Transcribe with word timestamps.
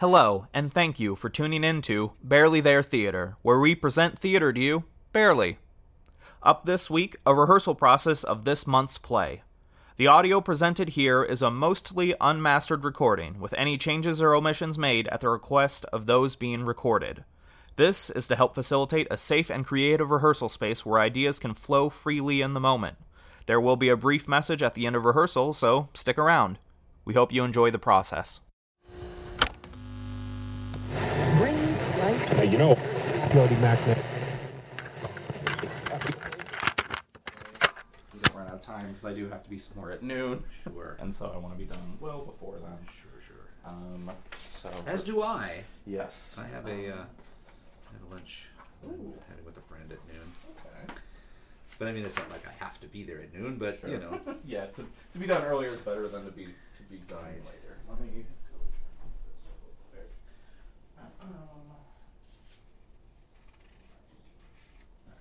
Hello, 0.00 0.46
and 0.54 0.72
thank 0.72 0.98
you 0.98 1.14
for 1.14 1.28
tuning 1.28 1.62
in 1.62 1.82
to 1.82 2.12
Barely 2.24 2.62
There 2.62 2.82
Theater, 2.82 3.36
where 3.42 3.58
we 3.58 3.74
present 3.74 4.18
theater 4.18 4.50
to 4.50 4.58
you 4.58 4.84
barely. 5.12 5.58
Up 6.42 6.64
this 6.64 6.88
week, 6.88 7.16
a 7.26 7.34
rehearsal 7.34 7.74
process 7.74 8.24
of 8.24 8.46
this 8.46 8.66
month's 8.66 8.96
play. 8.96 9.42
The 9.98 10.06
audio 10.06 10.40
presented 10.40 10.88
here 10.88 11.22
is 11.22 11.42
a 11.42 11.50
mostly 11.50 12.14
unmastered 12.18 12.82
recording, 12.82 13.40
with 13.40 13.52
any 13.58 13.76
changes 13.76 14.22
or 14.22 14.34
omissions 14.34 14.78
made 14.78 15.06
at 15.08 15.20
the 15.20 15.28
request 15.28 15.84
of 15.92 16.06
those 16.06 16.34
being 16.34 16.64
recorded. 16.64 17.22
This 17.76 18.08
is 18.08 18.26
to 18.28 18.36
help 18.36 18.54
facilitate 18.54 19.08
a 19.10 19.18
safe 19.18 19.50
and 19.50 19.66
creative 19.66 20.10
rehearsal 20.10 20.48
space 20.48 20.86
where 20.86 20.98
ideas 20.98 21.38
can 21.38 21.52
flow 21.52 21.90
freely 21.90 22.40
in 22.40 22.54
the 22.54 22.58
moment. 22.58 22.96
There 23.44 23.60
will 23.60 23.76
be 23.76 23.90
a 23.90 23.98
brief 23.98 24.26
message 24.26 24.62
at 24.62 24.74
the 24.74 24.86
end 24.86 24.96
of 24.96 25.04
rehearsal, 25.04 25.52
so 25.52 25.90
stick 25.92 26.16
around. 26.16 26.58
We 27.04 27.12
hope 27.12 27.34
you 27.34 27.44
enjoy 27.44 27.70
the 27.70 27.78
process. 27.78 28.40
Hey, 32.40 32.46
you 32.46 32.56
know, 32.56 32.74
Jody 33.34 33.54
Mackman. 33.56 33.98
We 38.14 38.20
don't 38.22 38.34
run 38.34 38.46
out 38.48 38.54
of 38.54 38.62
time 38.62 38.86
because 38.86 39.04
I 39.04 39.12
do 39.12 39.28
have 39.28 39.42
to 39.44 39.50
be 39.50 39.58
somewhere 39.58 39.92
at 39.92 40.02
noon, 40.02 40.42
Sure. 40.64 40.96
and 41.00 41.14
so 41.14 41.30
I 41.34 41.36
want 41.36 41.52
to 41.52 41.58
be 41.58 41.66
done 41.70 41.98
well 42.00 42.20
before 42.22 42.54
then. 42.54 42.78
Sure, 42.90 43.10
sure. 43.26 43.36
Um, 43.70 44.10
so 44.54 44.70
As 44.86 45.04
do 45.04 45.22
I. 45.22 45.64
yes, 45.84 46.38
I 46.40 46.46
have 46.46 46.66
a, 46.66 46.70
uh, 46.70 46.92
Um, 47.02 47.06
I 47.90 47.92
have 47.92 48.10
a 48.10 48.14
lunch. 48.14 48.46
Ooh. 48.86 49.12
Had 49.28 49.44
with 49.44 49.58
a 49.58 49.60
friend 49.60 49.92
at 49.92 49.98
noon. 50.08 50.32
okay. 50.56 50.94
But 51.78 51.88
I 51.88 51.92
mean, 51.92 52.06
it's 52.06 52.16
not 52.16 52.30
like 52.30 52.48
I 52.48 52.52
have 52.64 52.80
to 52.80 52.86
be 52.86 53.02
there 53.02 53.20
at 53.20 53.34
noon. 53.34 53.56
But 53.58 53.86
you 53.86 53.98
know, 53.98 54.18
yeah, 54.46 54.64
to, 54.64 54.86
to 55.12 55.18
be 55.18 55.26
done 55.26 55.44
earlier 55.44 55.68
is 55.68 55.76
better 55.76 56.08
than 56.08 56.24
to 56.24 56.30
be 56.30 56.44
to 56.46 56.82
be 56.90 57.02
done 57.06 57.18
Right. 57.22 57.44
later. 57.44 57.76
Let 57.86 58.00
me 58.00 58.06
go 58.06 58.56
this 58.64 58.80
real 59.52 59.76
quick. 59.92 60.08
Um, 61.20 61.28
alright. 65.06 65.20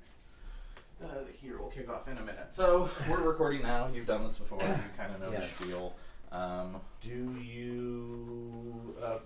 Uh, 1.01 1.07
here 1.41 1.57
will 1.57 1.69
kick 1.69 1.89
off 1.89 2.07
in 2.09 2.17
a 2.17 2.21
minute. 2.21 2.47
So 2.51 2.89
we're 3.09 3.21
recording 3.21 3.61
now. 3.61 3.87
You've 3.93 4.05
done 4.07 4.23
this 4.23 4.37
before. 4.37 4.59
You 4.61 4.75
kind 4.97 5.13
of 5.13 5.21
know 5.21 5.31
Yeah. 5.31 5.39
the 5.39 5.47
spiel. 5.47 5.95
Um, 6.31 6.75
do 7.01 7.31
you? 7.41 8.95
Uh, 9.01 9.19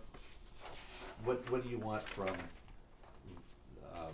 what 1.26 1.50
What 1.50 1.64
do 1.64 1.70
you 1.70 1.80
want 1.80 2.04
from 2.04 2.30
uh, 3.96 4.08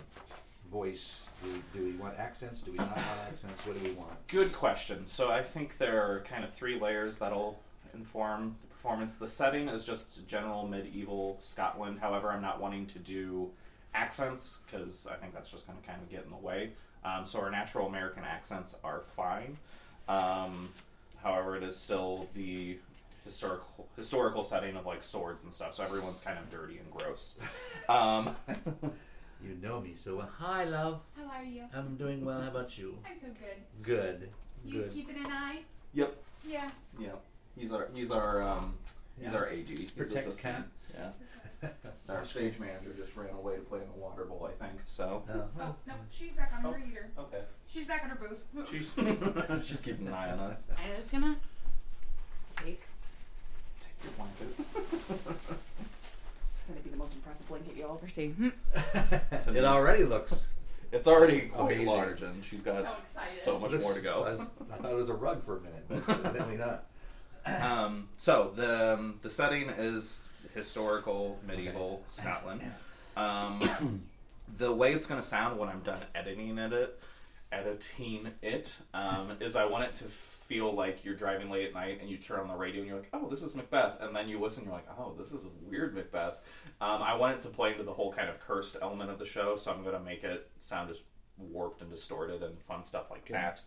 voice? 0.70 1.24
Do, 1.42 1.62
do 1.74 1.84
we 1.84 1.92
want 1.92 2.18
accents? 2.18 2.62
Do 2.62 2.70
we 2.72 2.78
not 2.78 2.96
want 2.96 3.06
accents? 3.28 3.64
What 3.66 3.78
do 3.82 3.88
we 3.88 3.94
want? 3.94 4.26
Good 4.28 4.52
question. 4.54 5.06
So 5.06 5.30
I 5.30 5.42
think 5.42 5.76
there 5.76 6.00
are 6.02 6.20
kind 6.20 6.44
of 6.44 6.54
three 6.54 6.78
layers 6.80 7.18
that'll 7.18 7.60
inform 7.94 8.56
the 8.62 8.68
performance. 8.68 9.16
The 9.16 9.28
setting 9.28 9.68
is 9.68 9.84
just 9.84 10.26
general 10.26 10.66
medieval 10.66 11.38
Scotland. 11.42 11.98
However, 12.00 12.30
I'm 12.32 12.42
not 12.42 12.60
wanting 12.60 12.86
to 12.86 12.98
do 12.98 13.50
accents 13.94 14.60
because 14.66 15.06
I 15.10 15.16
think 15.16 15.34
that's 15.34 15.50
just 15.50 15.66
going 15.66 15.78
to 15.78 15.86
kind 15.86 16.00
of 16.02 16.08
get 16.08 16.24
in 16.24 16.30
the 16.30 16.36
way. 16.36 16.70
Um, 17.04 17.26
so 17.26 17.40
our 17.40 17.50
natural 17.50 17.86
American 17.86 18.24
accents 18.24 18.76
are 18.84 19.02
fine. 19.16 19.56
Um, 20.08 20.68
however, 21.22 21.56
it 21.56 21.62
is 21.62 21.76
still 21.76 22.28
the 22.34 22.78
historical 23.24 23.86
historical 23.96 24.42
setting 24.42 24.76
of 24.76 24.86
like 24.86 25.02
swords 25.02 25.42
and 25.44 25.52
stuff. 25.52 25.74
So 25.74 25.84
everyone's 25.84 26.20
kind 26.20 26.38
of 26.38 26.50
dirty 26.50 26.78
and 26.78 26.90
gross. 26.90 27.36
Um, 27.88 28.34
You 29.42 29.56
know 29.62 29.80
me 29.80 29.94
so 29.96 30.16
well. 30.16 30.28
Hi, 30.38 30.64
love. 30.64 31.00
How 31.16 31.24
are 31.38 31.42
you? 31.42 31.62
I'm 31.74 31.96
doing 31.96 32.24
well. 32.24 32.40
How 32.42 32.48
about 32.50 32.76
you? 32.78 32.96
I'm 33.08 33.18
so 33.18 33.26
good. 33.28 33.82
Good. 33.82 34.28
You 34.64 34.82
Good. 34.82 34.92
keeping 34.92 35.16
an 35.16 35.26
eye? 35.32 35.60
yep. 35.94 36.14
Yeah. 36.46 36.70
Yeah. 37.00 37.12
He's 37.56 37.72
our 37.72 37.88
he's 37.94 38.10
our 38.12 38.42
um, 38.42 38.74
he's 39.18 39.32
Yeah. 39.32 39.38
our 39.38 39.48
AG. 39.48 39.66
He's 39.74 39.90
Protect 39.92 40.26
assistant. 40.26 40.40
cat. 40.56 40.64
Yeah. 40.94 41.08
Our 42.08 42.24
stage 42.24 42.58
manager 42.58 42.92
just 42.96 43.14
ran 43.16 43.30
away 43.34 43.56
to 43.56 43.60
play 43.62 43.80
in 43.80 43.86
the 43.86 43.98
water 43.98 44.24
bowl, 44.24 44.48
I 44.50 44.64
think. 44.64 44.78
So. 44.86 45.22
Oh 45.60 45.74
no, 45.86 45.94
she's 46.10 46.32
back 46.32 46.52
on 46.56 46.62
her 46.62 46.68
Oh. 46.70 46.72
reader. 46.72 47.10
Okay. 47.18 47.42
She's 47.68 47.86
back 47.86 48.02
on 48.04 48.10
her 48.10 48.16
booth. 48.16 48.42
She's 48.70 48.92
she's 49.68 49.80
keeping 49.80 50.06
an 50.08 50.14
eye 50.14 50.30
on 50.32 50.38
us. 50.40 50.70
I'm 50.76 50.96
just 50.96 51.12
gonna 51.12 51.36
take. 52.56 52.82
Take 53.80 54.04
your 54.04 54.12
blanket. 54.16 55.58
It's 56.52 56.68
gonna 56.68 56.80
be 56.84 56.90
the 56.90 56.96
most 56.96 57.14
impressive 57.14 57.48
blanket 57.48 57.76
you'll 57.76 57.96
ever 58.00 58.08
see. 58.08 58.32
it 59.56 59.64
already 59.64 60.04
looks. 60.04 60.48
It's 60.92 61.06
already 61.08 61.42
quite 61.42 61.72
Amazing. 61.72 61.86
large, 61.86 62.22
and 62.22 62.44
she's 62.44 62.62
got 62.62 62.82
So 62.84 62.90
excited. 63.02 63.34
so 63.36 63.58
much 63.58 63.72
looks- 63.72 63.84
more 63.84 63.94
to 63.94 64.00
go. 64.00 64.22
I, 64.24 64.30
was- 64.30 64.40
I 64.72 64.76
thought 64.76 64.90
it 64.92 64.96
was 64.96 65.08
a 65.08 65.14
rug 65.14 65.44
for 65.44 65.56
a 65.58 65.60
minute, 65.60 65.84
but 65.88 66.08
evidently 66.26 66.56
not. 66.56 66.84
um, 67.46 68.08
so 68.18 68.52
the 68.54 68.94
um, 68.94 69.18
the 69.22 69.30
setting 69.30 69.68
is 69.70 70.22
historical 70.54 71.38
medieval 71.46 72.02
Scotland. 72.10 72.62
Um, 73.16 74.02
the 74.58 74.72
way 74.72 74.92
it's 74.92 75.06
going 75.06 75.20
to 75.20 75.26
sound 75.26 75.58
when 75.58 75.68
I'm 75.68 75.80
done 75.80 76.00
editing 76.14 76.56
it, 76.58 77.00
editing 77.52 78.28
it, 78.42 78.76
um, 78.94 79.32
is 79.40 79.56
I 79.56 79.64
want 79.64 79.84
it 79.84 79.94
to 79.96 80.04
feel 80.04 80.72
like 80.72 81.04
you're 81.04 81.14
driving 81.14 81.48
late 81.48 81.68
at 81.68 81.74
night 81.74 81.98
and 82.00 82.10
you 82.10 82.16
turn 82.16 82.40
on 82.40 82.48
the 82.48 82.54
radio 82.54 82.80
and 82.80 82.88
you're 82.88 82.98
like, 82.98 83.08
oh, 83.12 83.28
this 83.28 83.42
is 83.42 83.54
Macbeth, 83.54 84.00
and 84.00 84.14
then 84.14 84.28
you 84.28 84.40
listen, 84.40 84.64
you're 84.64 84.72
like, 84.72 84.88
oh, 84.98 85.14
this 85.16 85.30
is 85.30 85.44
a 85.44 85.48
weird 85.62 85.94
Macbeth. 85.94 86.38
Um, 86.80 87.02
I 87.02 87.14
want 87.14 87.36
it 87.36 87.40
to 87.42 87.48
play 87.48 87.70
into 87.70 87.84
the 87.84 87.92
whole 87.92 88.12
kind 88.12 88.28
of 88.28 88.40
cursed 88.40 88.76
element 88.82 89.10
of 89.10 89.18
the 89.18 89.26
show, 89.26 89.54
so 89.54 89.70
I'm 89.70 89.82
going 89.82 89.94
to 89.94 90.02
make 90.02 90.24
it 90.24 90.50
sound 90.58 90.88
just 90.88 91.02
warped 91.38 91.82
and 91.82 91.90
distorted 91.90 92.42
and 92.42 92.60
fun 92.60 92.82
stuff 92.82 93.10
like 93.10 93.26
that. 93.28 93.62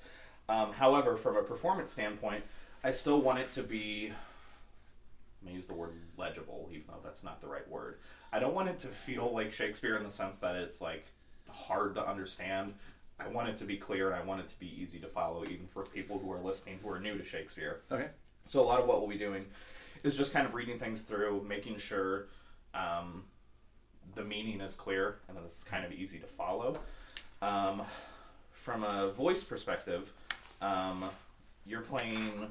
Um, 0.50 0.74
however, 0.74 1.16
from 1.16 1.38
a 1.38 1.42
performance 1.44 1.92
standpoint, 1.92 2.44
I 2.84 2.92
still 2.92 3.22
want 3.22 3.40
it 3.40 3.52
to 3.54 3.64
be. 3.64 4.12
I'm 5.44 5.50
gonna 5.50 5.58
use 5.58 5.68
the 5.68 5.74
word 5.74 5.92
legible, 6.18 6.70
even 6.72 6.86
though 6.88 7.02
that's 7.04 7.24
not 7.24 7.42
the 7.42 7.48
right 7.48 7.68
word. 7.70 8.00
I 8.32 8.40
don't 8.40 8.54
want 8.54 8.70
it 8.70 8.80
to 8.80 8.88
feel 8.88 9.34
like 9.34 9.52
Shakespeare 9.52 9.98
in 9.98 10.04
the 10.04 10.12
sense 10.12 10.38
that 10.40 10.56
it's 10.56 10.80
like 10.80 11.06
hard 11.50 11.96
to 11.96 12.08
understand. 12.08 12.74
I 13.20 13.28
want 13.28 13.50
it 13.50 13.58
to 13.58 13.66
be 13.66 13.78
clear 13.78 14.12
and 14.12 14.16
I 14.16 14.26
want 14.26 14.42
it 14.42 14.48
to 14.50 14.60
be 14.60 14.74
easy 14.82 15.00
to 15.00 15.08
follow, 15.08 15.44
even 15.44 15.68
for 15.68 15.84
people 15.84 16.18
who 16.18 16.32
are 16.32 16.40
listening 16.40 16.80
who 16.82 16.90
are 16.90 17.00
new 17.00 17.18
to 17.18 17.24
Shakespeare. 17.24 17.82
Okay. 17.92 18.08
So 18.46 18.62
a 18.62 18.66
lot 18.66 18.80
of 18.80 18.88
what 18.88 19.00
we'll 19.00 19.10
be 19.10 19.18
doing 19.18 19.46
is 20.04 20.18
just 20.18 20.34
kind 20.34 20.46
of 20.46 20.54
reading 20.54 20.80
things 20.80 21.02
through, 21.02 21.46
making 21.48 21.78
sure 21.78 22.28
um, 22.74 23.24
the 24.16 24.24
meaning 24.24 24.62
is 24.62 24.76
clear 24.76 25.18
and 25.28 25.38
that 25.38 25.44
it's 25.44 25.64
kind 25.64 25.86
of 25.86 25.92
easy 25.92 26.20
to 26.20 26.28
follow. 26.28 26.78
Um, 27.42 27.84
from 28.52 28.84
a 28.84 29.12
voice 29.12 29.44
perspective, 29.44 30.12
um, 30.62 31.10
you're 31.66 31.82
playing 31.82 32.48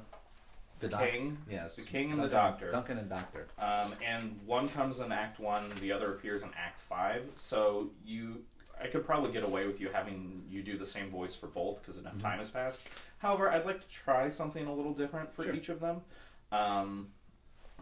the 0.82 0.88
doc- 0.88 1.00
king, 1.10 1.38
Yes. 1.48 1.76
the 1.76 1.82
king 1.82 2.10
and 2.12 2.20
the 2.22 2.28
doctor. 2.28 2.70
Duncan 2.70 2.98
and 2.98 3.08
Doctor. 3.08 3.46
um, 3.58 3.94
and 4.04 4.38
one 4.44 4.68
comes 4.68 5.00
in 5.00 5.10
Act 5.12 5.38
One, 5.40 5.68
the 5.80 5.92
other 5.92 6.12
appears 6.12 6.42
in 6.42 6.50
Act 6.58 6.80
Five. 6.80 7.24
So 7.36 7.90
you, 8.04 8.44
I 8.82 8.88
could 8.88 9.04
probably 9.06 9.32
get 9.32 9.44
away 9.44 9.66
with 9.66 9.80
you 9.80 9.88
having 9.92 10.44
you 10.50 10.62
do 10.62 10.76
the 10.76 10.86
same 10.86 11.08
voice 11.10 11.34
for 11.34 11.46
both 11.46 11.80
because 11.80 11.98
enough 11.98 12.18
time 12.20 12.38
has 12.40 12.50
passed. 12.50 12.80
However, 13.18 13.48
I'd 13.50 13.64
like 13.64 13.80
to 13.80 13.88
try 13.88 14.28
something 14.28 14.66
a 14.66 14.74
little 14.74 14.92
different 14.92 15.32
for 15.32 15.44
Sure. 15.44 15.54
each 15.54 15.68
of 15.68 15.78
them. 15.80 16.02
Um, 16.50 17.08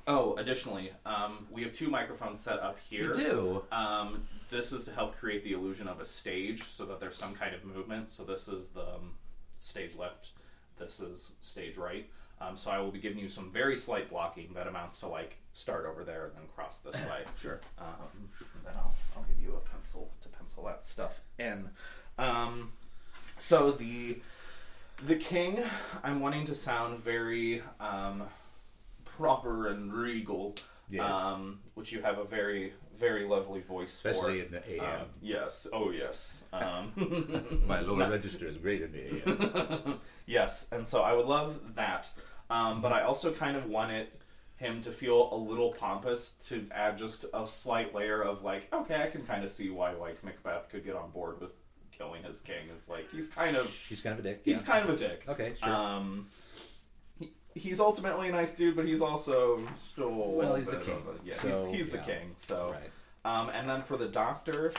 oh, 0.06 0.36
additionally, 0.36 0.92
um, 1.06 1.46
we 1.50 1.62
have 1.62 1.72
two 1.72 1.88
microphones 1.88 2.38
set 2.40 2.58
up 2.60 2.78
here. 2.78 3.06
You 3.08 3.14
do. 3.14 3.64
Um, 3.72 4.28
this 4.50 4.72
is 4.72 4.84
to 4.84 4.92
help 4.92 5.16
create 5.16 5.42
the 5.44 5.52
illusion 5.52 5.88
of 5.88 6.00
a 6.00 6.04
stage 6.04 6.64
so 6.64 6.84
that 6.84 7.00
there's 7.00 7.16
some 7.16 7.34
kind 7.34 7.54
of 7.54 7.64
movement. 7.64 8.10
So 8.10 8.24
this 8.24 8.46
is 8.48 8.68
the 8.68 8.82
um, 8.82 9.14
stage 9.58 9.94
left, 9.96 10.30
this 10.78 11.00
is 11.00 11.30
stage 11.40 11.76
right. 11.76 12.08
Um, 12.40 12.56
so 12.56 12.70
I 12.70 12.78
will 12.78 12.90
be 12.90 12.98
giving 12.98 13.18
you 13.18 13.28
some 13.28 13.50
very 13.52 13.76
slight 13.76 14.08
blocking 14.08 14.52
that 14.54 14.66
amounts 14.66 14.98
to 15.00 15.06
like 15.08 15.36
start 15.52 15.84
over 15.86 16.04
there 16.04 16.24
and 16.26 16.34
then 16.36 16.44
cross 16.54 16.78
this 16.78 16.94
way. 17.10 17.24
Sure. 17.38 17.60
Um, 17.78 18.30
and 18.56 18.64
then 18.64 18.74
I'll, 18.76 18.94
I'll 19.16 19.24
give 19.24 19.38
you 19.42 19.54
a 19.56 19.60
pencil 19.68 20.10
to 20.22 20.28
pencil 20.28 20.64
that 20.64 20.84
stuff 20.84 21.20
in. 21.38 21.68
Um, 22.18 22.72
so 23.36 23.72
the 23.72 24.20
the 25.06 25.16
king, 25.16 25.62
I'm 26.02 26.20
wanting 26.20 26.44
to 26.46 26.54
sound 26.54 26.98
very 26.98 27.62
um, 27.80 28.24
proper 29.04 29.68
and 29.68 29.92
regal, 29.92 30.54
Yes. 30.90 31.02
um, 31.10 31.60
which 31.74 31.92
you 31.92 32.02
have 32.02 32.18
a 32.18 32.24
very 32.24 32.72
very 32.98 33.24
lovely 33.26 33.60
voice 33.62 33.94
Especially 33.94 34.40
for. 34.40 34.46
in 34.46 34.52
the 34.52 34.76
AM. 34.76 35.00
Um, 35.02 35.06
yes. 35.22 35.66
Oh 35.72 35.90
yes. 35.90 36.44
Um, 36.52 36.92
My 37.66 37.80
lower 37.80 38.10
register 38.10 38.46
is 38.46 38.56
great 38.58 38.82
in 38.82 38.92
the 38.92 39.30
AM. 39.30 40.00
yes, 40.26 40.66
and 40.72 40.86
so 40.86 41.00
I 41.02 41.12
would 41.14 41.26
love 41.26 41.58
that. 41.76 42.10
Um, 42.50 42.82
but 42.82 42.92
I 42.92 43.02
also 43.02 43.32
kind 43.32 43.56
of 43.56 43.66
wanted 43.66 44.08
him 44.56 44.82
to 44.82 44.92
feel 44.92 45.30
a 45.32 45.36
little 45.36 45.72
pompous 45.72 46.32
to 46.48 46.66
add 46.70 46.98
just 46.98 47.24
a 47.32 47.46
slight 47.46 47.94
layer 47.94 48.20
of 48.22 48.42
like, 48.42 48.68
okay, 48.72 49.02
I 49.02 49.06
can 49.06 49.22
kind 49.24 49.42
of 49.42 49.50
see 49.50 49.70
why 49.70 49.92
like 49.92 50.22
Macbeth 50.22 50.68
could 50.68 50.84
get 50.84 50.96
on 50.96 51.10
board 51.10 51.40
with 51.40 51.52
killing 51.92 52.22
his 52.24 52.40
king. 52.40 52.68
It's 52.74 52.88
like 52.88 53.10
he's 53.10 53.28
kind 53.28 53.56
of 53.56 53.68
She's 53.70 54.00
kind 54.02 54.18
of 54.18 54.24
a 54.24 54.28
dick. 54.28 54.42
he's 54.44 54.60
yeah. 54.60 54.66
kind 54.66 54.88
of 54.88 54.94
a 54.94 54.98
dick. 54.98 55.24
Okay, 55.28 55.54
sure. 55.62 55.72
Um, 55.72 56.26
he, 57.18 57.32
he's 57.54 57.80
ultimately 57.80 58.28
a 58.28 58.32
nice 58.32 58.52
dude, 58.54 58.76
but 58.76 58.84
he's 58.84 59.00
also 59.00 59.66
still 59.92 60.08
a 60.08 60.28
Well, 60.28 60.56
he's 60.56 60.66
the 60.66 60.76
king, 60.76 61.02
a- 61.08 61.26
yeah, 61.26 61.34
so, 61.40 61.66
he's, 61.70 61.76
he's 61.76 61.90
the 61.90 61.98
king. 61.98 62.32
So 62.36 62.74
right. 62.74 63.40
um, 63.40 63.50
and 63.50 63.68
then 63.68 63.82
for 63.82 63.96
the 63.96 64.08
doctor, 64.08 64.72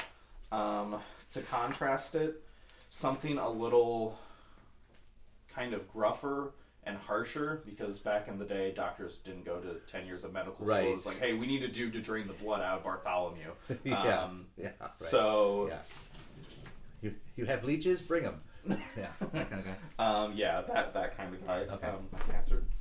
um, 0.51 0.97
to 1.33 1.41
contrast 1.41 2.15
it, 2.15 2.43
something 2.89 3.37
a 3.37 3.49
little 3.49 4.19
kind 5.55 5.73
of 5.73 5.91
gruffer 5.91 6.51
and 6.83 6.97
harsher 6.97 7.61
because 7.65 7.99
back 7.99 8.27
in 8.27 8.39
the 8.39 8.45
day, 8.45 8.71
doctors 8.71 9.19
didn't 9.19 9.45
go 9.45 9.59
to 9.59 9.75
ten 9.91 10.05
years 10.05 10.23
of 10.23 10.33
medical 10.33 10.55
school. 10.55 10.67
Right. 10.67 10.87
It 10.89 10.95
was 10.95 11.05
like, 11.05 11.19
hey, 11.19 11.33
we 11.33 11.45
need 11.45 11.63
a 11.63 11.67
dude 11.67 11.93
to 11.93 12.01
drain 12.01 12.27
the 12.27 12.33
blood 12.33 12.61
out 12.61 12.79
of 12.79 12.83
Bartholomew. 12.83 13.51
yeah, 13.83 14.23
Um, 14.23 14.47
yeah. 14.57 14.69
Right. 14.79 14.89
So 14.97 15.67
yeah, 15.69 15.77
you 17.01 17.13
you 17.35 17.45
have 17.45 17.63
leeches? 17.63 18.01
Bring 18.01 18.23
them. 18.23 18.41
Yeah, 18.67 19.07
that 19.33 19.49
kind 19.49 19.59
of 19.59 19.65
guy. 19.65 19.75
Um, 19.99 20.33
yeah, 20.35 20.61
that 20.61 20.93
that 20.93 21.17
kind 21.17 21.33
of 21.33 21.45
guy. 21.45 21.59
Okay. 21.61 21.87
Um, 21.87 22.07
my 22.11 22.19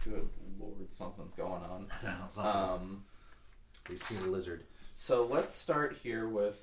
good 0.04 0.28
lord, 0.58 0.90
something's 0.92 1.32
going 1.34 1.62
on. 1.62 1.86
Um, 2.38 3.04
They 3.88 3.96
see 3.96 4.22
a 4.24 4.26
lizard. 4.26 4.64
so 4.94 5.24
let's 5.24 5.54
start 5.54 5.96
here 6.02 6.28
with 6.28 6.58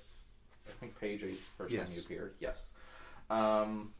I 0.67 0.71
think 0.79 0.99
page 0.99 1.23
eight 1.23 1.37
first 1.57 1.71
Yes. 1.73 1.89
time 1.89 1.95
you 1.97 2.01
appear. 2.03 2.31
Yes. 2.39 2.73
Um, 3.29 3.93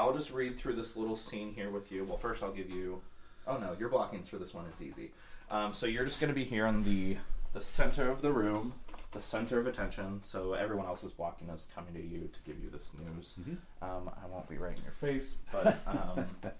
I'll 0.00 0.14
just 0.14 0.32
read 0.32 0.56
through 0.56 0.76
this 0.76 0.96
little 0.96 1.16
scene 1.16 1.52
here 1.52 1.70
with 1.70 1.92
you. 1.92 2.04
Well, 2.04 2.16
first 2.16 2.42
I'll 2.42 2.52
give 2.52 2.70
you. 2.70 3.02
Oh 3.46 3.58
no, 3.58 3.76
your 3.78 3.90
blockings 3.90 4.28
for 4.28 4.38
this 4.38 4.54
one 4.54 4.64
is 4.66 4.80
easy. 4.80 5.10
Um, 5.50 5.74
so 5.74 5.84
you're 5.86 6.04
just 6.06 6.20
going 6.20 6.28
to 6.28 6.34
be 6.34 6.44
here 6.44 6.66
in 6.66 6.82
the 6.82 7.18
the 7.52 7.60
center 7.60 8.10
of 8.10 8.22
the 8.22 8.32
room, 8.32 8.72
the 9.12 9.20
center 9.20 9.58
of 9.58 9.66
attention. 9.66 10.20
So 10.24 10.54
everyone 10.54 10.86
else's 10.86 11.12
blocking 11.12 11.48
is 11.50 11.66
coming 11.74 11.92
to 11.94 12.00
you 12.00 12.30
to 12.32 12.38
give 12.50 12.62
you 12.62 12.70
this 12.70 12.92
news. 12.98 13.36
Um, 13.82 14.10
I 14.22 14.26
won't 14.26 14.48
be 14.48 14.56
right 14.56 14.76
in 14.76 14.82
your 14.82 14.92
face, 14.92 15.36
but 15.52 15.78
um, 15.86 16.24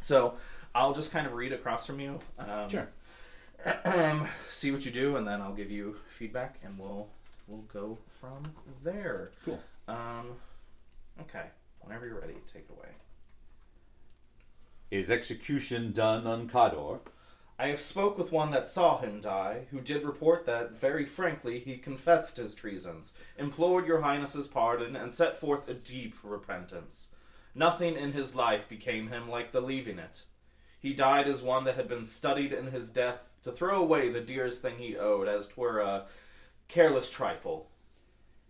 so 0.00 0.34
I'll 0.74 0.92
just 0.92 1.12
kind 1.12 1.26
of 1.26 1.32
read 1.32 1.52
across 1.52 1.86
from 1.86 1.98
you. 1.98 2.18
Um, 2.38 2.68
Sure. 2.68 2.88
see 4.50 4.70
what 4.70 4.84
you 4.84 4.90
do, 4.90 5.16
and 5.16 5.26
then 5.26 5.40
I'll 5.40 5.54
give 5.54 5.70
you 5.70 5.96
feedback, 6.10 6.56
and 6.62 6.78
we'll 6.78 7.08
we'll 7.46 7.64
go 7.72 7.96
from 8.10 8.42
there. 8.84 9.30
Cool. 9.44 9.60
Um, 9.88 10.32
okay. 11.22 11.46
Whenever 11.82 12.06
you're 12.06 12.20
ready, 12.20 12.36
take 12.52 12.64
it 12.64 12.70
away. 12.70 12.88
Is 14.90 15.10
execution 15.10 15.92
done 15.92 16.26
on 16.26 16.48
Cawdor? 16.48 17.00
I 17.58 17.68
have 17.68 17.80
spoke 17.80 18.18
with 18.18 18.32
one 18.32 18.50
that 18.50 18.66
saw 18.66 18.98
him 18.98 19.20
die, 19.20 19.66
who 19.70 19.80
did 19.80 20.04
report 20.04 20.46
that, 20.46 20.72
very 20.72 21.04
frankly, 21.04 21.60
he 21.60 21.76
confessed 21.76 22.36
his 22.36 22.54
treasons, 22.54 23.12
implored 23.38 23.86
your 23.86 24.00
highness's 24.00 24.48
pardon, 24.48 24.96
and 24.96 25.12
set 25.12 25.38
forth 25.38 25.68
a 25.68 25.74
deep 25.74 26.16
repentance. 26.22 27.10
Nothing 27.54 27.96
in 27.96 28.12
his 28.12 28.34
life 28.34 28.68
became 28.68 29.08
him 29.08 29.28
like 29.28 29.52
the 29.52 29.60
leaving 29.60 29.98
it. 29.98 30.22
He 30.80 30.92
died 30.92 31.28
as 31.28 31.42
one 31.42 31.64
that 31.64 31.76
had 31.76 31.88
been 31.88 32.04
studied 32.04 32.52
in 32.52 32.68
his 32.68 32.90
death 32.90 33.20
to 33.44 33.52
throw 33.52 33.80
away 33.80 34.08
the 34.08 34.20
dearest 34.20 34.62
thing 34.62 34.78
he 34.78 34.96
owed, 34.96 35.28
as 35.28 35.46
twere 35.46 35.78
a 35.78 36.06
careless 36.68 37.10
trifle. 37.10 37.70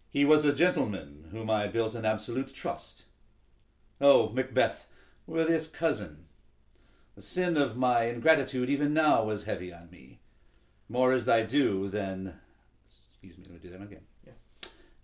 He 0.08 0.25
was 0.25 0.44
a 0.44 0.55
gentleman 0.55 1.28
whom 1.31 1.50
I 1.50 1.67
built 1.67 1.94
an 1.94 2.05
absolute 2.05 2.55
trust. 2.55 3.05
Oh, 4.02 4.31
Macbeth, 4.31 4.88
were 5.28 5.44
this 5.44 5.69
cousin, 5.69 6.25
the 7.14 7.22
sin 7.22 7.56
of 7.56 7.76
my 7.76 8.06
ingratitude 8.06 8.69
even 8.69 8.93
now 8.93 9.22
was 9.22 9.44
heavy 9.44 9.72
on 9.72 9.90
me. 9.90 10.19
More 10.88 11.12
is 11.12 11.25
thy 11.25 11.44
due 11.44 11.88
than. 11.88 12.34
Excuse 13.10 13.38
me, 13.38 13.44
let 13.44 13.62
me 13.62 13.70
do 13.70 13.70
that 13.70 13.84
again. 13.84 14.02
Yeah. 14.26 14.32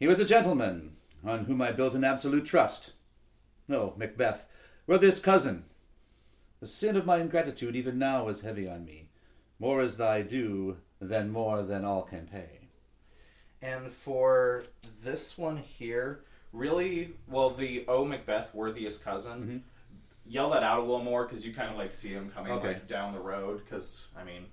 He 0.00 0.08
was 0.08 0.18
a 0.18 0.24
gentleman 0.24 0.96
on 1.24 1.44
whom 1.44 1.62
I 1.62 1.70
built 1.70 1.94
an 1.94 2.02
absolute 2.02 2.44
trust. 2.44 2.94
No, 3.68 3.94
Macbeth, 3.96 4.46
were 4.88 4.98
this 4.98 5.20
cousin, 5.20 5.66
the 6.58 6.66
sin 6.66 6.96
of 6.96 7.06
my 7.06 7.18
ingratitude 7.18 7.76
even 7.76 8.00
now 8.00 8.26
is 8.26 8.40
heavy 8.40 8.68
on 8.68 8.84
me. 8.84 9.10
More 9.60 9.80
is 9.80 9.96
thy 9.96 10.22
due 10.22 10.78
than 11.00 11.30
more 11.30 11.62
than 11.62 11.84
all 11.84 12.02
can 12.02 12.26
pay. 12.26 12.68
And 13.62 13.92
for 13.92 14.64
this 15.04 15.38
one 15.38 15.58
here, 15.58 16.24
really, 16.52 17.10
well, 17.28 17.50
the 17.50 17.84
O 17.88 18.04
Macbeth, 18.04 18.54
worthiest 18.54 19.04
cousin, 19.04 19.62
yell 20.26 20.50
that 20.50 20.62
out 20.62 20.78
a 20.78 20.82
little 20.82 21.02
more 21.02 21.24
because 21.24 21.44
you 21.44 21.54
kind 21.54 21.70
of 21.70 21.76
like 21.76 21.90
see 21.92 22.10
him 22.10 22.30
coming 22.34 22.52
Okay. 22.52 22.68
like 22.68 22.86
down 22.88 23.12
the 23.12 23.20
road. 23.20 23.62
Because 23.64 24.06
I 24.16 24.24
mean, 24.24 24.44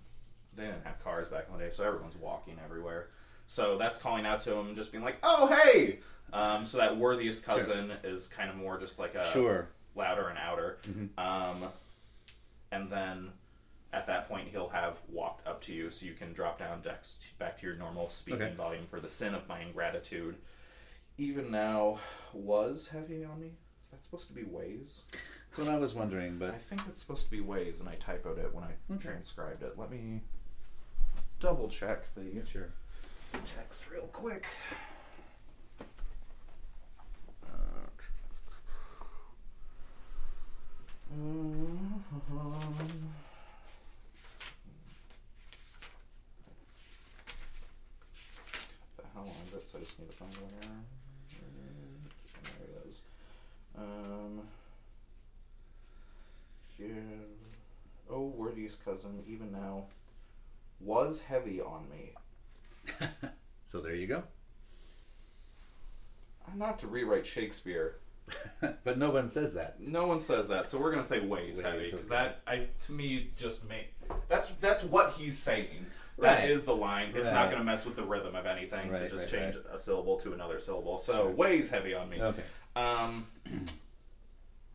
they 0.56 0.64
didn't 0.66 0.86
have 0.86 1.04
cars 1.04 1.28
back 1.30 1.46
in 1.52 1.58
the 1.58 1.64
day, 1.64 1.72
so 1.72 1.84
everyone's 1.84 2.16
walking 2.16 2.58
everywhere. 2.64 3.08
So 3.48 3.78
that's 3.78 3.98
calling 3.98 4.26
out 4.26 4.42
to 4.42 4.54
him, 4.56 4.76
just 4.76 4.92
being 4.92 5.04
like, 5.04 5.18
"Oh, 5.22 5.48
hey!" 5.48 6.00
Um, 6.34 6.66
so 6.66 6.78
that 6.80 6.98
worthiest 6.98 7.46
cousin 7.46 7.92
is 8.04 8.28
kind 8.28 8.50
of 8.50 8.56
more 8.56 8.80
just 8.80 8.98
like 8.98 9.14
a 9.16 9.30
Sure. 9.32 9.68
louder 9.96 10.28
and 10.30 10.38
outer. 10.40 10.78
Um, 11.18 11.70
and 12.72 12.90
then 12.90 13.32
at 13.94 14.08
that 14.08 14.28
point, 14.28 14.48
he'll 14.50 14.70
have 14.70 14.98
walked 15.08 15.48
up 15.48 15.62
to 15.62 15.72
you, 15.74 15.90
so 15.92 16.06
you 16.06 16.14
can 16.14 16.34
drop 16.34 16.58
down 16.60 16.82
dex 16.82 17.20
back 17.38 17.60
to 17.60 17.68
your 17.68 17.76
normal 17.76 18.10
speaking 18.10 18.42
Okay. 18.42 18.56
volume 18.56 18.88
for 18.88 19.00
the 19.00 19.08
sin 19.08 19.36
of 19.36 19.48
my 19.48 19.62
ingratitude. 19.62 20.36
Even 21.18 21.50
now, 21.50 22.00
was 22.34 22.88
heavy 22.90 23.24
on 23.24 23.40
me. 23.40 23.48
Is 23.48 23.92
that 23.92 24.04
supposed 24.04 24.28
to 24.28 24.34
be 24.34 24.44
ways? 24.44 25.02
That's 25.56 25.68
what 25.70 25.74
I 25.74 25.78
was 25.80 25.94
wondering, 25.94 26.38
but 26.38 26.50
I 26.54 26.58
think 26.58 26.82
it's 26.90 27.00
supposed 27.00 27.24
to 27.26 27.32
be 27.32 27.40
ways, 27.40 27.80
and 27.80 27.88
I 27.88 27.96
typoed 27.96 28.38
it 28.38 28.54
when 28.54 28.66
I 28.66 28.72
Okay. 28.94 29.04
transcribed 29.10 29.64
it. 29.64 29.78
Let 29.78 29.90
me 29.92 30.22
double 31.40 31.70
check 31.70 32.14
the 32.16 32.46
sure. 32.46 32.74
text 33.46 33.90
real 33.90 34.08
quick. 34.12 34.46
Uh, 37.46 37.46
the 48.98 49.04
hell 49.14 49.24
on 49.24 49.58
it, 49.58 49.68
so 49.72 49.78
I 49.78 49.82
just 49.82 49.98
need 50.00 50.10
to 50.12 50.18
find 50.18 50.34
where. 50.36 50.72
There 52.44 52.68
it 52.68 52.88
is. 52.90 52.96
Um. 53.78 54.42
Yeah. 56.80 56.88
Oh, 58.10 58.26
worthiest 58.36 58.84
cousin, 58.86 59.24
even 59.28 59.52
now, 59.52 59.86
was 60.80 61.22
heavy 61.22 61.60
on 61.62 61.88
me. 61.90 62.14
So 63.68 63.82
there 63.82 63.96
you 63.96 64.08
go. 64.08 64.24
Not 66.56 66.80
to 66.80 66.88
rewrite 66.88 67.26
Shakespeare. 67.26 67.98
but 68.84 68.98
no 68.98 69.10
one 69.10 69.30
says 69.30 69.54
that. 69.56 69.82
No 69.82 70.08
one 70.08 70.20
says 70.20 70.48
that, 70.48 70.70
so 70.70 70.78
we're 70.80 70.92
gonna 70.92 71.04
say 71.04 71.20
ways, 71.20 71.58
Ways, 71.58 71.66
heavy 71.66 71.92
because 71.92 72.08
that 72.08 72.42
I 72.48 72.68
to 72.86 72.92
me 72.92 73.32
just 73.36 73.68
make 73.68 73.94
that's 74.30 74.52
that's 74.62 74.84
what 74.84 75.12
he's 75.14 75.38
saying. 75.38 75.86
That 76.20 76.50
is 76.50 76.60
Right. 76.60 76.66
the 76.68 76.76
line. 76.76 77.12
It's 77.16 77.30
not 77.32 77.52
gonna 77.52 77.64
mess 77.66 77.86
with 77.86 77.98
the 77.98 78.04
rhythm 78.04 78.36
of 78.36 78.46
anything 78.46 78.90
to 78.92 79.10
just 79.10 79.32
right, 79.34 79.52
change 79.54 79.58
a 79.70 79.78
syllable 79.78 80.18
to 80.22 80.34
another 80.34 80.60
syllable. 80.62 80.98
So 80.98 81.14
Sure. 81.14 81.32
weighs 81.32 81.70
heavy 81.70 81.94
on 81.94 82.10
me. 82.10 82.22
Okay. 82.22 82.44
Um, 82.76 83.28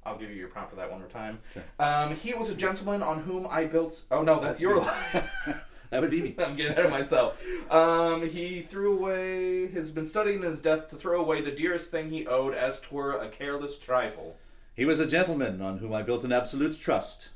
I'll 0.05 0.19
give 0.19 0.31
you 0.31 0.37
your 0.37 0.49
prompt 0.49 0.70
for 0.70 0.76
that 0.76 0.91
one 0.91 1.00
more 1.00 1.08
time. 1.08 1.38
Sure. 1.52 1.62
Um, 1.79 2.14
he 2.17 2.35
was 2.35 2.49
a 2.49 2.55
gentleman 2.55 3.02
on 3.02 3.20
whom 3.20 3.47
I 3.49 3.67
built. 3.67 4.02
Oh 4.11 4.23
no, 4.23 4.35
that's, 4.35 4.47
That's 4.47 4.61
your 4.61 4.79
line. 4.79 5.25
That 5.91 6.02
would 6.02 6.12
be 6.12 6.23
me. 6.23 6.37
I'm 6.38 6.55
getting 6.55 6.73
ahead 6.73 6.85
of 6.87 6.93
myself. 6.93 7.43
Um, 7.69 8.29
he 8.29 8.61
threw 8.61 8.97
away, 8.97 9.72
has 9.72 9.91
been 9.91 10.06
studying 10.06 10.43
his 10.43 10.63
death 10.63 10.89
to 10.91 10.96
throw 10.96 11.20
away 11.20 11.41
the 11.41 11.51
dearest 11.51 11.91
thing 11.91 12.10
he 12.10 12.29
owed, 12.29 12.55
as 12.55 12.81
twere 12.81 13.19
a 13.19 13.29
careless 13.29 13.77
trifle. 13.77 14.36
He 14.77 14.84
was 14.84 15.01
a 15.01 15.06
gentleman 15.06 15.60
on 15.60 15.79
whom 15.79 15.93
I 15.93 16.03
built 16.03 16.22
an 16.22 16.32
absolute 16.32 16.79
trust. 16.79 17.31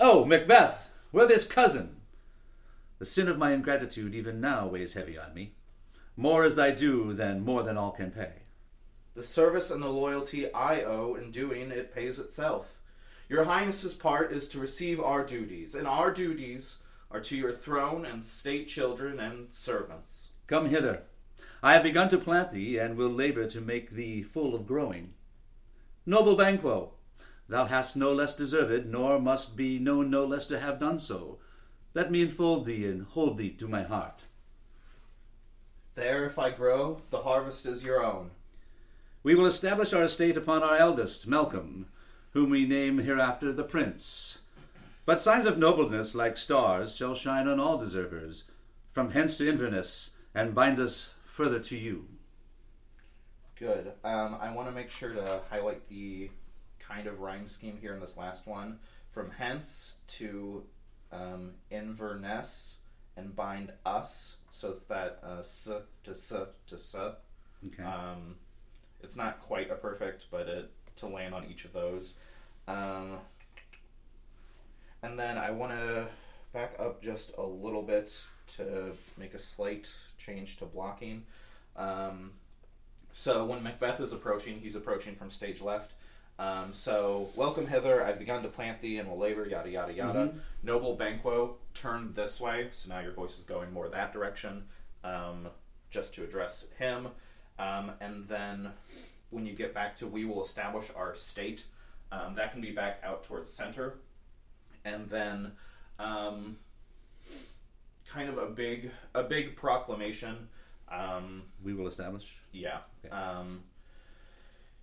Oh, 0.00 0.24
Macbeth, 0.24 0.90
worthiest 1.12 1.50
cousin! 1.50 2.00
The 2.98 3.06
sin 3.06 3.28
of 3.28 3.38
my 3.38 3.52
ingratitude 3.52 4.12
even 4.12 4.40
now 4.40 4.66
weighs 4.66 4.94
heavy 4.94 5.16
on 5.16 5.32
me. 5.32 5.52
More 6.16 6.44
is 6.44 6.56
thy 6.56 6.72
due 6.72 7.14
than 7.14 7.44
more 7.44 7.62
than 7.62 7.78
all 7.78 7.92
can 7.92 8.10
pay. 8.10 8.42
The 9.18 9.24
service 9.24 9.72
and 9.72 9.82
the 9.82 9.88
loyalty 9.88 10.48
I 10.52 10.82
owe 10.82 11.16
in 11.16 11.32
doing 11.32 11.72
it 11.72 11.92
pays 11.92 12.20
itself. 12.20 12.76
Your 13.28 13.42
Highness's 13.42 13.94
part 13.94 14.32
is 14.32 14.48
to 14.50 14.60
receive 14.60 15.00
our 15.00 15.26
duties, 15.26 15.74
and 15.74 15.88
our 15.88 16.12
duties 16.12 16.76
are 17.10 17.18
to 17.22 17.36
your 17.36 17.50
throne 17.50 18.06
and 18.06 18.22
state 18.22 18.68
children 18.68 19.18
and 19.18 19.52
servants. 19.52 20.28
Come 20.46 20.68
hither. 20.68 21.02
I 21.64 21.72
have 21.72 21.82
begun 21.82 22.08
to 22.10 22.18
plant 22.18 22.52
thee, 22.52 22.78
and 22.78 22.96
will 22.96 23.10
labor 23.10 23.48
to 23.48 23.60
make 23.60 23.90
thee 23.90 24.22
full 24.22 24.54
of 24.54 24.68
growing. 24.68 25.14
Noble 26.06 26.36
Banquo, 26.36 26.92
thou 27.48 27.64
hast 27.64 27.96
no 27.96 28.12
less 28.12 28.36
deserved, 28.36 28.86
nor 28.86 29.18
must 29.18 29.56
be 29.56 29.80
known 29.80 30.10
no 30.10 30.24
less 30.24 30.46
to 30.46 30.60
have 30.60 30.78
done 30.78 31.00
so. 31.00 31.40
Let 31.92 32.12
me 32.12 32.22
enfold 32.22 32.66
thee 32.66 32.86
and 32.86 33.02
hold 33.02 33.36
thee 33.36 33.50
to 33.50 33.66
my 33.66 33.82
heart. 33.82 34.20
There, 35.96 36.24
if 36.24 36.38
I 36.38 36.50
grow, 36.50 37.02
the 37.10 37.22
harvest 37.22 37.66
is 37.66 37.82
your 37.82 38.04
own. 38.04 38.30
We 39.22 39.34
will 39.34 39.46
establish 39.46 39.92
our 39.92 40.04
estate 40.04 40.36
upon 40.36 40.62
our 40.62 40.76
eldest, 40.76 41.26
Malcolm, 41.26 41.86
whom 42.32 42.50
we 42.50 42.66
name 42.66 42.98
hereafter 42.98 43.52
the 43.52 43.64
Prince. 43.64 44.38
But 45.04 45.20
signs 45.20 45.46
of 45.46 45.58
nobleness, 45.58 46.14
like 46.14 46.36
stars, 46.36 46.94
shall 46.94 47.14
shine 47.14 47.48
on 47.48 47.58
all 47.58 47.78
deservers, 47.78 48.44
from 48.92 49.10
hence 49.10 49.38
to 49.38 49.48
Inverness, 49.48 50.10
and 50.34 50.54
bind 50.54 50.78
us 50.78 51.10
further 51.24 51.58
to 51.60 51.76
you. 51.76 52.06
Good. 53.58 53.92
Um, 54.04 54.36
I 54.40 54.52
want 54.52 54.68
to 54.68 54.74
make 54.74 54.90
sure 54.90 55.12
to 55.12 55.40
highlight 55.50 55.88
the 55.88 56.30
kind 56.78 57.06
of 57.06 57.20
rhyme 57.20 57.48
scheme 57.48 57.76
here 57.80 57.94
in 57.94 58.00
this 58.00 58.16
last 58.16 58.46
one. 58.46 58.78
From 59.10 59.32
hence 59.32 59.96
to 60.08 60.62
um, 61.10 61.52
Inverness 61.70 62.76
and 63.16 63.34
bind 63.34 63.72
us. 63.84 64.36
So 64.50 64.70
it's 64.70 64.84
that 64.84 65.18
uh, 65.24 65.40
s 65.40 65.68
to 66.04 66.10
s 66.10 66.28
to 66.28 66.74
s. 66.74 66.94
Okay. 66.94 67.82
Um, 67.82 68.36
it's 69.02 69.16
not 69.16 69.40
quite 69.40 69.70
a 69.70 69.74
perfect, 69.74 70.26
but 70.30 70.48
it 70.48 70.70
to 70.96 71.06
land 71.06 71.34
on 71.34 71.46
each 71.50 71.64
of 71.64 71.72
those. 71.72 72.14
Um, 72.66 73.18
and 75.02 75.18
then 75.18 75.38
I 75.38 75.50
want 75.50 75.72
to 75.72 76.08
back 76.52 76.74
up 76.78 77.02
just 77.02 77.32
a 77.38 77.42
little 77.42 77.82
bit 77.82 78.12
to 78.56 78.92
make 79.16 79.34
a 79.34 79.38
slight 79.38 79.94
change 80.18 80.56
to 80.58 80.64
blocking. 80.64 81.24
Um, 81.76 82.32
so 83.12 83.44
when 83.44 83.62
Macbeth 83.62 84.00
is 84.00 84.12
approaching, 84.12 84.60
he's 84.60 84.74
approaching 84.74 85.14
from 85.14 85.30
stage 85.30 85.60
left. 85.60 85.92
Um, 86.38 86.72
so 86.72 87.30
welcome 87.34 87.66
hither. 87.66 88.04
I've 88.04 88.18
begun 88.18 88.42
to 88.42 88.48
plant 88.48 88.80
thee 88.80 88.98
and 88.98 89.08
will 89.08 89.18
labor. 89.18 89.46
Yada 89.46 89.70
yada 89.70 89.92
yada. 89.92 90.32
Noble 90.62 90.94
Banquo, 90.94 91.56
turn 91.74 92.12
this 92.14 92.40
way. 92.40 92.68
So 92.72 92.88
now 92.88 93.00
your 93.00 93.12
voice 93.12 93.38
is 93.38 93.44
going 93.44 93.72
more 93.72 93.88
that 93.88 94.12
direction, 94.12 94.64
um, 95.02 95.48
just 95.90 96.14
to 96.14 96.24
address 96.24 96.64
him. 96.78 97.08
Um, 97.58 97.92
and 98.00 98.26
then 98.28 98.70
when 99.30 99.44
you 99.46 99.54
get 99.54 99.74
back 99.74 99.96
to, 99.96 100.06
we 100.06 100.24
will 100.24 100.42
establish 100.42 100.86
our 100.96 101.14
state. 101.16 101.64
Um, 102.12 102.34
that 102.36 102.52
can 102.52 102.60
be 102.60 102.70
back 102.70 103.00
out 103.04 103.24
towards 103.24 103.52
center, 103.52 103.98
and 104.84 105.08
then 105.10 105.52
um, 105.98 106.56
kind 108.08 108.28
of 108.28 108.38
a 108.38 108.46
big 108.46 108.90
a 109.14 109.22
big 109.22 109.56
proclamation. 109.56 110.48
Um, 110.90 111.42
We 111.62 111.74
will 111.74 111.86
establish. 111.88 112.36
yeah. 112.52 112.78
Okay. 113.04 113.14
Um, 113.14 113.64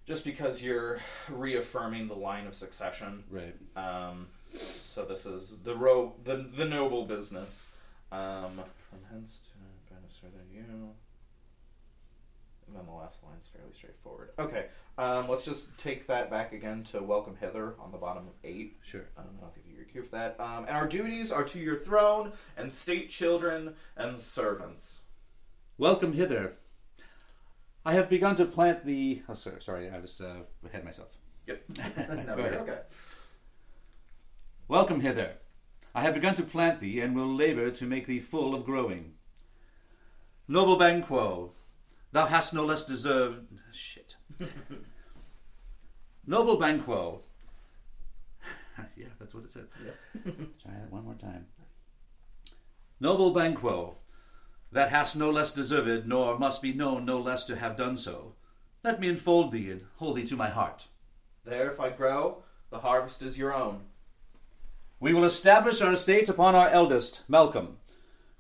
just 0.05 0.23
because 0.23 0.61
you're 0.61 0.99
reaffirming 1.29 2.07
the 2.07 2.13
line 2.13 2.45
of 2.45 2.53
succession. 2.53 3.23
Right. 3.31 3.55
Um, 3.75 4.27
so 4.83 5.03
this 5.03 5.25
is 5.25 5.55
the 5.63 5.75
ro- 5.75 6.13
the 6.23 6.47
the 6.55 6.65
noble 6.65 7.05
business. 7.05 7.65
Um, 8.11 8.61
from 8.89 8.99
hence 9.11 9.39
to 9.43 9.55
than 10.29 10.49
you. 10.51 10.89
And 12.75 12.85
then 12.85 12.93
the 12.93 12.99
last 12.99 13.23
line's 13.23 13.47
fairly 13.47 13.71
straightforward. 13.73 14.31
Okay, 14.37 14.65
um, 14.97 15.29
let's 15.29 15.45
just 15.45 15.77
take 15.77 16.07
that 16.07 16.29
back 16.29 16.51
again 16.51 16.83
to 16.91 17.01
welcome 17.01 17.37
hither 17.39 17.75
on 17.79 17.93
the 17.93 17.97
bottom 17.97 18.27
of 18.27 18.33
eight. 18.43 18.75
Sure. 18.83 19.05
Um, 19.17 19.23
I'll 19.41 19.53
give 19.55 19.65
you 19.65 19.77
your 19.77 19.85
cue 19.85 20.03
for 20.03 20.11
that. 20.11 20.35
Um, 20.41 20.65
and 20.67 20.75
our 20.75 20.85
duties 20.85 21.31
are 21.31 21.45
to 21.45 21.59
your 21.59 21.77
throne 21.79 22.33
and 22.57 22.73
state 22.73 23.09
children 23.09 23.75
and 23.95 24.19
servants. 24.19 25.03
Welcome 25.77 26.11
hither. 26.11 26.55
I 27.85 27.93
have 27.93 28.09
begun 28.09 28.35
to 28.35 28.45
plant 28.45 28.85
the. 28.85 29.21
Oh, 29.29 29.35
sorry, 29.35 29.61
sorry, 29.61 29.89
I 29.89 29.99
was 29.99 30.19
uh, 30.19 30.39
ahead 30.65 30.83
myself. 30.83 31.09
Yep. 31.47 31.63
no, 31.77 31.85
Go 31.85 32.35
you're 32.35 32.39
ahead. 32.47 32.53
okay. 32.55 32.79
Welcome 34.67 34.99
hither. 34.99 35.35
I 35.93 36.01
have 36.01 36.13
begun 36.13 36.35
to 36.35 36.43
plant 36.43 36.81
thee, 36.81 36.99
and 36.99 37.15
will 37.15 37.33
labor 37.33 37.71
to 37.71 37.85
make 37.85 38.05
thee 38.05 38.19
full 38.19 38.53
of 38.53 38.65
growing. 38.65 39.13
Noble 40.49 40.75
Banquo, 40.75 41.53
thou 42.15 42.25
hast 42.25 42.53
no 42.53 42.63
less 42.63 42.85
deserved. 42.85 43.45
Shit. 43.73 44.15
Noble 46.25 46.55
Banquo. 46.55 47.23
yeah, 48.95 49.07
that's 49.19 49.35
what 49.35 49.43
it 49.43 49.51
said. 49.51 49.67
Try 50.23 50.71
that 50.71 50.89
one 50.89 51.03
more 51.03 51.15
time. 51.15 51.47
Noble 53.01 53.33
Banquo, 53.33 53.97
that 54.71 54.91
hast 54.91 55.17
no 55.17 55.29
less 55.29 55.51
deserved, 55.51 56.07
nor 56.07 56.39
must 56.39 56.61
be 56.61 56.71
known 56.71 57.03
no 57.03 57.19
less 57.19 57.43
to 57.45 57.57
have 57.57 57.75
done 57.75 57.97
so. 57.97 58.35
Let 58.81 59.01
me 59.01 59.09
enfold 59.09 59.51
thee 59.51 59.71
and 59.71 59.81
hold 59.97 60.15
thee 60.15 60.25
to 60.27 60.37
my 60.37 60.47
heart. 60.47 60.87
There, 61.43 61.69
if 61.69 61.81
I 61.81 61.89
grow, 61.89 62.43
the 62.69 62.79
harvest 62.79 63.23
is 63.23 63.37
your 63.37 63.53
own. 63.53 63.81
We 65.01 65.13
will 65.13 65.25
establish 65.25 65.81
our 65.81 65.91
estate 65.91 66.29
upon 66.29 66.55
our 66.55 66.69
eldest, 66.69 67.23
Malcolm, 67.27 67.75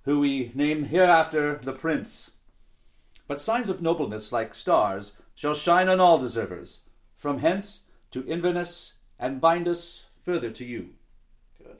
who 0.03 0.21
we 0.21 0.53
name 0.55 0.85
hereafter 0.85 1.59
the 1.61 1.73
Prince. 1.73 2.31
But 3.27 3.41
signs 3.41 3.69
of 3.69 3.81
nobleness, 3.81 4.31
like 4.31 4.53
stars, 4.53 5.13
shall 5.33 5.55
shine 5.55 5.89
on 5.89 5.99
all 5.99 6.17
deservers, 6.19 6.81
from 7.15 7.39
hence 7.39 7.81
to 8.11 8.25
Inverness, 8.27 8.93
and 9.19 9.41
bind 9.41 9.67
us 9.67 10.05
further 10.23 10.51
to 10.51 10.65
you. 10.65 10.91
Good. 11.57 11.77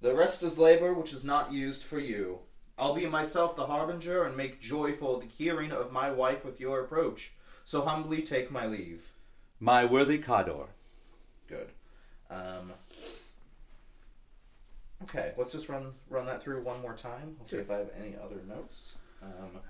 The 0.00 0.14
rest 0.14 0.42
is 0.42 0.58
labor 0.58 0.94
which 0.94 1.12
is 1.12 1.24
not 1.24 1.52
used 1.52 1.82
for 1.82 1.98
you. 1.98 2.40
I'll 2.76 2.94
be 2.94 3.06
myself 3.06 3.56
the 3.56 3.66
harbinger 3.66 4.24
and 4.24 4.36
make 4.36 4.60
joyful 4.60 5.20
the 5.20 5.26
hearing 5.26 5.70
of 5.70 5.92
my 5.92 6.10
wife 6.10 6.44
with 6.44 6.58
your 6.58 6.80
approach. 6.80 7.32
So 7.64 7.82
humbly 7.82 8.22
take 8.22 8.50
my 8.50 8.66
leave. 8.66 9.12
My 9.60 9.84
worthy 9.84 10.18
Cawdor. 10.18 10.66
Good. 11.48 11.68
Um, 12.30 12.72
okay, 15.04 15.32
let's 15.36 15.52
just 15.52 15.68
run 15.68 15.92
run 16.10 16.26
that 16.26 16.42
through 16.42 16.62
one 16.62 16.82
more 16.82 16.94
time. 16.94 17.36
Let's 17.38 17.50
see 17.50 17.58
if 17.58 17.70
I 17.70 17.76
have 17.76 17.90
any 17.98 18.16
other 18.16 18.40
notes. 18.48 18.96
Um, 19.24 19.60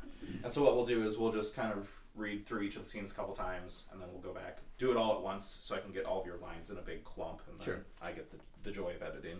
and 0.42 0.52
so 0.52 0.62
what 0.62 0.74
we'll 0.76 0.86
do 0.86 1.06
is 1.06 1.16
we'll 1.16 1.32
just 1.32 1.54
kind 1.54 1.72
of 1.72 1.88
read 2.14 2.46
through 2.46 2.62
each 2.62 2.76
of 2.76 2.84
the 2.84 2.90
scenes 2.90 3.12
a 3.12 3.14
couple 3.14 3.34
times, 3.34 3.84
and 3.92 4.00
then 4.00 4.08
we'll 4.12 4.22
go 4.22 4.32
back, 4.32 4.58
do 4.78 4.90
it 4.90 4.96
all 4.96 5.14
at 5.14 5.22
once, 5.22 5.58
so 5.60 5.74
I 5.74 5.80
can 5.80 5.92
get 5.92 6.04
all 6.04 6.20
of 6.20 6.26
your 6.26 6.38
lines 6.38 6.70
in 6.70 6.78
a 6.78 6.82
big 6.82 7.04
clump, 7.04 7.42
and 7.48 7.58
then 7.58 7.64
Sure. 7.64 7.84
I 8.02 8.12
get 8.12 8.30
the, 8.30 8.38
the 8.62 8.70
joy 8.70 8.92
of 8.94 9.02
editing. 9.02 9.38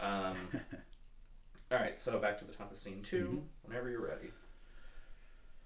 Um, 0.00 0.36
all 1.70 1.78
right, 1.78 1.98
so 1.98 2.18
back 2.18 2.38
to 2.38 2.44
the 2.44 2.52
top 2.52 2.72
of 2.72 2.78
scene 2.78 3.02
2 3.02 3.42
whenever 3.62 3.90
you're 3.90 4.06
ready. 4.06 4.30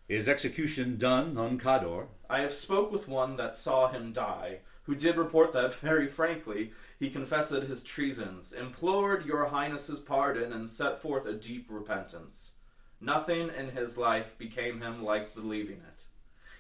Is 0.09 0.29
execution 0.29 0.97
done 0.97 1.37
on 1.37 1.59
Cawdor? 1.59 2.07
I 2.31 2.41
have 2.41 2.55
spoke 2.55 2.91
with 2.91 3.09
one 3.09 3.37
that 3.37 3.55
saw 3.55 3.89
him 3.91 4.13
die, 4.13 4.61
who 4.85 4.95
did 4.95 5.17
report 5.17 5.53
that 5.53 5.75
very 5.81 6.09
frankly 6.09 6.73
he 6.99 7.11
confessed 7.11 7.53
his 7.53 7.85
treasons, 7.85 8.53
implored 8.53 9.27
your 9.27 9.47
highness's 9.47 10.01
pardon, 10.01 10.53
and 10.53 10.69
set 10.69 11.01
forth 11.01 11.27
a 11.27 11.35
deep 11.35 11.67
repentance. 11.69 12.53
Nothing 13.01 13.51
in 13.57 13.71
his 13.71 13.97
life 13.97 14.37
became 14.39 14.81
him 14.81 15.05
like 15.05 15.35
the 15.35 15.41
leaving 15.41 15.77
it. 15.79 16.05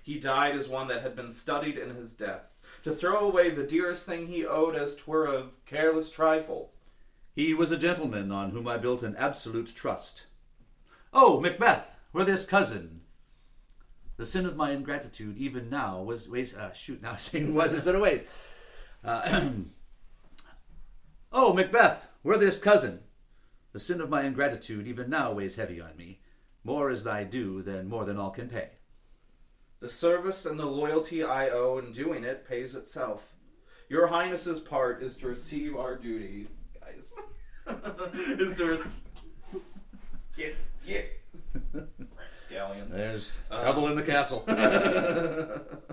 He 0.02 0.18
died 0.18 0.54
as 0.54 0.68
one 0.68 0.88
that 0.88 1.02
had 1.02 1.16
been 1.16 1.30
studied 1.30 1.76
in 1.76 1.95
his 1.95 2.14
death, 2.14 2.50
to 2.85 2.95
throw 2.95 3.18
away 3.18 3.50
the 3.50 3.64
dearest 3.64 4.07
thing 4.07 4.26
he 4.26 4.47
owed 4.47 4.75
as 4.76 4.95
twere 4.95 5.26
a 5.26 5.47
careless 5.66 6.11
trifle. 6.11 6.71
He 7.35 7.54
was 7.54 7.71
a 7.71 7.76
gentleman 7.76 8.33
on 8.33 8.50
whom 8.50 8.66
I 8.66 8.78
built 8.78 9.02
an 9.02 9.16
absolute 9.16 9.75
trust. 9.75 10.26
Oh, 11.12 11.40
Macbeth, 11.40 11.97
worthiest 12.12 12.49
cousin. 12.49 13.02
The 14.16 14.26
sin 14.26 14.47
of 14.47 14.57
my 14.57 14.73
ingratitude, 14.73 15.37
even 15.37 15.71
now, 15.71 16.02
was 16.02 16.28
weighs. 16.28 16.54
Uh, 16.54 16.73
shoot, 16.73 17.00
now 17.02 17.11
I'm 17.12 17.18
saying 17.18 17.54
was 17.54 17.75
instead 17.75 17.95
of 17.95 18.00
ways. 18.00 18.25
Uh, 19.04 19.50
oh, 21.33 21.52
Macbeth, 21.52 22.09
worthiest 22.23 22.62
cousin. 22.62 23.00
The 23.73 23.80
sin 23.80 24.00
of 24.00 24.11
my 24.11 24.23
ingratitude, 24.23 24.87
even 24.87 25.11
now, 25.11 25.33
weighs 25.33 25.57
heavy 25.57 25.80
on 25.80 25.97
me. 25.97 26.21
More 26.65 26.91
is 26.91 27.05
thy 27.05 27.25
due 27.25 27.62
than 27.62 27.88
more 27.88 28.05
than 28.05 28.19
all 28.19 28.31
can 28.31 28.49
pay. 28.49 28.71
The 29.81 29.88
service 29.88 30.45
and 30.45 30.59
the 30.59 30.67
loyalty 30.67 31.23
I 31.23 31.49
owe 31.50 31.79
in 31.79 31.93
doing 31.93 32.25
it 32.25 32.49
pays 32.49 32.75
itself. 32.75 33.35
Your 33.88 34.09
Highness's 34.09 34.61
part 34.61 35.03
is 35.03 35.17
to 35.19 35.29
receive 35.29 35.77
our 35.77 35.97
duty, 35.97 36.49
guys. 36.81 37.05
is 38.12 38.57
to 38.57 38.67
rec- 38.67 39.62
get 40.37 40.57
get 40.87 41.11
scallions. 42.37 42.91
There's 42.91 43.38
uh, 43.50 43.62
trouble 43.62 43.88
in 43.88 43.95
the 43.95 44.03
castle. 44.03 44.45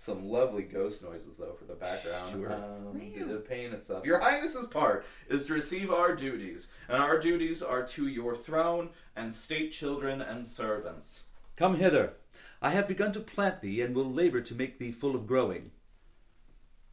Some 0.00 0.30
lovely 0.30 0.62
ghost 0.62 1.02
noises 1.02 1.36
though 1.36 1.52
for 1.52 1.66
the 1.66 1.74
background. 1.74 2.32
Sure. 2.32 2.54
Um, 2.54 2.98
Meow. 2.98 3.26
the 3.26 3.36
pain 3.36 3.74
itself. 3.74 4.06
Your 4.06 4.18
Highness's 4.18 4.66
part 4.66 5.04
is 5.28 5.44
to 5.44 5.52
receive 5.52 5.90
our 5.90 6.16
duties, 6.16 6.68
and 6.88 7.02
our 7.02 7.20
duties 7.20 7.62
are 7.62 7.82
to 7.88 8.08
your 8.08 8.34
throne 8.34 8.88
and 9.14 9.34
state 9.34 9.72
children 9.72 10.22
and 10.22 10.48
servants. 10.48 11.24
Come 11.54 11.76
hither. 11.76 12.14
I 12.62 12.70
have 12.70 12.88
begun 12.88 13.12
to 13.12 13.20
plant 13.20 13.60
thee, 13.60 13.82
and 13.82 13.94
will 13.94 14.10
labor 14.10 14.40
to 14.40 14.54
make 14.54 14.78
thee 14.78 14.90
full 14.90 15.14
of 15.14 15.26
growing. 15.26 15.70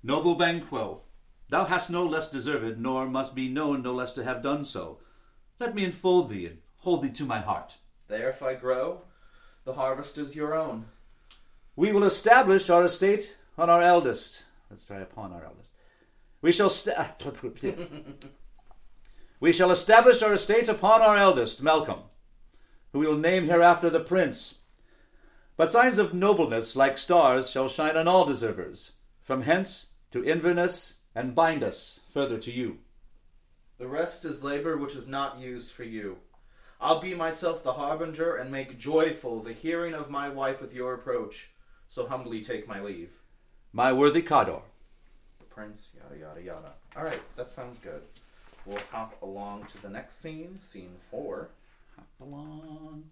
Noble 0.04 0.36
Banquo, 0.36 1.04
thou 1.48 1.64
hast 1.64 1.90
no 1.90 2.06
less 2.06 2.30
deserved, 2.30 2.78
nor 2.78 3.08
must 3.08 3.34
be 3.34 3.48
known 3.48 3.84
no 3.84 3.94
less 3.94 4.12
to 4.16 4.26
have 4.26 4.44
done 4.44 4.66
so. 4.66 4.98
Let 5.62 5.74
me 5.74 5.86
enfold 5.86 6.30
thee 6.30 6.48
and 6.48 6.58
hold 6.80 7.04
thee 7.04 7.12
to 7.12 7.24
my 7.24 7.40
heart. 7.40 7.78
There, 8.10 8.30
if 8.30 8.44
I 8.44 8.56
grow, 8.56 9.04
the 9.64 9.76
harvest 9.76 10.18
is 10.18 10.36
your 10.36 10.54
own. 10.54 10.88
We 11.78 11.92
will 11.92 12.06
establish 12.06 12.72
our 12.72 12.84
estate 12.84 13.36
on 13.56 13.70
our 13.70 13.84
eldest. 13.84 14.46
Let's 14.72 14.84
try 14.84 14.98
upon 14.98 15.32
our 15.32 15.46
eldest. 15.46 15.74
We 16.42 16.52
shall 16.52 16.70
we 19.40 19.54
shall 19.54 19.70
establish 19.70 20.24
our 20.24 20.34
estate 20.34 20.70
upon 20.70 21.04
our 21.04 21.16
eldest, 21.16 21.62
Malcolm, 21.62 22.00
who 22.92 23.00
we 23.00 23.06
will 23.06 23.16
name 23.16 23.46
hereafter 23.46 23.92
the 23.92 24.00
Prince. 24.00 24.56
But 25.56 25.70
signs 25.70 26.00
of 26.00 26.16
nobleness, 26.16 26.76
like 26.76 26.98
stars, 26.98 27.52
shall 27.52 27.70
shine 27.70 27.96
on 27.96 28.08
all 28.08 28.26
deservers, 28.26 28.94
from 29.22 29.44
hence 29.44 29.90
to 30.14 30.26
Inverness, 30.26 30.96
and 31.14 31.36
bind 31.36 31.64
us 31.64 32.00
further 32.12 32.40
to 32.40 32.52
you. 32.52 32.80
The 33.78 33.88
rest 33.88 34.26
is 34.26 34.44
labor 34.44 34.78
which 34.78 34.96
is 34.96 35.08
not 35.08 35.38
used 35.38 35.72
for 35.72 35.84
you. 35.84 36.18
I'll 36.82 37.02
be 37.02 37.14
myself 37.14 37.62
the 37.62 37.74
harbinger 37.74 38.36
and 38.36 38.52
make 38.52 38.80
joyful 38.80 39.44
the 39.44 39.54
hearing 39.54 39.94
of 39.94 40.10
my 40.10 40.28
wife 40.28 40.60
with 40.60 40.74
your 40.74 40.96
approach. 40.96 41.52
So 41.90 42.08
humbly 42.08 42.44
take 42.44 42.68
my 42.68 42.82
leave. 42.82 43.12
My 43.74 43.92
worthy 43.94 44.22
Cawdor. 44.22 44.62
The 45.40 45.46
prince, 45.46 45.90
yada 45.98 46.20
yada 46.20 46.42
yada. 46.42 46.74
All 46.96 47.04
right, 47.04 47.22
that 47.36 47.50
sounds 47.50 47.80
good. 47.80 48.02
We'll 48.66 48.80
hop 48.92 49.22
along 49.22 49.66
to 49.72 49.82
the 49.82 49.90
next 49.90 50.20
scene, 50.20 50.60
scene 50.62 50.96
four, 51.10 51.50
Belong. 52.20 53.06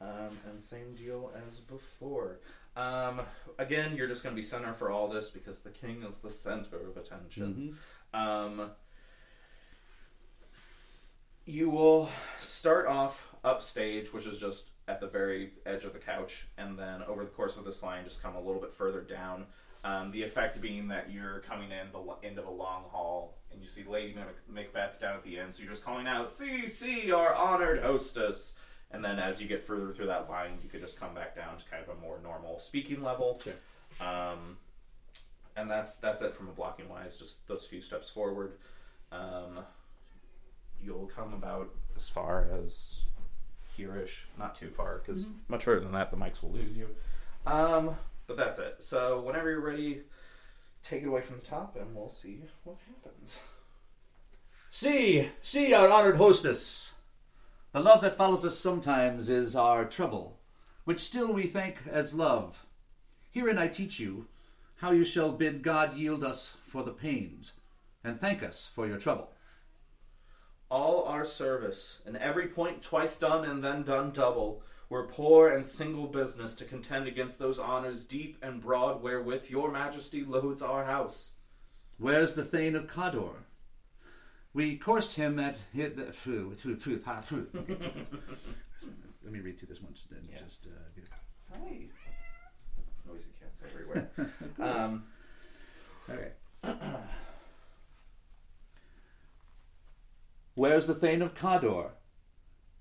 um, 0.00 0.38
and 0.48 0.60
same 0.60 0.94
deal 0.94 1.32
as 1.48 1.58
before. 1.58 2.38
Um, 2.76 3.22
again, 3.58 3.96
you're 3.96 4.06
just 4.06 4.22
going 4.22 4.34
to 4.34 4.40
be 4.40 4.46
center 4.46 4.72
for 4.72 4.90
all 4.90 5.08
this 5.08 5.28
because 5.30 5.58
the 5.58 5.70
king 5.70 6.04
is 6.08 6.16
the 6.18 6.30
center 6.30 6.76
of 6.88 6.96
attention. 6.96 7.76
Um, 8.14 8.70
you 11.46 11.68
will 11.68 12.08
start 12.40 12.86
off 12.86 13.34
upstage, 13.42 14.12
which 14.12 14.26
is 14.26 14.38
just 14.38 14.70
at 14.90 15.00
the 15.00 15.06
very 15.06 15.52
edge 15.64 15.84
of 15.84 15.92
the 15.92 15.98
couch, 15.98 16.48
and 16.58 16.76
then 16.78 17.02
over 17.04 17.22
the 17.22 17.30
course 17.30 17.56
of 17.56 17.64
this 17.64 17.82
line, 17.82 18.04
just 18.04 18.22
come 18.22 18.34
a 18.34 18.40
little 18.40 18.60
bit 18.60 18.74
further 18.74 19.00
down. 19.00 19.46
Um, 19.84 20.10
the 20.10 20.22
effect 20.22 20.60
being 20.60 20.88
that 20.88 21.10
you're 21.10 21.40
coming 21.40 21.70
in 21.70 21.88
the 21.92 22.28
end 22.28 22.38
of 22.38 22.46
a 22.46 22.50
long 22.50 22.82
hall, 22.90 23.38
and 23.50 23.60
you 23.60 23.66
see 23.66 23.84
Lady 23.84 24.14
Macbeth 24.48 25.00
down 25.00 25.14
at 25.14 25.24
the 25.24 25.38
end, 25.38 25.54
so 25.54 25.62
you're 25.62 25.70
just 25.70 25.84
calling 25.84 26.06
out, 26.06 26.32
"See, 26.32 26.66
see, 26.66 27.12
our 27.12 27.32
honored 27.32 27.82
hostess." 27.82 28.54
And 28.90 29.04
then 29.04 29.20
as 29.20 29.40
you 29.40 29.46
get 29.46 29.64
further 29.64 29.92
through 29.92 30.06
that 30.06 30.28
line, 30.28 30.58
you 30.62 30.68
could 30.68 30.80
just 30.80 30.98
come 30.98 31.14
back 31.14 31.36
down 31.36 31.56
to 31.56 31.64
kind 31.66 31.82
of 31.82 31.96
a 31.96 32.00
more 32.00 32.18
normal 32.22 32.58
speaking 32.58 33.02
level. 33.02 33.40
Sure. 33.42 33.54
Um, 34.06 34.58
and 35.56 35.70
that's 35.70 35.96
that's 35.96 36.22
it 36.22 36.34
from 36.34 36.48
a 36.48 36.52
blocking 36.52 36.88
wise. 36.88 37.16
Just 37.16 37.46
those 37.46 37.64
few 37.64 37.80
steps 37.80 38.10
forward. 38.10 38.54
Um, 39.12 39.60
you'll 40.82 41.06
come 41.06 41.32
about 41.34 41.70
as 41.96 42.08
far 42.08 42.48
as 42.62 43.02
here-ish, 43.80 44.26
not 44.38 44.54
too 44.54 44.70
far, 44.70 44.98
because 44.98 45.28
much 45.48 45.64
further 45.64 45.80
than 45.80 45.92
that, 45.92 46.10
the 46.10 46.16
mics 46.16 46.42
will 46.42 46.52
lose 46.52 46.76
you. 46.76 46.88
Um, 47.46 47.96
but 48.26 48.36
that's 48.36 48.58
it. 48.58 48.76
So 48.80 49.20
whenever 49.20 49.50
you're 49.50 49.60
ready, 49.60 50.02
take 50.82 51.02
it 51.02 51.08
away 51.08 51.22
from 51.22 51.36
the 51.36 51.46
top, 51.46 51.76
and 51.76 51.94
we'll 51.94 52.10
see 52.10 52.42
what 52.64 52.76
happens. 52.86 53.38
See, 54.70 55.30
see, 55.42 55.72
our 55.72 55.88
honored 55.88 56.16
hostess. 56.16 56.92
The 57.72 57.80
love 57.80 58.02
that 58.02 58.16
follows 58.16 58.44
us 58.44 58.58
sometimes 58.58 59.28
is 59.28 59.56
our 59.56 59.84
trouble, 59.84 60.38
which 60.84 61.00
still 61.00 61.32
we 61.32 61.46
thank 61.46 61.78
as 61.90 62.14
love. 62.14 62.66
Herein 63.30 63.58
I 63.58 63.68
teach 63.68 63.98
you 63.98 64.26
how 64.76 64.90
you 64.92 65.04
shall 65.04 65.32
bid 65.32 65.62
God 65.62 65.96
yield 65.96 66.22
us 66.22 66.56
for 66.66 66.82
the 66.82 66.92
pains, 66.92 67.54
and 68.04 68.20
thank 68.20 68.42
us 68.42 68.70
for 68.74 68.86
your 68.86 68.98
trouble. 68.98 69.30
All 70.70 71.04
our 71.04 71.24
service, 71.24 72.00
and 72.06 72.16
every 72.16 72.46
point 72.46 72.80
twice 72.82 73.18
done 73.18 73.44
and 73.44 73.62
then 73.62 73.82
done 73.82 74.12
double, 74.12 74.62
were 74.88 75.06
poor 75.08 75.48
and 75.48 75.66
single 75.66 76.06
business 76.06 76.54
to 76.56 76.64
contend 76.64 77.08
against 77.08 77.38
those 77.38 77.58
honors 77.58 78.04
deep 78.04 78.38
and 78.42 78.60
broad 78.60 79.02
wherewith 79.02 79.50
your 79.50 79.70
majesty 79.72 80.24
loads 80.24 80.62
our 80.62 80.84
house. 80.84 81.32
Where's 81.98 82.34
the 82.34 82.44
Thane 82.44 82.76
of 82.76 82.86
Cawdor? 82.86 83.44
We 84.52 84.76
coursed 84.76 85.14
him 85.14 85.38
at. 85.38 85.58
Let 85.74 85.92
me 89.32 89.40
read 89.40 89.58
through 89.58 89.68
this 89.68 89.80
once 89.80 90.06
and 90.10 90.28
Yeah. 90.32 90.38
just 90.44 90.66
uh, 90.66 90.70
get 90.94 91.04
it. 91.04 91.10
Hi. 91.52 91.88
Noisy 93.06 93.30
cats 93.40 93.62
everywhere. 93.68 94.10
um, 94.58 95.04
Okay. 96.08 96.32
Where's 100.60 100.84
the 100.84 100.94
Thane 100.94 101.22
of 101.22 101.34
Cawdor? 101.34 101.92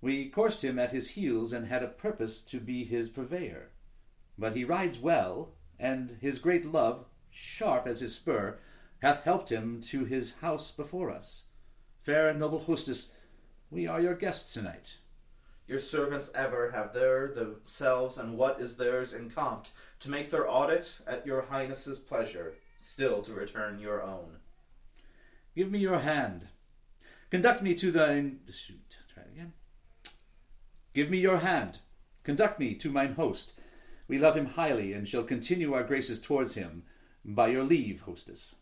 We 0.01 0.27
coursed 0.27 0.65
him 0.65 0.77
at 0.77 0.91
his 0.91 1.11
heels 1.11 1.53
and 1.53 1.65
had 1.65 1.81
a 1.81 1.87
purpose 1.87 2.41
to 2.41 2.59
be 2.59 2.83
his 2.83 3.07
purveyor. 3.07 3.69
But 4.37 4.53
he 4.53 4.65
rides 4.65 4.97
well, 4.99 5.53
and 5.79 6.17
his 6.19 6.39
great 6.39 6.65
love, 6.65 7.05
sharp 7.31 7.87
as 7.87 8.01
his 8.01 8.13
spur, 8.13 8.59
hath 9.01 9.23
helped 9.23 9.49
him 9.49 9.79
to 9.83 10.03
his 10.03 10.33
house 10.41 10.71
before 10.71 11.09
us. 11.09 11.45
Fair 12.03 12.27
and 12.27 12.37
noble 12.37 12.59
hostess, 12.59 13.11
we 13.71 13.87
are 13.87 14.01
your 14.01 14.15
guests 14.15 14.53
tonight. 14.53 14.97
Your 15.65 15.79
servants 15.79 16.31
ever 16.35 16.71
have 16.71 16.93
there 16.93 17.29
themselves 17.33 18.17
and 18.17 18.37
what 18.37 18.59
is 18.59 18.75
theirs 18.75 19.13
in 19.13 19.29
compt, 19.29 19.71
to 20.01 20.11
make 20.11 20.31
their 20.31 20.51
audit 20.51 20.97
at 21.07 21.25
your 21.25 21.43
highness's 21.43 21.97
pleasure, 21.97 22.55
still 22.81 23.21
to 23.21 23.33
return 23.33 23.79
your 23.79 24.03
own. 24.03 24.39
Give 25.55 25.71
me 25.71 25.79
your 25.79 25.99
hand. 25.99 26.49
Conduct 27.31 27.61
me 27.61 27.75
to 27.75 27.91
thine. 27.91 28.39
Shoot, 28.51 28.97
try 29.13 29.23
it 29.23 29.29
again. 29.33 29.53
Give 30.93 31.09
me 31.09 31.19
your 31.19 31.37
hand. 31.37 31.79
Conduct 32.23 32.59
me 32.59 32.73
to 32.75 32.91
mine 32.91 33.13
host. 33.13 33.53
We 34.07 34.17
love 34.17 34.35
him 34.35 34.47
highly 34.47 34.93
and 34.93 35.07
shall 35.07 35.23
continue 35.23 35.73
our 35.73 35.83
graces 35.83 36.19
towards 36.19 36.55
him. 36.55 36.83
By 37.23 37.49
your 37.49 37.63
leave, 37.63 38.01
hostess. 38.01 38.55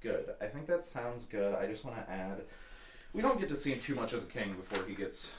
Good. 0.00 0.30
I 0.40 0.46
think 0.46 0.66
that 0.68 0.84
sounds 0.84 1.24
good. 1.24 1.54
I 1.54 1.66
just 1.66 1.84
want 1.84 1.96
to 1.96 2.10
add, 2.10 2.42
we 3.12 3.20
don't 3.20 3.40
get 3.40 3.48
to 3.48 3.56
see 3.56 3.74
too 3.74 3.96
much 3.96 4.12
of 4.12 4.20
the 4.20 4.32
king 4.32 4.54
before 4.54 4.84
he 4.86 4.94
gets 4.94 5.30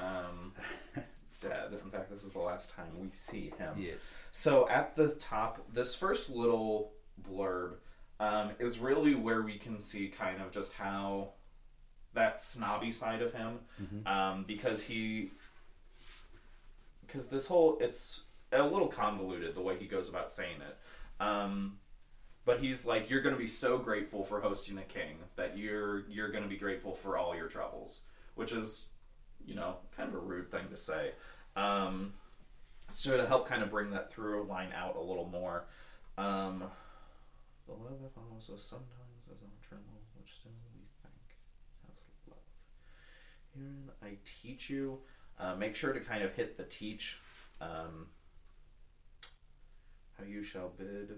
um, 0.00 0.52
dead. 1.40 1.72
In 1.84 1.90
fact, 1.90 2.10
this 2.10 2.22
is 2.22 2.30
the 2.30 2.38
last 2.38 2.70
time 2.70 2.92
we 3.00 3.08
see 3.12 3.52
him. 3.58 3.74
Yes. 3.76 4.12
So 4.30 4.68
at 4.68 4.94
the 4.94 5.08
top, 5.08 5.66
this 5.72 5.94
first 5.94 6.30
little 6.30 6.92
blurb 7.28 7.74
um, 8.20 8.50
is 8.60 8.78
really 8.78 9.16
where 9.16 9.42
we 9.42 9.58
can 9.58 9.80
see 9.80 10.06
kind 10.06 10.40
of 10.40 10.52
just 10.52 10.72
how 10.72 11.32
that 12.14 12.42
snobby 12.42 12.92
side 12.92 13.22
of 13.22 13.32
him, 13.32 13.58
um, 14.06 14.44
because 14.46 14.82
he, 14.82 15.30
because 17.06 17.26
this 17.26 17.46
whole 17.46 17.78
it's 17.80 18.22
a 18.52 18.62
little 18.62 18.88
convoluted 18.88 19.54
the 19.54 19.62
way 19.62 19.76
he 19.78 19.86
goes 19.86 20.08
about 20.08 20.30
saying 20.30 20.56
it. 20.60 20.76
Um, 21.24 21.78
but 22.44 22.58
he's 22.60 22.84
like, 22.84 23.08
you're 23.08 23.22
going 23.22 23.34
to 23.34 23.40
be 23.40 23.46
so 23.46 23.78
grateful 23.78 24.24
for 24.24 24.40
hosting 24.40 24.76
a 24.78 24.82
king 24.82 25.16
that 25.36 25.56
you're 25.56 26.00
you're 26.08 26.30
going 26.30 26.42
to 26.42 26.50
be 26.50 26.56
grateful 26.56 26.94
for 26.94 27.16
all 27.16 27.34
your 27.36 27.48
troubles, 27.48 28.02
which 28.34 28.52
is, 28.52 28.86
you 29.46 29.54
know, 29.54 29.76
kind 29.96 30.08
of 30.08 30.14
a 30.16 30.18
rude 30.18 30.50
thing 30.50 30.68
to 30.70 30.76
say. 30.76 31.12
Um, 31.56 32.14
so 32.88 33.16
to 33.16 33.26
help 33.26 33.48
kind 33.48 33.62
of 33.62 33.70
bring 33.70 33.90
that 33.90 34.12
through 34.12 34.44
line 34.44 34.72
out 34.76 34.96
a 34.96 35.00
little 35.00 35.26
more, 35.26 35.64
um, 36.18 36.64
the 37.66 37.72
love 37.72 38.00
that 38.02 38.12
follows 38.14 38.50
us 38.52 38.62
sometimes 38.62 39.22
is 39.32 39.40
on 39.42 39.50
tremble, 39.66 40.00
which 40.18 40.34
still 40.34 40.52
we 40.74 40.82
thank 41.02 41.14
Herein 43.54 43.90
I 44.02 44.16
teach 44.42 44.70
you. 44.70 44.98
Uh, 45.38 45.54
make 45.56 45.74
sure 45.74 45.92
to 45.92 46.00
kind 46.00 46.22
of 46.22 46.34
hit 46.34 46.56
the 46.56 46.64
teach. 46.64 47.20
Um, 47.60 48.06
how 50.18 50.24
you 50.24 50.42
shall 50.42 50.70
bid 50.76 51.10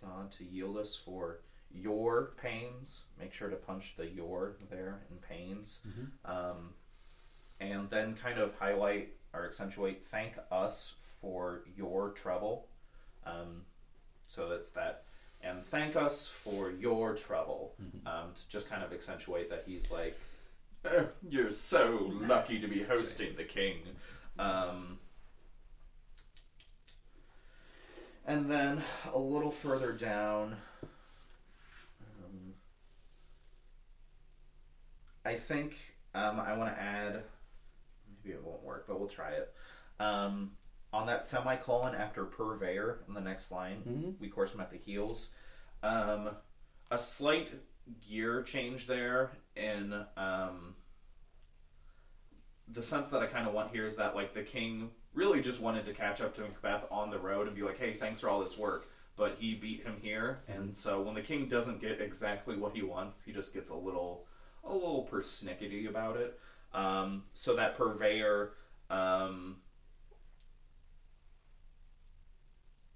God 0.00 0.30
to 0.38 0.44
yield 0.44 0.76
us 0.76 0.94
for 0.94 1.40
your 1.70 2.32
pains. 2.40 3.02
Make 3.18 3.32
sure 3.32 3.48
to 3.48 3.56
punch 3.56 3.94
the 3.96 4.06
your 4.06 4.56
there 4.70 5.02
in 5.10 5.16
pains. 5.18 5.80
Um, 6.24 6.74
and 7.60 7.88
then 7.90 8.14
kind 8.14 8.38
of 8.38 8.54
highlight 8.54 9.14
or 9.32 9.46
accentuate 9.46 10.04
thank 10.04 10.34
us 10.50 10.94
for 11.20 11.64
your 11.76 12.10
trouble. 12.10 12.68
Um, 13.26 13.62
so 14.26 14.48
that's 14.48 14.70
that. 14.70 15.04
And 15.42 15.64
thank 15.64 15.96
us 15.96 16.26
for 16.28 16.70
your 16.70 17.14
trouble. 17.14 17.74
Um, 18.06 18.30
to 18.34 18.48
just 18.48 18.68
kind 18.70 18.82
of 18.82 18.92
accentuate 18.92 19.50
that 19.50 19.64
he's 19.66 19.90
like, 19.90 20.18
"Eh, 20.84 21.04
you're 21.28 21.50
so 21.50 22.10
lucky 22.12 22.60
to 22.60 22.68
be 22.68 22.82
hosting 22.88 23.36
the 23.36 23.44
king. 23.44 23.78
Um, 24.38 24.98
and 28.26 28.50
then 28.50 28.82
a 29.12 29.18
little 29.18 29.50
further 29.50 29.92
down, 29.92 30.56
um, 32.00 32.54
I 35.24 35.34
think 35.34 35.76
um, 36.14 36.40
I 36.40 36.56
want 36.56 36.74
to 36.74 36.80
add. 36.80 37.22
Maybe 38.24 38.34
it 38.34 38.42
won't 38.42 38.62
work, 38.62 38.86
but 38.86 38.98
we'll 38.98 39.08
try 39.08 39.32
it. 39.32 39.52
Um, 40.00 40.52
on 40.92 41.06
that 41.06 41.26
semicolon 41.26 41.94
after 41.94 42.24
purveyor 42.24 43.00
in 43.06 43.14
the 43.14 43.20
next 43.20 43.50
line, 43.50 44.16
we 44.20 44.28
course 44.28 44.52
him 44.52 44.60
at 44.60 44.70
the 44.70 44.78
heels. 44.78 45.30
Um, 45.82 46.30
a 46.90 46.98
slight 46.98 47.50
gear 48.08 48.42
change 48.42 48.86
there 48.86 49.32
in 49.56 49.94
um, 50.16 50.74
the 52.68 52.82
sense 52.82 53.08
that 53.08 53.22
I 53.22 53.26
kind 53.26 53.46
of 53.46 53.54
want 53.54 53.72
here 53.72 53.86
is 53.86 53.96
that 53.96 54.14
like 54.14 54.34
the 54.34 54.42
king 54.42 54.90
really 55.12 55.40
just 55.40 55.60
wanted 55.60 55.86
to 55.86 55.94
catch 55.94 56.20
up 56.20 56.34
to 56.34 56.42
Macbeth 56.42 56.84
on 56.90 57.10
the 57.10 57.18
road 57.18 57.46
and 57.46 57.54
be 57.54 57.62
like, 57.62 57.78
"Hey, 57.78 57.94
thanks 57.94 58.20
for 58.20 58.28
all 58.28 58.40
this 58.40 58.58
work," 58.58 58.88
but 59.16 59.36
he 59.38 59.54
beat 59.54 59.82
him 59.84 59.96
here, 60.00 60.40
and 60.48 60.76
so 60.76 61.00
when 61.02 61.14
the 61.14 61.22
king 61.22 61.48
doesn't 61.48 61.80
get 61.80 62.00
exactly 62.00 62.56
what 62.56 62.74
he 62.74 62.82
wants, 62.82 63.22
he 63.22 63.32
just 63.32 63.54
gets 63.54 63.70
a 63.70 63.74
little 63.74 64.26
a 64.64 64.72
little 64.72 65.08
persnickety 65.10 65.88
about 65.88 66.16
it. 66.16 66.38
Um, 66.72 67.24
so 67.32 67.54
that 67.56 67.76
purveyor. 67.76 68.52
Um, 68.90 69.56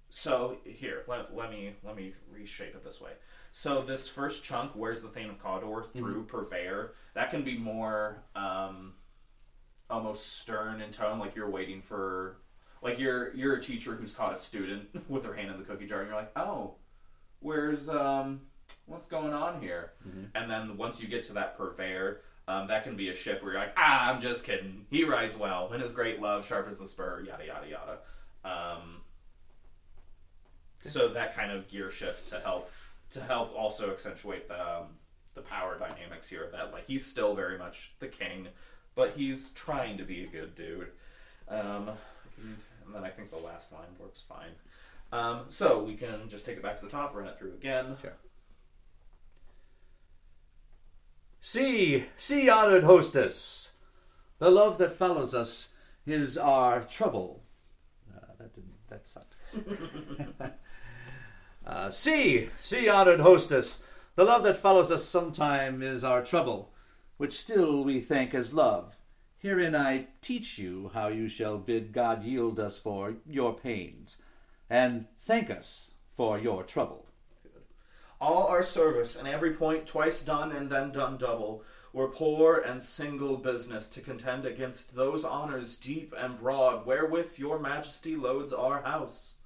so 0.09 0.57
here, 0.65 1.03
let, 1.07 1.35
let 1.35 1.49
me 1.49 1.73
let 1.83 1.95
me 1.95 2.13
reshape 2.31 2.75
it 2.75 2.83
this 2.83 2.99
way. 2.99 3.11
So 3.51 3.81
this 3.81 4.07
first 4.07 4.43
chunk, 4.43 4.71
where's 4.75 5.01
the 5.01 5.07
Thane 5.07 5.29
of 5.29 5.41
Cawdor 5.41 5.83
through 5.91 6.25
purveyor, 6.25 6.93
that 7.15 7.31
can 7.31 7.43
be 7.43 7.57
more 7.57 8.23
um, 8.35 8.93
almost 9.89 10.39
stern 10.39 10.81
in 10.81 10.91
tone, 10.91 11.19
like 11.19 11.35
you're 11.35 11.49
waiting 11.49 11.81
for, 11.81 12.37
like 12.81 12.99
you're 12.99 13.35
you're 13.35 13.55
a 13.55 13.61
teacher 13.61 13.95
who's 13.95 14.13
caught 14.13 14.33
a 14.33 14.37
student 14.37 14.87
with 15.09 15.23
their 15.23 15.33
hand 15.33 15.51
in 15.51 15.57
the 15.57 15.63
cookie 15.63 15.87
jar, 15.87 16.01
and 16.01 16.09
you're 16.09 16.17
like, 16.17 16.31
oh, 16.35 16.75
where's 17.39 17.89
um, 17.89 18.41
what's 18.85 19.07
going 19.07 19.33
on 19.33 19.61
here? 19.61 19.91
And 20.35 20.49
then 20.49 20.77
once 20.77 21.01
you 21.01 21.07
get 21.07 21.23
to 21.25 21.33
that 21.33 21.57
purveyor, 21.57 22.21
um, 22.47 22.67
that 22.67 22.83
can 22.83 22.95
be 22.95 23.09
a 23.09 23.15
shift 23.15 23.43
where 23.43 23.53
you're 23.53 23.61
like, 23.61 23.73
ah, 23.77 24.11
I'm 24.11 24.21
just 24.21 24.45
kidding. 24.45 24.85
He 24.89 25.03
rides 25.03 25.37
well, 25.37 25.69
and 25.73 25.81
his 25.81 25.91
great 25.91 26.21
love, 26.21 26.45
sharp 26.45 26.67
as 26.69 26.79
the 26.79 26.87
spur, 26.87 27.23
yada 27.25 27.45
yada 27.45 27.67
yada. 27.67 27.97
Um, 28.45 29.01
so 30.81 31.09
that 31.09 31.35
kind 31.35 31.51
of 31.51 31.67
gear 31.67 31.91
shift 31.91 32.29
to 32.29 32.39
help 32.39 32.71
to 33.11 33.21
help 33.21 33.53
also 33.55 33.91
accentuate 33.91 34.47
the 34.47 34.59
um, 34.59 34.85
the 35.35 35.41
power 35.41 35.77
dynamics 35.79 36.27
here 36.27 36.49
that 36.51 36.71
like 36.71 36.85
he's 36.87 37.05
still 37.05 37.35
very 37.35 37.57
much 37.57 37.93
the 37.99 38.07
king, 38.07 38.47
but 38.95 39.13
he's 39.15 39.51
trying 39.51 39.97
to 39.97 40.03
be 40.03 40.23
a 40.23 40.27
good 40.27 40.55
dude. 40.55 40.89
Um, 41.47 41.91
and 42.37 42.93
then 42.93 43.03
I 43.03 43.09
think 43.09 43.31
the 43.31 43.37
last 43.37 43.71
line 43.71 43.89
works 43.99 44.23
fine. 44.27 44.51
Um, 45.11 45.45
so 45.49 45.83
we 45.83 45.95
can 45.95 46.27
just 46.27 46.45
take 46.45 46.57
it 46.57 46.63
back 46.63 46.79
to 46.79 46.85
the 46.85 46.91
top, 46.91 47.15
run 47.15 47.27
it 47.27 47.37
through 47.37 47.53
again. 47.53 47.97
Sure. 48.01 48.13
See, 51.41 52.05
see, 52.17 52.49
honored 52.49 52.83
hostess, 52.83 53.71
the 54.39 54.51
love 54.51 54.77
that 54.77 54.91
follows 54.91 55.33
us 55.33 55.69
is 56.05 56.37
our 56.37 56.81
trouble. 56.81 57.43
Uh, 58.13 58.33
that 58.39 58.53
didn't. 58.53 58.73
That 58.89 59.07
sucked. 59.07 59.35
uh, 61.69 61.89
see, 61.91 62.49
see, 62.63 62.89
honored 62.89 63.19
hostess, 63.19 63.83
the 64.15 64.23
love 64.23 64.41
that 64.41 64.57
follows 64.57 64.91
us 64.91 65.05
sometime 65.05 65.83
is 65.83 66.03
our 66.03 66.23
trouble, 66.23 66.73
which 67.17 67.39
still 67.39 67.83
we 67.83 67.99
thank 67.99 68.33
as 68.33 68.55
love. 68.55 68.95
Herein 69.37 69.75
I 69.75 70.07
teach 70.23 70.57
you 70.57 70.89
how 70.95 71.09
you 71.09 71.29
shall 71.29 71.59
bid 71.59 71.93
God 71.93 72.23
yield 72.23 72.59
us 72.59 72.79
for 72.79 73.13
your 73.29 73.53
pains, 73.53 74.17
and 74.67 75.05
thank 75.21 75.51
us 75.51 75.91
for 76.09 76.39
your 76.39 76.63
trouble. 76.63 77.05
All 78.19 78.47
our 78.47 78.63
service 78.63 79.15
and 79.15 79.27
every 79.27 79.53
point 79.53 79.85
twice 79.85 80.23
done 80.23 80.51
and 80.51 80.71
then 80.71 80.91
done 80.91 81.17
double 81.17 81.63
were 81.93 82.07
poor 82.07 82.57
and 82.57 82.81
single 82.81 83.37
business 83.37 83.87
to 83.89 84.01
contend 84.01 84.43
against 84.43 84.95
those 84.95 85.23
honors 85.23 85.77
deep 85.77 86.15
and 86.17 86.39
broad 86.39 86.87
wherewith 86.87 87.37
your 87.37 87.59
majesty 87.59 88.15
loads 88.15 88.53
our 88.53 88.81
house. 88.81 89.38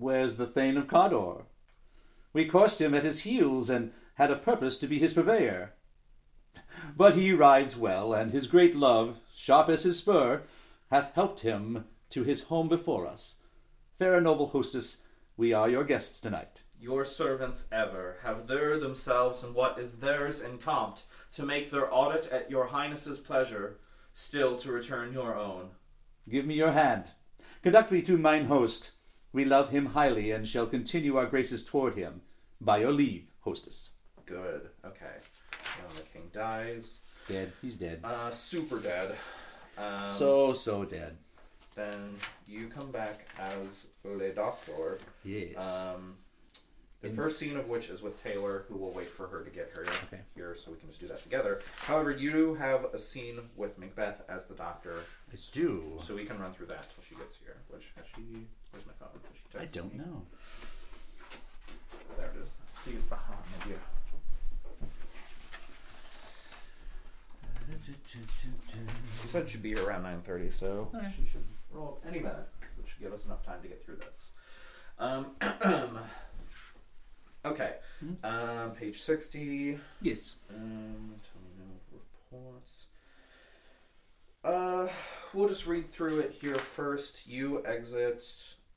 Where's 0.00 0.36
the 0.36 0.46
Thane 0.46 0.78
of 0.78 0.88
Cawdor? 0.88 1.44
We 2.32 2.46
coursed 2.46 2.80
him 2.80 2.94
at 2.94 3.04
his 3.04 3.20
heels 3.20 3.68
and 3.68 3.92
had 4.14 4.30
a 4.30 4.36
purpose 4.36 4.78
to 4.78 4.86
be 4.86 4.98
his 4.98 5.12
purveyor. 5.12 5.74
But 6.96 7.16
he 7.16 7.34
rides 7.34 7.76
well, 7.76 8.14
and 8.14 8.32
his 8.32 8.46
great 8.46 8.74
love, 8.74 9.18
sharp 9.36 9.68
as 9.68 9.82
his 9.82 9.98
spur, 9.98 10.44
hath 10.90 11.14
helped 11.14 11.40
him 11.40 11.84
to 12.08 12.24
his 12.24 12.44
home 12.44 12.66
before 12.66 13.06
us. 13.06 13.36
Fair 13.98 14.14
and 14.14 14.24
noble 14.24 14.46
hostess, 14.46 14.96
we 15.36 15.52
are 15.52 15.68
your 15.68 15.84
guests 15.84 16.18
tonight. 16.18 16.62
Your 16.80 17.04
servants 17.04 17.66
ever 17.70 18.20
have 18.22 18.46
there 18.46 18.80
themselves 18.80 19.42
and 19.42 19.54
what 19.54 19.78
is 19.78 19.98
theirs 19.98 20.40
in 20.40 20.56
compt 20.56 21.04
to 21.34 21.44
make 21.44 21.70
their 21.70 21.92
audit 21.92 22.26
at 22.32 22.50
your 22.50 22.68
highness's 22.68 23.18
pleasure, 23.18 23.76
still 24.14 24.56
to 24.60 24.72
return 24.72 25.12
your 25.12 25.36
own. 25.36 25.72
Give 26.26 26.46
me 26.46 26.54
your 26.54 26.72
hand. 26.72 27.10
Conduct 27.62 27.92
me 27.92 28.00
to 28.00 28.16
mine 28.16 28.46
host. 28.46 28.92
We 29.32 29.44
love 29.44 29.70
him 29.70 29.86
highly, 29.86 30.32
and 30.32 30.46
shall 30.48 30.66
continue 30.66 31.16
our 31.16 31.26
graces 31.26 31.64
toward 31.64 31.94
him. 31.94 32.20
By 32.60 32.78
your 32.78 32.92
leave, 32.92 33.26
hostess. 33.40 33.90
Good. 34.26 34.68
Okay. 34.84 35.16
Now 35.62 35.94
the 35.96 36.02
king 36.12 36.28
dies. 36.32 37.00
Dead. 37.28 37.52
He's 37.62 37.76
dead. 37.76 38.00
Uh, 38.02 38.30
super 38.30 38.78
dead. 38.80 39.14
Um, 39.78 40.06
so, 40.08 40.52
so 40.52 40.84
dead. 40.84 41.16
then 41.76 42.16
you 42.46 42.66
come 42.68 42.90
back 42.90 43.26
as 43.38 43.86
Le 44.04 44.30
Doctor. 44.30 44.98
Yes. 45.24 45.80
Um, 45.80 46.16
the 47.00 47.08
In- 47.08 47.16
first 47.16 47.38
scene 47.38 47.56
of 47.56 47.68
which 47.68 47.88
is 47.88 48.02
with 48.02 48.22
Taylor, 48.22 48.64
who 48.68 48.76
will 48.76 48.90
wait 48.92 49.10
for 49.10 49.26
her 49.28 49.42
to 49.42 49.50
get 49.50 49.70
her 49.74 49.82
Okay. 50.08 50.20
here, 50.34 50.54
so 50.54 50.70
we 50.70 50.76
can 50.76 50.88
just 50.88 51.00
do 51.00 51.06
that 51.06 51.22
together. 51.22 51.62
However, 51.76 52.10
you 52.10 52.30
do 52.32 52.54
have 52.54 52.84
a 52.92 52.98
scene 52.98 53.38
with 53.56 53.78
Macbeth 53.78 54.20
as 54.28 54.44
the 54.46 54.54
Doctor, 54.54 54.96
I 55.32 55.36
do. 55.52 55.98
so 56.04 56.14
we 56.14 56.26
can 56.26 56.38
run 56.38 56.52
through 56.52 56.66
that 56.66 56.86
till 56.94 57.02
she 57.08 57.14
gets 57.14 57.36
here. 57.36 57.56
Which 57.68 57.86
has 57.96 58.04
she? 58.14 58.46
Where's 58.72 58.86
my 58.86 58.92
phone? 58.98 59.08
I 59.60 59.64
don't 59.66 59.92
me? 59.92 59.98
know. 59.98 60.22
There 62.16 62.26
it 62.34 62.40
is. 62.42 62.48
See 62.68 62.92
it 62.92 63.08
behind 63.08 63.38
you. 63.68 63.76
She 69.22 69.28
said 69.28 69.48
she'd 69.48 69.62
be 69.62 69.70
here 69.74 69.84
around 69.84 70.02
nine 70.02 70.22
thirty, 70.22 70.50
so 70.50 70.90
Okay. 70.94 71.12
she 71.16 71.26
should 71.30 71.44
roll 71.72 72.00
up 72.02 72.06
any 72.08 72.18
minute, 72.18 72.48
which 72.76 72.88
should 72.90 73.00
give 73.00 73.12
us 73.12 73.24
enough 73.24 73.44
time 73.44 73.60
to 73.62 73.68
get 73.68 73.84
through 73.84 73.96
this. 73.96 74.30
Um, 74.98 75.36
okay, 77.44 77.74
um, 78.24 78.72
page 78.72 79.00
sixty. 79.00 79.78
Yes. 80.02 80.36
Um, 80.50 81.14
tell 81.22 81.42
me 81.42 81.50
no 81.58 81.98
reports. 82.32 82.86
Uh, 84.42 84.88
we'll 85.34 85.48
just 85.48 85.66
read 85.66 85.90
through 85.90 86.20
it 86.20 86.32
here 86.32 86.54
first. 86.54 87.26
You 87.26 87.64
exit. 87.66 88.24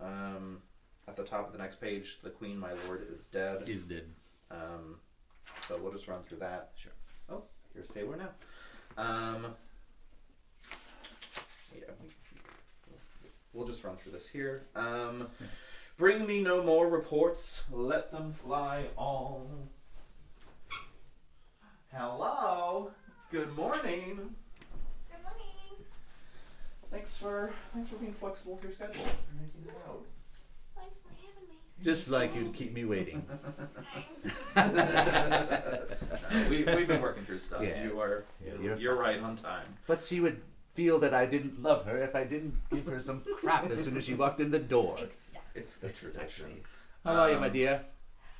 Um, 0.03 0.61
at 1.07 1.15
the 1.15 1.23
top 1.23 1.47
of 1.47 1.53
the 1.53 1.57
next 1.57 1.79
page, 1.81 2.19
the 2.23 2.29
queen, 2.29 2.57
my 2.57 2.71
lord, 2.87 3.07
is 3.15 3.25
dead. 3.25 3.67
Is 3.67 3.81
dead. 3.83 4.05
Um, 4.51 4.97
so 5.67 5.77
we'll 5.81 5.91
just 5.91 6.07
run 6.07 6.23
through 6.23 6.39
that. 6.39 6.71
Sure. 6.75 6.91
Oh, 7.29 7.43
here's 7.73 7.89
Taylor 7.89 8.17
now. 8.17 8.29
Um, 8.97 9.47
yeah, 11.75 11.91
we, 12.01 12.09
we'll 13.53 13.67
just 13.67 13.83
run 13.83 13.95
through 13.97 14.11
this 14.11 14.27
here. 14.27 14.63
Um, 14.75 15.27
bring 15.97 16.25
me 16.25 16.41
no 16.41 16.61
more 16.63 16.87
reports. 16.87 17.63
Let 17.71 18.11
them 18.11 18.33
fly 18.33 18.85
on. 18.95 19.69
Hello. 21.91 22.91
Good 23.31 23.55
morning. 23.55 24.35
Good 26.93 26.99
morning. 26.99 27.05
Thanks 27.07 27.17
for 27.17 27.53
thanks 27.73 27.89
for 27.89 27.95
being 27.97 28.13
flexible 28.13 28.53
with 28.55 28.63
your 28.63 28.73
schedule. 28.73 29.03
and 29.03 29.41
making 29.41 29.63
it 29.67 29.75
out. 29.87 30.03
Thanks 30.75 30.97
for 30.97 31.09
having 31.09 31.49
me. 31.49 31.55
Just 31.83 32.09
like 32.09 32.35
you'd 32.35 32.53
keep 32.53 32.73
me 32.73 32.85
waiting. 32.85 33.25
Thanks. 34.53 36.49
we, 36.49 36.63
we've 36.63 36.87
been 36.87 37.01
working 37.01 37.23
through 37.25 37.39
stuff. 37.39 37.61
Yes. 37.63 37.83
You 37.83 37.99
are 37.99 38.25
Yeah, 38.45 38.53
you're, 38.53 38.63
you're 38.63 38.77
you're 38.77 38.95
right 38.95 39.19
on 39.19 39.35
time. 39.35 39.65
But 39.87 40.03
she 40.03 40.19
would 40.19 40.41
feel 40.75 40.99
that 40.99 41.13
I 41.13 41.25
didn't 41.25 41.61
love 41.61 41.85
her 41.85 41.97
if 42.01 42.15
I 42.15 42.23
didn't 42.25 42.55
give 42.71 42.85
her 42.85 42.99
some 42.99 43.23
crap 43.39 43.69
as 43.69 43.83
soon 43.83 43.97
as 43.97 44.05
she 44.05 44.13
walked 44.13 44.39
in 44.39 44.51
the 44.51 44.59
door. 44.59 44.95
exactly. 44.99 45.61
It's 45.61 45.77
the 45.77 45.89
tradition. 45.89 46.61
How 47.03 47.13
are 47.15 47.31
you, 47.31 47.39
my 47.39 47.47
Um, 47.47 47.53
dear? 47.53 47.81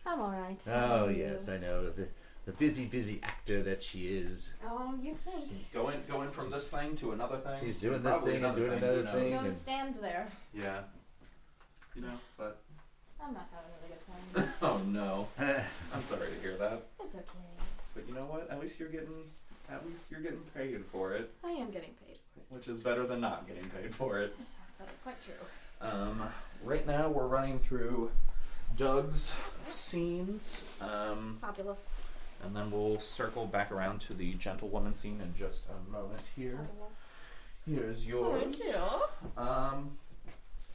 I'm 0.06 0.20
alright. 0.20 0.60
Oh, 0.68 1.08
yes, 1.10 1.48
I 1.50 1.58
know. 1.58 1.90
The, 1.90 2.08
the 2.46 2.52
busy, 2.54 2.86
busy 2.86 3.20
actor 3.24 3.64
that 3.64 3.82
she 3.82 4.08
is. 4.08 4.56
Oh, 4.70 4.94
you 5.02 5.16
think? 5.16 5.46
It's 5.60 5.70
going 5.70 6.02
going 6.08 6.30
from 6.32 6.50
this 6.52 6.68
thing 6.70 6.96
to 6.98 7.12
another 7.12 7.38
thing. 7.38 7.56
She's 7.60 7.76
to 7.78 7.82
doing 7.82 8.04
this 8.04 8.18
probably 8.18 8.34
thing 8.34 8.44
and 8.46 8.56
doing 8.56 8.70
who 8.72 8.78
another 8.78 9.04
knows? 9.04 9.14
thing. 9.16 9.32
You're 9.32 9.42
gonna 9.42 9.54
stand 9.54 9.96
there. 9.96 10.28
Yeah. 10.54 10.80
You 11.96 12.02
know, 12.02 12.20
but 12.38 12.62
I'm 13.24 13.34
not 13.34 13.48
having 13.54 13.72
a 13.72 13.78
really 13.86 13.96
good 13.96 14.46
time. 14.46 14.54
oh 14.62 14.82
no, 14.90 15.28
I'm 15.96 16.04
sorry 16.04 16.28
to 16.36 16.42
hear 16.42 16.58
that. 16.58 16.84
it's 17.04 17.16
okay. 17.16 17.24
But 17.96 18.08
you 18.08 18.14
know 18.16 18.26
what? 18.26 18.50
At 18.50 18.60
least 18.60 18.80
you're 18.80 18.90
getting 18.90 19.24
at 19.72 19.86
least 19.88 20.12
you're 20.12 20.20
getting 20.20 20.42
paid 20.56 20.84
for 20.92 21.14
it, 21.14 21.32
I 21.44 21.52
am 21.52 21.72
getting 21.72 21.92
paid. 22.06 22.18
which 22.50 22.68
is 22.68 22.80
better 22.80 23.08
than 23.08 23.22
not 23.22 23.48
getting 23.48 23.64
paid 23.70 23.96
for 23.96 24.20
it. 24.20 24.36
Yes, 24.38 24.76
that 24.78 24.90
is 24.94 25.00
quite 25.00 25.16
true. 25.24 25.34
Um, 25.88 26.24
right 26.64 26.86
now 26.86 27.08
we're 27.10 27.28
running 27.28 27.60
through 27.60 28.12
Doug's 28.76 29.34
scenes, 29.68 30.62
um, 30.82 31.38
Fabulous. 31.42 32.02
And 32.44 32.56
then 32.56 32.72
we'll 32.72 33.00
circle 33.00 33.46
back 33.46 33.72
around 33.72 34.00
to 34.02 34.14
the 34.14 34.34
gentlewoman 34.34 34.94
scene 34.94 35.22
in 35.22 35.34
just 35.38 35.64
a 35.70 35.92
moment. 35.92 36.22
Here, 36.36 36.68
here's 37.66 38.06
yours. 38.06 38.42
Thank 38.42 38.60
you. 38.60 39.42
Um, 39.42 39.98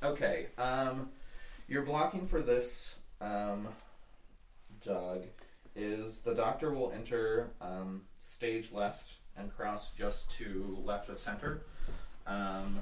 okay. 0.03 0.47
Um, 0.57 1.11
your 1.69 1.83
blocking 1.83 2.27
for 2.27 2.41
this, 2.41 2.97
um, 3.21 3.69
Doug, 4.85 5.23
is 5.77 6.21
the 6.21 6.35
doctor 6.35 6.73
will 6.73 6.93
enter 6.93 7.51
um, 7.61 8.03
stage 8.19 8.73
left 8.73 9.11
and 9.37 9.55
cross 9.55 9.91
just 9.91 10.31
to 10.33 10.79
left 10.85 11.09
of 11.09 11.21
center 11.21 11.63
um, 12.27 12.81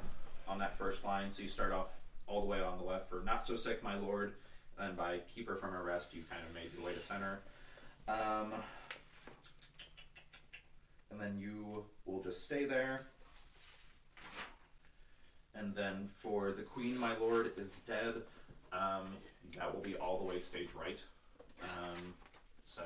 on 0.48 0.58
that 0.58 0.78
first 0.78 1.04
line. 1.04 1.30
So 1.30 1.42
you 1.42 1.48
start 1.48 1.72
off 1.72 1.88
all 2.26 2.40
the 2.40 2.46
way 2.46 2.60
on 2.60 2.78
the 2.78 2.84
left 2.84 3.10
for 3.10 3.22
not 3.24 3.46
so 3.46 3.56
sick, 3.56 3.82
my 3.82 3.96
lord. 3.96 4.34
And 4.78 4.96
by 4.96 5.20
keep 5.34 5.48
her 5.48 5.56
from 5.56 5.74
arrest, 5.74 6.12
you 6.12 6.22
kind 6.30 6.42
of 6.46 6.54
made 6.54 6.70
your 6.76 6.86
way 6.86 6.92
to 6.92 7.00
center. 7.00 7.40
Um, 8.08 8.52
and 11.16 11.24
then 11.34 11.40
you 11.40 11.84
will 12.04 12.22
just 12.22 12.44
stay 12.44 12.64
there. 12.64 13.06
And 15.54 15.74
then 15.74 16.10
for 16.18 16.52
the 16.52 16.62
Queen, 16.62 16.98
my 17.00 17.16
lord, 17.16 17.52
is 17.56 17.72
dead. 17.86 18.14
Um, 18.72 19.08
that 19.56 19.72
will 19.74 19.80
be 19.80 19.96
all 19.96 20.18
the 20.18 20.24
way 20.24 20.38
stage 20.38 20.68
right. 20.78 21.00
Um, 21.62 22.14
so. 22.66 22.82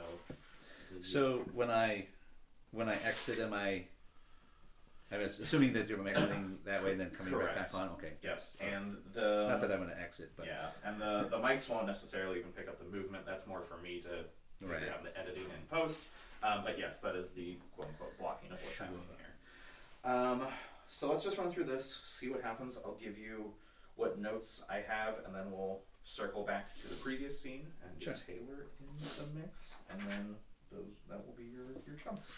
So 1.02 1.44
when 1.52 1.70
I 1.70 2.06
when 2.72 2.88
I 2.88 2.94
exit, 3.04 3.38
am 3.40 3.52
I? 3.52 3.84
I 5.12 5.18
mean, 5.18 5.26
assuming 5.26 5.72
that 5.72 5.88
you're 5.88 6.06
exiting 6.06 6.58
that 6.64 6.84
way 6.84 6.92
and 6.92 7.00
then 7.00 7.10
coming 7.10 7.32
right 7.32 7.52
Correct. 7.52 7.72
back 7.72 7.80
on. 7.80 7.88
Okay. 7.90 8.12
yes, 8.22 8.56
and 8.60 8.96
the 9.12 9.48
Not 9.48 9.60
that 9.60 9.72
I'm 9.72 9.78
going 9.78 9.90
to 9.90 10.00
exit, 10.00 10.30
but 10.36 10.46
yeah, 10.46 10.68
and 10.84 11.00
the 11.00 11.26
the 11.30 11.38
mics 11.38 11.68
won't 11.68 11.86
necessarily 11.86 12.38
even 12.38 12.52
pick 12.52 12.68
up 12.68 12.78
the 12.78 12.96
movement. 12.96 13.24
That's 13.26 13.46
more 13.46 13.62
for 13.62 13.76
me 13.78 14.00
to 14.02 14.24
figure 14.60 14.74
Right. 14.76 14.88
out 14.92 15.02
the 15.02 15.16
editing 15.18 15.44
and 15.44 15.68
post. 15.70 16.04
Um, 16.42 16.62
but 16.64 16.78
yes, 16.78 17.00
that 17.00 17.16
is 17.16 17.30
the 17.30 17.58
quote 17.74 17.88
unquote 17.88 18.18
blocking 18.18 18.50
of 18.50 18.58
what's 18.60 18.74
Sure. 18.74 18.86
happening 18.86 19.06
here. 19.18 20.12
Um, 20.12 20.46
so 20.88 21.10
let's 21.10 21.22
just 21.22 21.36
run 21.38 21.52
through 21.52 21.64
this, 21.64 22.00
see 22.06 22.30
what 22.30 22.42
happens. 22.42 22.76
I'll 22.84 22.94
give 23.00 23.18
you 23.18 23.52
what 23.96 24.18
notes 24.18 24.62
I 24.68 24.76
have, 24.88 25.16
and 25.26 25.34
then 25.34 25.50
we'll 25.50 25.80
circle 26.04 26.42
back 26.44 26.74
to 26.80 26.88
the 26.88 26.94
previous 26.96 27.38
scene 27.38 27.66
and 27.84 27.98
get 28.00 28.16
Sure. 28.16 28.26
Taylor 28.36 28.66
in 28.80 29.08
the 29.18 29.40
mix, 29.40 29.74
and 29.90 30.00
then 30.08 30.36
those 30.72 30.86
that 31.08 31.24
will 31.26 31.34
be 31.34 31.44
your 31.44 31.66
your 31.86 31.96
chunks. 32.02 32.32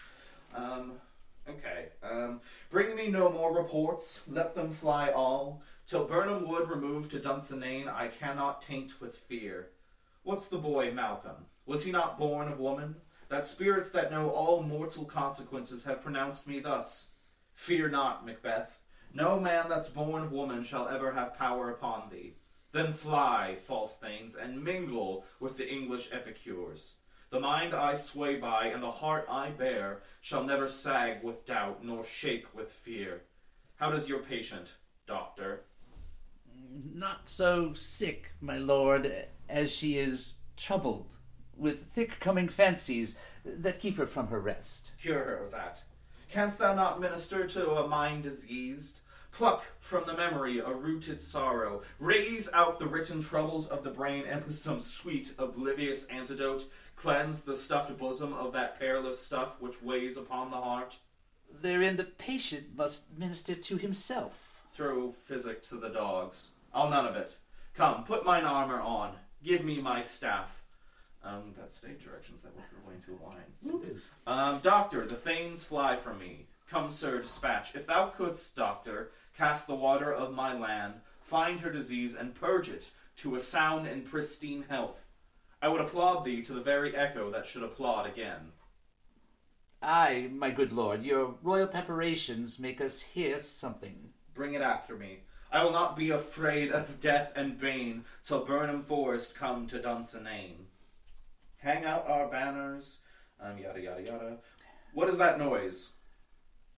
Um, 0.55 1.01
okay. 1.49 1.91
Um, 2.03 2.41
bring 2.71 2.97
me 2.97 3.09
no 3.09 3.31
more 3.31 3.55
reports. 3.57 4.23
Let 4.27 4.55
them 4.55 4.73
fly 4.73 5.11
all. 5.12 5.62
Till 5.87 6.05
Birnam 6.07 6.49
Wood 6.49 6.69
removed 6.69 7.11
to 7.12 7.21
Dunsinane, 7.21 7.88
I 7.88 8.09
cannot 8.09 8.61
taint 8.62 9.01
with 9.01 9.17
fear. 9.17 9.71
What's 10.25 10.49
the 10.49 10.59
boy, 10.59 10.93
Malcolm? 10.93 11.47
Was 11.67 11.85
he 11.85 11.91
not 11.93 12.19
born 12.19 12.49
of 12.49 12.59
woman? 12.59 12.97
That 13.33 13.47
spirits 13.47 13.88
that 13.92 14.11
know 14.11 14.29
all 14.29 14.62
mortal 14.62 15.07
consequences 15.07 15.85
have 15.85 16.03
pronounced 16.03 16.47
me 16.47 16.61
thus. 16.61 17.12
Fear 17.55 17.88
not, 17.88 18.27
Macbeth. 18.27 18.79
No 19.14 19.40
man 19.40 19.71
that's 19.71 19.88
born 19.88 20.23
of 20.25 20.33
woman 20.33 20.62
shall 20.62 20.87
ever 20.87 21.12
have 21.12 21.38
power 21.38 21.71
upon 21.71 22.11
thee. 22.11 22.35
Then 22.73 22.92
fly, 22.92 23.57
false 23.62 23.97
things, 23.97 24.37
and 24.37 24.62
mingle 24.62 25.25
with 25.40 25.57
the 25.57 25.66
English 25.66 26.11
epicures. 26.12 26.97
The 27.31 27.40
mind 27.40 27.73
I 27.73 27.95
sway 27.95 28.37
by 28.37 28.66
and 28.66 28.83
the 28.83 28.90
heart 28.90 29.25
I 29.31 29.49
bear 29.49 30.03
shall 30.21 30.45
never 30.45 30.68
sag 30.68 31.25
with 31.25 31.47
doubt 31.47 31.83
nor 31.83 32.05
shake 32.05 32.55
with 32.55 32.71
fear. 32.71 33.23
How 33.77 33.90
does 33.90 34.11
your 34.11 34.18
patient, 34.18 34.75
doctor? 35.07 35.62
Not 36.92 37.31
so 37.31 37.73
sick, 37.73 38.33
my 38.42 38.59
lord, 38.59 39.11
as 39.49 39.73
she 39.73 39.97
is 39.97 40.35
troubled 40.59 41.16
with 41.57 41.87
thick 41.93 42.19
coming 42.21 42.49
fancies 42.49 43.17
that 43.45 43.81
keep 43.81 43.97
her 43.97 44.07
from 44.07 44.29
her 44.29 44.41
rest. 44.41 44.93
Cure 45.01 45.25
her 45.25 45.45
of 45.45 45.51
that. 45.53 45.83
Canst 46.29 46.59
thou 46.59 46.75
not 46.75 47.01
minister 47.01 47.47
to 47.47 47.73
a 47.73 47.87
mind 47.87 48.23
diseased? 48.23 49.01
Pluck 49.33 49.65
from 49.79 50.07
the 50.07 50.17
memory 50.17 50.59
a 50.59 50.73
rooted 50.73 51.21
sorrow. 51.21 51.83
Raise 51.99 52.51
out 52.53 52.79
the 52.79 52.87
written 52.87 53.23
troubles 53.23 53.67
of 53.67 53.83
the 53.83 53.91
brain, 53.91 54.25
and 54.29 54.45
with 54.45 54.57
some 54.59 54.81
sweet, 54.81 55.33
oblivious 55.38 56.05
antidote, 56.07 56.65
cleanse 56.97 57.43
the 57.43 57.57
stuffed 57.57 57.97
bosom 57.99 58.33
of 58.35 58.53
that 58.53 58.79
perilous 58.79 59.19
stuff 59.19 59.57
which 59.61 59.83
weighs 59.83 60.17
upon 60.17 60.51
the 60.51 60.57
heart. 60.57 60.99
Therein 61.61 61.97
the 61.97 62.05
patient 62.05 62.77
must 62.77 63.11
minister 63.19 63.55
to 63.55 63.77
himself. 63.77 64.65
Throw 64.75 65.12
physic 65.27 65.62
to 65.65 65.77
the 65.77 65.91
dogs. 65.91 66.51
I'll 66.73 66.88
none 66.88 67.07
of 67.07 67.17
it. 67.17 67.37
Come, 67.75 68.05
put 68.05 68.25
mine 68.25 68.45
armor 68.45 68.81
on. 68.81 69.17
Give 69.43 69.65
me 69.65 69.81
my 69.81 70.03
staff. 70.03 70.62
Um, 71.25 71.55
that's 71.57 71.77
stage 71.77 72.05
directions 72.05 72.43
that 72.43 72.57
work 72.57 72.67
your 72.73 72.89
way 72.89 72.97
into 72.97 73.13
a 73.13 73.25
line. 73.25 73.83
It 73.83 73.89
is. 73.89 74.11
Um, 74.27 74.61
doctor, 74.63 75.07
the 75.07 75.15
thanes 75.15 75.63
fly 75.63 75.97
from 75.97 76.19
me. 76.19 76.47
Come, 76.69 76.91
sir, 76.91 77.21
dispatch. 77.23 77.75
If 77.75 77.87
thou 77.87 78.09
couldst, 78.09 78.57
doctor, 78.57 79.13
cast 79.37 79.67
the 79.67 79.75
water 79.75 80.13
of 80.13 80.35
my 80.35 80.59
land, 80.59 80.95
find 81.21 81.61
her 81.61 81.71
disease, 81.71 82.17
and 82.17 82.35
purge 82.35 82.69
it 82.69 82.91
to 83.19 83.37
a 83.37 83.41
sound 83.41 83.87
and 83.87 84.05
pristine 84.05 84.65
health, 84.69 85.07
I 85.61 85.69
would 85.69 85.81
applaud 85.81 86.25
thee 86.25 86.43
to 86.43 86.53
the 86.53 86.61
very 86.61 86.97
echo 86.97 87.31
that 87.31 87.47
should 87.47 87.63
applaud 87.63 88.07
again. 88.07 88.53
Aye, 89.81 90.29
my 90.33 90.51
good 90.51 90.73
lord, 90.73 91.05
your 91.05 91.35
royal 91.43 91.67
preparations 91.67 92.59
make 92.59 92.81
us 92.81 93.01
hear 93.01 93.39
something. 93.39 94.11
Bring 94.35 94.55
it 94.55 94.63
after 94.63 94.97
me. 94.97 95.21
I 95.53 95.63
will 95.63 95.73
not 95.73 95.97
be 95.97 96.11
afraid 96.11 96.73
of 96.73 97.01
death 97.01 97.33
and 97.37 97.61
bane 97.61 98.05
till 98.25 98.45
Birnam 98.45 98.85
Forest 98.85 99.35
come 99.35 99.67
to 99.69 99.79
Dunsinane. 99.79 100.67
Hang 101.62 101.85
out 101.85 102.09
our 102.09 102.27
banners, 102.27 102.98
um, 103.40 103.57
yada 103.57 103.81
yada 103.81 104.03
yada. 104.03 104.37
What 104.94 105.09
is 105.09 105.16
that 105.18 105.38
noise? 105.38 105.92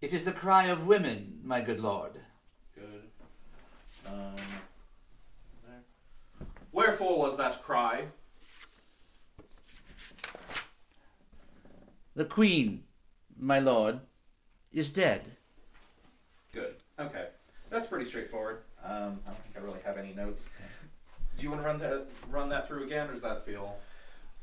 It 0.03 0.13
is 0.13 0.27
the 0.27 0.33
cry 0.33 0.67
of 0.67 0.87
women, 0.87 1.41
my 1.43 1.63
good 1.63 1.81
lord. 1.81 2.21
Good. 2.75 3.05
Um, 4.07 4.35
there. 5.67 5.81
Wherefore 6.71 7.19
was 7.19 7.39
that 7.39 7.63
cry? 7.63 8.09
The 12.15 12.27
queen, 12.27 12.85
my 13.39 13.61
lord, 13.61 14.01
is 14.71 14.93
dead. 14.93 15.23
Good. 16.53 16.75
Okay, 17.01 17.29
that's 17.71 17.87
pretty 17.87 18.05
straightforward. 18.05 18.59
Um, 18.85 19.19
I 19.27 19.31
don't 19.31 19.45
think 19.47 19.57
I 19.57 19.61
really 19.61 19.81
have 19.87 19.97
any 19.97 20.13
notes. 20.13 20.51
Do 21.39 21.43
you 21.43 21.51
want 21.51 21.63
to 21.63 21.67
run 21.67 21.79
that 21.79 22.07
run 22.31 22.49
that 22.51 22.69
through 22.69 22.85
again, 22.85 23.09
or 23.09 23.13
does 23.13 23.23
that 23.23 23.47
feel 23.47 23.79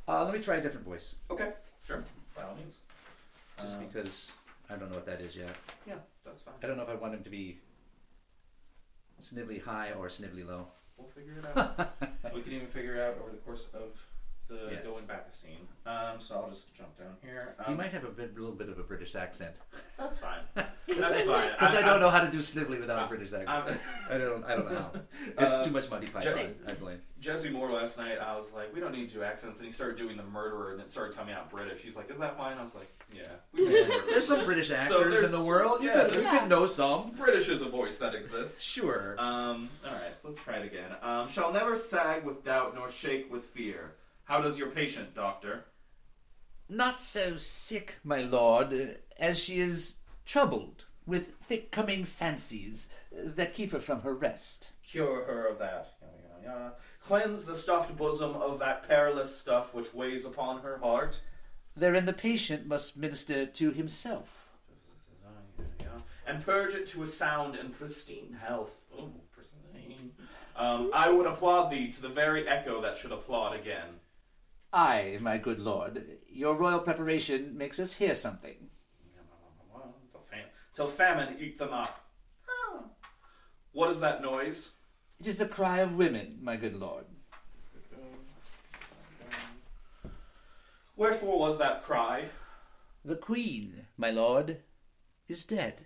Uh, 0.08 0.24
let 0.26 0.34
me 0.34 0.40
try 0.40 0.58
a 0.58 0.62
different 0.62 0.86
voice, 0.86 1.16
okay? 1.30 1.54
Sure, 1.86 2.04
by 2.36 2.44
all 2.44 2.56
means. 2.56 2.76
just 3.62 3.78
Um, 3.78 3.86
because 3.86 4.32
I 4.70 4.76
don't 4.76 4.90
know 4.90 4.96
what 4.96 5.06
that 5.06 5.22
is 5.22 5.36
yet. 5.36 5.56
yeah, 5.88 5.96
that's 6.26 6.44
fine. 6.44 6.56
I 6.64 6.68
don't 6.68 6.78
know 6.78 6.84
if 6.84 6.90
I 6.90 6.96
want 6.96 7.14
him 7.14 7.24
to 7.24 7.30
be 7.30 7.60
snivelly 9.22 9.62
high 9.64 9.92
or 9.94 10.08
snivelly 10.08 10.46
low. 10.46 10.68
We'll 10.98 11.08
figure 11.10 11.34
it 11.40 11.58
out. 11.58 11.94
we 12.34 12.42
can 12.42 12.54
even 12.54 12.68
figure 12.68 12.96
it 12.96 13.02
out 13.02 13.18
over 13.22 13.32
the 13.32 13.38
course 13.38 13.68
of 13.74 13.90
the 14.52 14.72
Yes. 14.72 14.84
going 14.86 15.06
back 15.06 15.26
a 15.30 15.32
scene. 15.34 15.68
Um, 15.86 16.20
so 16.20 16.36
I'll 16.36 16.50
just 16.50 16.74
jump 16.76 16.96
down 17.00 17.16
here. 17.24 17.56
Um, 17.60 17.74
he 17.74 17.78
might 17.78 17.92
have 17.92 18.04
a 18.04 18.10
bit, 18.10 18.38
little 18.38 18.52
bit 18.56 18.70
of 18.70 18.78
a 18.78 18.84
British 18.84 19.16
accent. 19.16 19.56
That's 19.98 20.20
fine. 20.20 20.42
That's 20.56 21.22
fine. 21.24 21.50
Because 21.52 21.74
I, 21.74 21.78
I'm- 21.78 21.86
don't 21.86 22.00
know 22.02 22.10
how 22.10 22.24
to 22.24 22.30
do 22.32 22.42
Snively 22.42 22.80
without 22.80 22.98
a 22.98 23.02
I'm- 23.02 23.10
British 23.10 23.34
accent. 23.34 23.50
I'm- 23.50 23.80
I 24.10 24.18
don't. 24.18 24.44
I 24.46 24.56
don't 24.56 24.72
know 24.72 24.78
how. 24.78 24.92
It's 25.46 25.54
Uh, 25.56 25.66
too 25.66 25.72
much 25.72 25.90
Monty 25.90 26.08
Python. 26.08 26.34
Same. 26.34 26.56
I 26.68 26.74
blame. 26.74 27.00
Jesse 27.20 27.50
Moore 27.52 27.70
last 27.70 27.98
night, 27.98 28.18
I 28.20 28.36
was 28.36 28.54
like, 28.54 28.74
we 28.74 28.80
don't 28.80 28.92
need 28.92 29.08
to 29.10 29.14
do 29.16 29.24
accents. 29.24 29.60
And 29.60 29.68
he 29.68 29.72
started 29.74 29.98
doing 29.98 30.18
the 30.18 30.24
murderer, 30.24 30.72
and 30.72 30.82
it 30.82 30.90
started 30.90 31.16
coming 31.16 31.34
out 31.36 31.50
British. 31.52 31.82
He's 31.82 31.96
like, 31.96 32.10
is 32.12 32.18
that 32.18 32.36
fine? 32.38 32.58
I 32.58 32.64
was 32.64 32.74
like, 32.76 32.90
yeah. 33.14 33.22
We 33.54 33.66
can 33.66 33.72
do 33.74 33.82
murderer. 33.88 34.02
There's 34.10 34.28
some 34.28 34.44
British 34.46 34.68
So 34.70 34.76
actors 34.76 35.14
there's- 35.14 35.24
in 35.26 35.32
the 35.32 35.44
world. 35.44 35.82
You, 35.84 35.90
yeah, 35.90 36.04
could, 36.06 36.16
you 36.16 36.22
there's- 36.22 36.40
could 36.40 36.50
know 36.50 36.66
some. 36.68 37.12
British 37.12 37.48
is 37.50 37.62
a 37.62 37.70
voice 37.70 37.98
that 37.98 38.14
exists. 38.16 38.62
Sure. 38.62 39.16
Um, 39.20 39.70
alright, 39.86 40.20
so 40.20 40.28
let's 40.30 40.40
try 40.42 40.58
it 40.58 40.66
again. 40.66 40.92
Um, 41.04 41.28
shall 41.28 41.52
never 41.54 41.76
sag 41.76 42.24
with 42.26 42.44
doubt 42.44 42.74
nor 42.76 42.90
shake 42.92 43.32
with 43.32 43.46
fear. 43.46 43.94
How 44.32 44.40
does 44.40 44.58
your 44.58 44.70
patient, 44.70 45.14
doctor? 45.14 45.66
Not 46.70 47.02
so 47.02 47.36
sick, 47.36 47.96
my 48.02 48.22
lord, 48.22 49.00
as 49.20 49.38
she 49.38 49.60
is 49.60 49.96
troubled 50.26 50.86
with 51.06 51.34
thick 51.42 51.70
coming 51.70 52.06
fancies 52.06 52.88
that 53.12 53.54
keep 53.54 53.74
her 53.74 53.82
from 53.82 54.04
her 54.04 54.14
rest. 54.14 54.72
Cure 54.90 55.26
her 55.26 55.48
of 55.48 55.60
that. 55.60 55.96
Cleanse 57.04 57.44
the 57.44 57.54
stuffed 57.54 57.98
bosom 57.98 58.38
of 58.38 58.58
that 58.60 58.88
perilous 58.88 59.38
stuff 59.38 59.74
which 59.74 59.94
weighs 59.94 60.24
upon 60.24 60.62
her 60.62 60.78
heart. 60.78 61.20
Therein 61.76 62.06
the 62.06 62.14
patient 62.14 62.66
must 62.66 62.96
minister 62.96 63.46
to 63.46 63.72
himself. 63.72 64.48
And 66.26 66.46
purge 66.46 66.74
it 66.74 66.88
to 66.92 67.04
a 67.04 67.08
sound 67.08 67.56
and 67.56 67.78
pristine 67.78 68.38
health. 68.42 68.80
Oh, 68.98 69.12
pristine. 69.34 70.12
Um, 70.56 70.90
I 70.94 71.10
would 71.10 71.26
applaud 71.26 71.70
thee 71.70 71.92
to 71.92 72.02
the 72.02 72.08
very 72.08 72.48
echo 72.48 72.82
that 72.82 72.98
should 72.98 73.12
applaud 73.12 73.60
again. 73.60 73.90
Aye, 74.74 75.18
my 75.20 75.38
good 75.38 75.60
lord, 75.60 76.06
your 76.30 76.56
royal 76.56 76.80
preparation 76.80 77.58
makes 77.58 77.80
us 77.80 77.94
hear 77.94 78.16
something. 78.16 78.70
Till, 80.12 80.22
fam- 80.30 80.50
till 80.74 80.88
famine 80.88 81.36
eat 81.40 81.58
them 81.58 81.74
up. 81.74 82.06
Ah. 82.48 82.84
What 83.74 83.92
is 83.92 84.00
that 84.00 84.22
noise? 84.22 84.72
It 85.20 85.28
is 85.28 85.38
the 85.38 85.46
cry 85.46 85.80
of 85.80 85.96
women, 85.96 86.40
my 86.42 86.56
good 86.56 86.76
lord. 86.76 87.06
Wherefore 90.96 91.40
was 91.40 91.58
that 91.58 91.84
cry? 91.84 92.26
The 93.04 93.16
queen, 93.16 93.88
my 93.98 94.12
lord, 94.12 94.58
is 95.28 95.46
dead. 95.46 95.86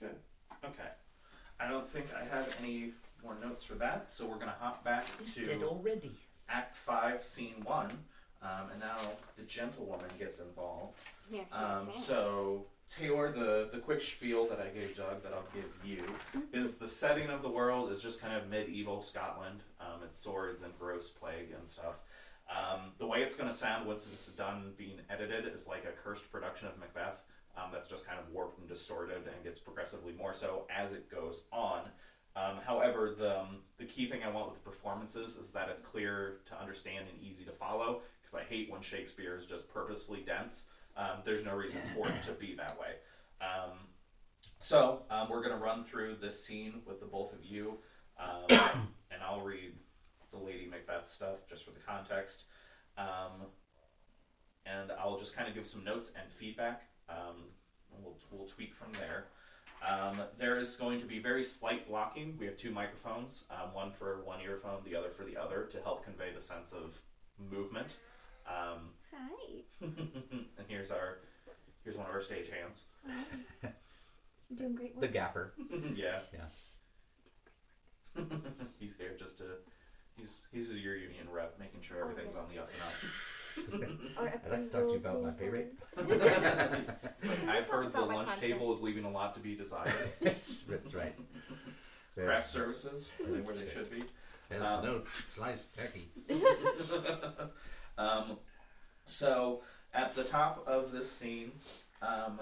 Good. 0.00 0.16
Okay. 0.64 0.90
I 1.60 1.68
don't 1.68 1.88
think 1.88 2.06
I 2.14 2.24
have 2.24 2.54
any 2.60 2.92
more 3.22 3.36
notes 3.40 3.64
for 3.64 3.74
that, 3.74 4.10
so 4.10 4.26
we're 4.26 4.38
gonna 4.38 4.56
hop 4.58 4.84
back 4.84 5.06
to 5.06 5.24
He's 5.24 5.48
dead 5.48 5.62
already. 5.62 6.12
Act 6.48 6.74
Five, 6.74 7.22
Scene 7.22 7.54
One, 7.64 7.90
um, 8.42 8.70
and 8.72 8.80
now 8.80 8.96
the 9.36 9.42
gentlewoman 9.44 10.10
gets 10.18 10.40
involved. 10.40 10.98
Yeah. 11.30 11.42
Um, 11.52 11.88
so 11.94 12.66
Taylor, 12.88 13.32
the 13.32 13.70
the 13.72 13.78
quick 13.78 14.00
spiel 14.00 14.46
that 14.48 14.60
I 14.60 14.68
gave 14.68 14.96
Doug 14.96 15.22
that 15.22 15.32
I'll 15.32 15.48
give 15.54 15.72
you 15.84 16.04
is 16.52 16.76
the 16.76 16.88
setting 16.88 17.30
of 17.30 17.42
the 17.42 17.48
world 17.48 17.90
is 17.90 18.00
just 18.00 18.20
kind 18.20 18.34
of 18.34 18.48
medieval 18.48 19.02
Scotland. 19.02 19.60
Um, 19.80 20.00
it's 20.04 20.20
swords 20.20 20.62
and 20.62 20.72
gross 20.78 21.08
plague 21.08 21.52
and 21.58 21.68
stuff. 21.68 21.94
Um, 22.50 22.92
the 22.98 23.06
way 23.06 23.22
it's 23.22 23.36
going 23.36 23.48
to 23.48 23.56
sound 23.56 23.86
once 23.86 24.06
it's 24.12 24.26
done 24.28 24.72
being 24.76 25.00
edited 25.08 25.46
is 25.52 25.66
like 25.66 25.84
a 25.84 25.92
cursed 26.02 26.30
production 26.30 26.68
of 26.68 26.78
Macbeth. 26.78 27.22
Um, 27.56 27.70
that's 27.72 27.86
just 27.86 28.06
kind 28.06 28.18
of 28.18 28.32
warped 28.32 28.58
and 28.58 28.68
distorted 28.68 29.16
and 29.16 29.44
gets 29.44 29.58
progressively 29.58 30.12
more 30.12 30.34
so 30.34 30.66
as 30.68 30.92
it 30.92 31.10
goes 31.10 31.42
on. 31.52 31.82
Um, 32.36 32.58
however, 32.66 33.14
the 33.16 33.40
um, 33.40 33.58
the 33.78 33.84
key 33.84 34.08
thing 34.08 34.22
I 34.24 34.30
want 34.30 34.50
with 34.50 34.62
the 34.62 34.70
performances 34.70 35.36
is 35.36 35.50
that 35.52 35.68
it's 35.68 35.82
clear 35.82 36.38
to 36.46 36.60
understand 36.60 37.06
and 37.10 37.22
easy 37.22 37.44
to 37.44 37.52
follow. 37.52 38.00
Because 38.22 38.34
I 38.36 38.42
hate 38.42 38.70
when 38.70 38.82
Shakespeare 38.82 39.36
is 39.36 39.46
just 39.46 39.68
purposefully 39.72 40.22
dense. 40.26 40.66
Um, 40.96 41.22
there's 41.24 41.44
no 41.44 41.54
reason 41.54 41.80
for 41.94 42.08
it 42.08 42.22
to 42.24 42.32
be 42.32 42.54
that 42.56 42.78
way. 42.78 42.94
Um, 43.40 43.72
so 44.58 45.02
um, 45.10 45.28
we're 45.28 45.42
going 45.42 45.56
to 45.56 45.62
run 45.62 45.84
through 45.84 46.16
this 46.20 46.42
scene 46.44 46.80
with 46.86 47.00
the 47.00 47.06
both 47.06 47.32
of 47.32 47.44
you, 47.44 47.74
um, 48.18 48.46
and 49.10 49.22
I'll 49.24 49.42
read 49.42 49.72
the 50.32 50.38
Lady 50.38 50.66
Macbeth 50.66 51.10
stuff 51.10 51.46
just 51.48 51.64
for 51.64 51.70
the 51.70 51.80
context, 51.80 52.44
and 54.66 54.90
I'll 54.98 55.18
just 55.18 55.36
kind 55.36 55.48
of 55.48 55.54
give 55.54 55.66
some 55.66 55.84
notes 55.84 56.12
and 56.20 56.32
feedback. 56.32 56.82
And 57.08 58.02
we'll 58.02 58.16
we'll 58.30 58.48
tweak 58.48 58.74
from 58.74 58.92
there. 58.92 59.26
Um, 59.86 60.22
there 60.38 60.58
is 60.58 60.76
going 60.76 61.00
to 61.00 61.06
be 61.06 61.18
very 61.18 61.44
slight 61.44 61.86
blocking. 61.88 62.36
We 62.38 62.46
have 62.46 62.56
two 62.56 62.70
microphones, 62.70 63.44
um, 63.50 63.74
one 63.74 63.92
for 63.92 64.22
one 64.24 64.40
earphone, 64.40 64.78
the 64.84 64.96
other 64.96 65.10
for 65.10 65.24
the 65.24 65.36
other, 65.36 65.64
to 65.72 65.80
help 65.82 66.04
convey 66.04 66.32
the 66.34 66.40
sense 66.40 66.72
of 66.72 67.00
movement. 67.50 67.96
Um, 68.46 68.90
Hi. 69.14 69.62
and 69.82 70.66
here's 70.68 70.90
our 70.90 71.18
here's 71.84 71.96
one 71.96 72.06
of 72.06 72.14
our 72.14 72.22
stage 72.22 72.48
hands. 72.50 72.84
You're 73.62 74.58
doing 74.58 74.74
great 74.74 74.94
work. 74.94 75.02
The 75.02 75.08
gaffer. 75.08 75.52
yeah, 75.94 76.20
Yeah. 76.32 76.44
he's 78.78 78.94
there 78.96 79.16
just 79.18 79.38
to 79.38 79.44
he's 80.16 80.42
he's 80.52 80.72
your 80.72 80.96
union 80.96 81.26
rep, 81.30 81.58
making 81.58 81.80
sure 81.80 82.00
everything's 82.00 82.36
on 82.36 82.48
the 82.54 82.60
up 82.62 82.70
and 82.70 82.80
up. 82.80 82.94
Our 84.16 84.28
I'd 84.28 84.50
like 84.50 84.62
to 84.62 84.68
talk 84.68 84.86
to 84.86 84.92
you 84.92 84.96
about 84.96 85.22
my 85.22 85.30
pay 85.30 85.48
rate. 85.48 85.66
Like, 87.24 87.48
I've 87.48 87.68
heard 87.68 87.86
the 87.86 87.98
about 87.98 88.08
my 88.08 88.14
lunch 88.16 88.28
contract. 88.28 88.40
table 88.40 88.74
is 88.74 88.82
leaving 88.82 89.04
a 89.04 89.10
lot 89.10 89.34
to 89.34 89.40
be 89.40 89.54
desired. 89.54 89.94
that's, 90.20 90.62
that's 90.64 90.92
right. 90.94 91.14
Craft 92.14 92.50
services, 92.50 93.08
are 93.24 93.30
they 93.32 93.40
where 93.40 93.54
they 93.54 93.68
should 93.70 93.90
be? 93.90 94.02
Yes, 94.50 94.68
Um, 94.68 94.84
no, 94.84 95.02
slice 95.26 95.68
turkey. 95.76 96.08
Um, 97.96 98.38
so 99.06 99.62
at 99.94 100.14
the 100.14 100.24
top 100.24 100.64
of 100.66 100.92
this 100.92 101.10
scene, 101.10 101.52
um, 102.02 102.40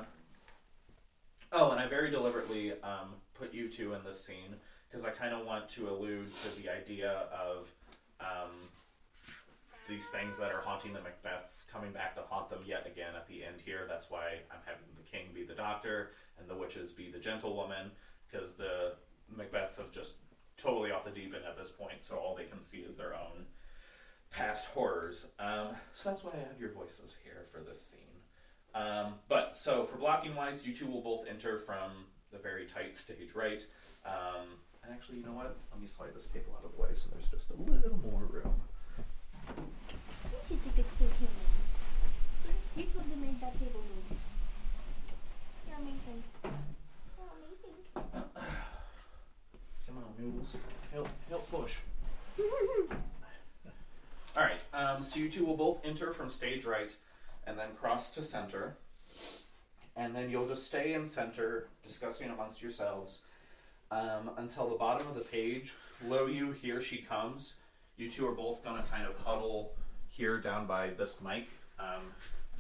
oh, 1.53 1.71
and 1.71 1.81
I 1.81 1.87
very 1.89 2.11
deliberately 2.11 2.73
um, 2.83 3.15
put 3.35 3.53
you 3.55 3.69
two 3.69 3.95
in 3.95 4.03
this 4.05 4.23
scene 4.23 4.57
because 4.91 5.05
I 5.05 5.11
kind 5.11 5.33
of 5.35 5.47
want 5.47 5.69
to 5.71 5.89
allude 5.89 6.31
to 6.37 6.61
the 6.63 6.69
idea 6.69 7.25
of 7.33 7.69
um, 8.21 8.51
these 9.93 10.09
things 10.09 10.39
that 10.39 10.51
are 10.51 10.63
haunting 10.63 10.95
the 10.95 11.01
Macbeths 11.01 11.71
coming 11.71 11.93
back 11.93 12.15
to 12.15 12.23
haunt 12.23 12.49
them 12.49 12.61
yet 12.65 12.87
again 12.87 13.15
at 13.15 13.29
the 13.29 13.45
end 13.45 13.57
here. 13.63 13.85
That's 13.87 14.11
why 14.11 14.41
I'm 14.51 14.61
having 14.65 14.89
the 14.97 15.03
king 15.03 15.27
be 15.35 15.45
the 15.45 15.55
doctor 15.55 16.13
and 16.41 16.49
the 16.49 16.57
witches 16.57 16.93
be 16.93 17.11
the 17.11 17.19
gentlewoman 17.19 17.91
because 18.31 18.55
the 18.55 18.95
Macbeths 19.37 19.77
have 19.77 19.93
just 19.93 20.15
totally 20.57 20.91
off 20.91 21.05
the 21.05 21.11
deep 21.11 21.35
end 21.35 21.45
at 21.47 21.59
this 21.59 21.71
point, 21.71 22.03
so 22.03 22.17
all 22.17 22.35
they 22.35 22.45
can 22.45 22.63
see 22.63 22.79
is 22.79 22.97
their 22.97 23.15
own 23.15 23.45
past 24.31 24.65
horrors. 24.67 25.29
Um, 25.39 25.69
so 25.93 26.09
that's 26.09 26.25
why 26.25 26.33
I 26.35 26.49
have 26.49 26.59
your 26.59 26.73
voices 26.73 27.15
here 27.23 27.47
for 27.53 27.61
this 27.61 27.85
scene. 27.85 28.01
Um, 28.75 29.17
but 29.29 29.59
so 29.59 29.85
for 29.85 29.99
blocking 29.99 30.35
wise, 30.35 30.67
you 30.67 30.75
two 30.75 30.87
will 30.87 31.03
both 31.03 31.27
enter 31.29 31.59
from 31.59 32.07
the 32.33 32.39
very 32.39 32.65
tight 32.67 32.97
stage 32.97 33.35
right. 33.35 33.63
Um, 34.07 34.57
and 34.83 34.93
actually, 34.95 35.19
you 35.19 35.25
know 35.25 35.33
what? 35.33 35.55
Let 35.71 35.81
me 35.81 35.87
slide 35.87 36.15
this 36.15 36.29
table 36.29 36.55
out 36.57 36.65
of 36.65 36.73
the 36.75 36.81
way 36.81 36.89
so 36.95 37.11
there's 37.13 37.29
just 37.29 37.51
a 37.51 37.71
little 37.71 37.99
more 37.99 38.25
room. 38.25 38.55
A 40.51 40.55
good 40.77 40.91
stage 40.91 41.09
hand. 41.19 41.31
See, 42.39 42.51
you 42.77 42.85
totally 42.85 43.17
made 43.17 43.41
that 43.41 43.59
table 43.59 43.81
move. 43.81 44.19
You're 45.67 45.79
amazing. 45.79 46.23
You're 46.45 46.53
amazing. 47.33 48.29
Come 49.87 49.97
on, 49.97 50.05
noodles. 50.19 50.49
Help, 50.93 51.09
help 51.31 51.51
push. 51.51 51.77
All 54.37 54.43
right. 54.43 54.61
Um, 54.75 55.03
so 55.03 55.21
you 55.21 55.31
two 55.31 55.47
will 55.47 55.57
both 55.57 55.81
enter 55.85 56.13
from 56.13 56.29
stage 56.29 56.67
right, 56.67 56.95
and 57.47 57.59
then 57.59 57.69
cross 57.81 58.11
to 58.11 58.23
center, 58.23 58.77
and 59.97 60.15
then 60.15 60.29
you'll 60.29 60.47
just 60.47 60.67
stay 60.67 60.93
in 60.93 61.07
center, 61.07 61.69
discussing 61.83 62.29
amongst 62.29 62.61
yourselves, 62.61 63.23
um, 63.91 64.31
until 64.37 64.69
the 64.69 64.77
bottom 64.77 65.07
of 65.07 65.15
the 65.15 65.23
page. 65.23 65.73
Lo, 66.05 66.27
you 66.27 66.53
here 66.53 66.83
she 66.83 66.99
comes. 66.99 67.55
You 67.97 68.11
two 68.11 68.27
are 68.29 68.35
both 68.35 68.63
gonna 68.63 68.85
kind 68.91 69.07
of 69.07 69.17
huddle 69.17 69.73
here 70.13 70.39
down 70.39 70.67
by 70.67 70.91
this 70.91 71.17
mic, 71.25 71.49
um, 71.81 72.03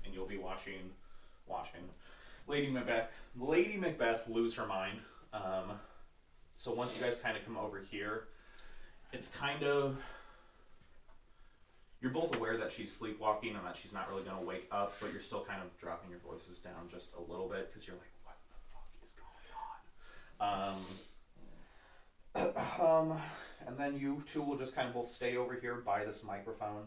and 0.04 0.14
you'll 0.14 0.26
be 0.26 0.38
watching, 0.38 0.90
watching 1.46 1.82
Lady 2.48 2.70
Macbeth. 2.70 3.10
Lady 3.38 3.76
Macbeth 3.76 4.26
lose 4.28 4.54
her 4.56 4.66
mind. 4.66 4.98
Um, 5.34 5.78
so 6.56 6.72
once 6.72 6.94
you 6.96 7.04
guys 7.04 7.18
kind 7.22 7.36
of 7.36 7.44
come 7.44 7.58
over 7.58 7.84
here, 7.90 8.24
it's 9.12 9.28
kind 9.28 9.62
of 9.62 9.98
you're 12.00 12.10
both 12.10 12.34
aware 12.34 12.56
that 12.56 12.72
she's 12.72 12.92
sleepwalking 12.92 13.54
and 13.54 13.64
that 13.64 13.76
she's 13.76 13.92
not 13.92 14.10
really 14.10 14.24
going 14.24 14.36
to 14.36 14.44
wake 14.44 14.66
up, 14.72 14.94
but 15.00 15.12
you're 15.12 15.20
still 15.20 15.44
kind 15.44 15.62
of 15.62 15.68
dropping 15.78 16.10
your 16.10 16.18
voices 16.18 16.58
down 16.58 16.88
just 16.90 17.10
a 17.16 17.30
little 17.30 17.48
bit 17.48 17.70
because 17.70 17.86
you're 17.86 17.96
like, 17.96 18.10
what 18.24 18.34
the 18.48 18.54
fuck 18.72 18.88
is 19.04 19.12
going 19.12 19.30
on? 20.40 20.80
um, 23.12 23.20
and 23.66 23.78
then 23.78 23.96
you 23.96 24.24
two 24.32 24.42
will 24.42 24.56
just 24.56 24.74
kind 24.74 24.88
of 24.88 24.94
both 24.94 25.10
stay 25.12 25.36
over 25.36 25.54
here 25.54 25.76
by 25.76 26.04
this 26.04 26.24
microphone 26.24 26.86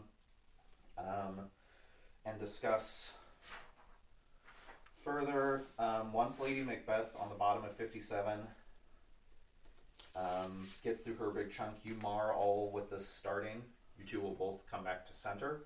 um, 0.98 1.40
and 2.24 2.38
discuss 2.38 3.12
further. 5.04 5.64
Um, 5.78 6.12
once 6.12 6.40
Lady 6.40 6.62
Macbeth 6.62 7.14
on 7.18 7.28
the 7.28 7.34
bottom 7.34 7.64
of 7.64 7.76
57 7.76 8.40
um, 10.16 10.66
gets 10.82 11.02
through 11.02 11.16
her 11.16 11.30
big 11.30 11.52
chunk, 11.52 11.74
you 11.84 11.94
mar 12.02 12.32
all 12.32 12.70
with 12.72 12.90
this 12.90 13.06
starting. 13.06 13.62
You 13.98 14.04
two 14.04 14.20
will 14.20 14.34
both 14.34 14.60
come 14.70 14.84
back 14.84 15.06
to 15.06 15.14
center. 15.14 15.60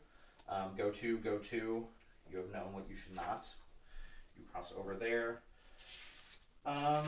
Um, 0.48 0.70
go 0.76 0.90
to, 0.90 1.18
go 1.18 1.38
to. 1.38 1.86
You 2.30 2.36
have 2.36 2.52
known 2.52 2.72
what 2.72 2.84
you 2.88 2.96
should 2.96 3.16
not. 3.16 3.46
You 4.36 4.44
cross 4.52 4.72
over 4.78 4.94
there. 4.94 5.40
Um, 6.66 7.04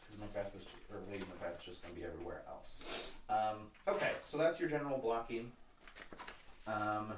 because 0.00 0.20
Macbeth 0.20 0.54
is, 0.56 0.62
or 0.92 1.00
Lady 1.10 1.24
Macbeth 1.30 1.60
is 1.60 1.66
just 1.66 1.82
going 1.82 1.94
to 1.94 2.00
be 2.00 2.06
everywhere 2.06 2.42
else. 2.48 2.80
Um, 3.28 3.68
okay, 3.88 4.12
so 4.22 4.36
that's 4.36 4.60
your 4.60 4.68
general 4.68 4.98
blocking. 4.98 5.50
Um, 6.66 7.12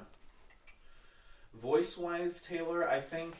voice 1.53 1.97
wise, 1.97 2.41
Taylor, 2.41 2.87
I 2.89 2.99
think, 2.99 3.35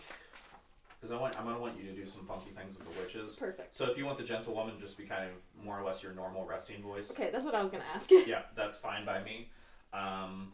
because 1.00 1.12
I 1.16 1.20
want, 1.20 1.38
I'm 1.38 1.44
going 1.44 1.56
to 1.56 1.62
want 1.62 1.78
you 1.78 1.90
to 1.90 1.96
do 1.96 2.06
some 2.06 2.26
funky 2.26 2.50
things 2.52 2.78
with 2.78 2.94
the 2.94 3.02
witches. 3.02 3.36
Perfect. 3.36 3.76
So 3.76 3.86
if 3.90 3.98
you 3.98 4.06
want 4.06 4.18
the 4.18 4.24
gentlewoman 4.24 4.76
just 4.80 4.98
be 4.98 5.06
kind 5.06 5.24
of 5.26 5.64
more 5.66 5.80
or 5.80 5.86
less 5.86 6.04
your 6.04 6.14
normal 6.14 6.46
resting 6.46 6.82
voice, 6.82 7.12
Okay, 7.12 7.30
that's 7.32 7.46
what 7.46 7.56
I 7.56 7.62
was 7.62 7.72
gonna 7.72 7.84
ask. 7.94 8.10
You. 8.12 8.20
Yeah, 8.28 8.42
that's 8.56 8.78
fine 8.78 9.06
by 9.06 9.24
me. 9.24 9.50
Um, 9.94 10.54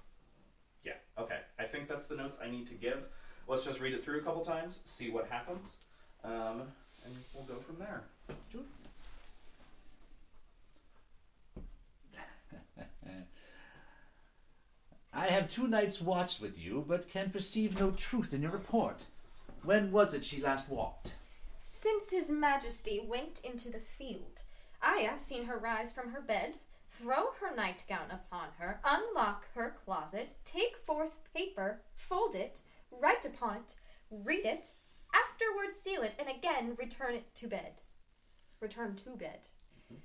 yeah, 0.84 0.94
okay. 1.20 1.39
I 1.60 1.63
think 1.63 1.88
that's 1.88 2.08
the 2.08 2.15
notes 2.15 2.38
I 2.44 2.50
need 2.50 2.68
to 2.68 2.74
give. 2.76 3.04
Let's 3.48 3.63
just 3.65 3.80
read 3.80 3.94
it 3.94 4.04
through 4.04 4.20
a 4.20 4.24
couple 4.24 4.44
times, 4.46 4.82
see 4.86 5.10
what 5.12 5.28
happens, 5.28 5.78
um, 6.24 6.63
and 7.04 7.15
we'll 7.34 7.44
go 7.46 7.60
from 7.60 7.78
there. 7.78 8.04
Jude? 8.52 8.65
I 15.17 15.28
have 15.28 15.49
two 15.49 15.69
nights 15.69 16.01
watched 16.01 16.41
with 16.41 16.60
you, 16.60 16.84
but 16.86 17.10
can 17.10 17.30
perceive 17.30 17.80
no 17.80 17.91
truth 17.91 18.34
in 18.34 18.41
your 18.41 18.51
report. 18.51 19.06
When 19.63 19.89
was 19.93 20.13
it 20.13 20.25
she 20.25 20.41
last 20.41 20.67
walked? 20.67 21.15
Since 21.58 22.12
His 22.12 22.30
Majesty 22.30 22.99
went 22.99 23.39
into 23.45 23.69
the 23.69 23.80
field, 23.80 24.41
I 24.82 24.97
have 24.97 25.21
seen 25.21 25.45
her 25.45 25.58
rise 25.58 25.89
from 25.89 26.12
her 26.12 26.19
bed, 26.19 26.56
throw 26.89 27.32
her 27.39 27.56
nightgown 27.56 28.12
upon 28.12 28.49
her, 28.60 28.82
unlock 28.84 29.45
her 29.56 29.78
closet, 29.86 30.34
take 30.43 30.75
forth 30.86 31.13
paper, 31.34 31.80
fold 31.95 32.36
it, 32.36 32.60
write 32.91 33.25
upon 33.25 33.56
it, 33.56 33.73
read 34.12 34.45
it, 34.45 34.71
afterwards 35.13 35.78
seal 35.78 36.01
it, 36.01 36.17
and 36.19 36.28
again 36.28 36.75
return 36.78 37.15
it 37.15 37.34
to 37.36 37.47
bed. 37.47 37.82
Return 38.60 38.95
to 38.97 39.12
bed. 39.12 39.47
Mm-hmm. 39.80 40.01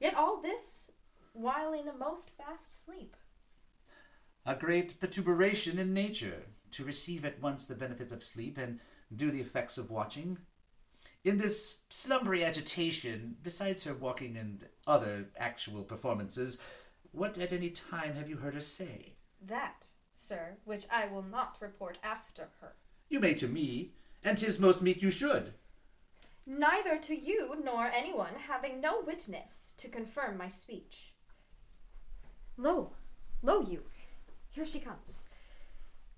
Yet 0.00 0.16
all 0.16 0.42
this 0.42 0.90
while 1.34 1.72
in 1.72 1.86
a 1.86 1.92
most 1.96 2.30
fast 2.30 2.84
sleep. 2.84 3.16
A 4.50 4.56
great 4.56 4.98
perturbation 4.98 5.78
in 5.78 5.94
nature, 5.94 6.42
to 6.72 6.84
receive 6.84 7.24
at 7.24 7.40
once 7.40 7.66
the 7.66 7.76
benefits 7.76 8.10
of 8.10 8.24
sleep 8.24 8.58
and 8.58 8.80
do 9.14 9.30
the 9.30 9.40
effects 9.40 9.78
of 9.78 9.92
watching. 9.92 10.38
In 11.22 11.38
this 11.38 11.82
slumbery 11.88 12.44
agitation, 12.44 13.36
besides 13.44 13.84
her 13.84 13.94
walking 13.94 14.36
and 14.36 14.66
other 14.88 15.28
actual 15.38 15.84
performances, 15.84 16.58
what 17.12 17.38
at 17.38 17.52
any 17.52 17.70
time 17.70 18.16
have 18.16 18.28
you 18.28 18.38
heard 18.38 18.54
her 18.54 18.60
say? 18.60 19.12
That, 19.40 19.86
sir, 20.16 20.56
which 20.64 20.84
I 20.90 21.06
will 21.06 21.22
not 21.22 21.58
report 21.60 21.98
after 22.02 22.48
her. 22.60 22.72
You 23.08 23.20
may 23.20 23.34
to 23.34 23.46
me, 23.46 23.92
and 24.24 24.36
'tis 24.36 24.58
most 24.58 24.82
meet 24.82 25.00
you 25.00 25.12
should. 25.12 25.54
Neither 26.44 26.98
to 26.98 27.14
you 27.14 27.54
nor 27.62 27.84
anyone 27.86 28.34
having 28.48 28.80
no 28.80 29.00
witness 29.00 29.74
to 29.76 29.88
confirm 29.88 30.36
my 30.36 30.48
speech. 30.48 31.14
Lo, 32.56 32.96
lo, 33.42 33.60
you, 33.60 33.84
here 34.50 34.66
she 34.66 34.80
comes. 34.80 35.28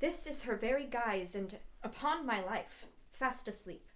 This 0.01 0.27
is 0.27 0.43
her 0.43 0.57
very 0.57 0.87
guise, 0.87 1.35
and 1.35 1.59
upon 1.83 2.27
my 2.27 2.43
life, 2.43 2.87
fast 3.13 3.47
asleep. 3.47 3.87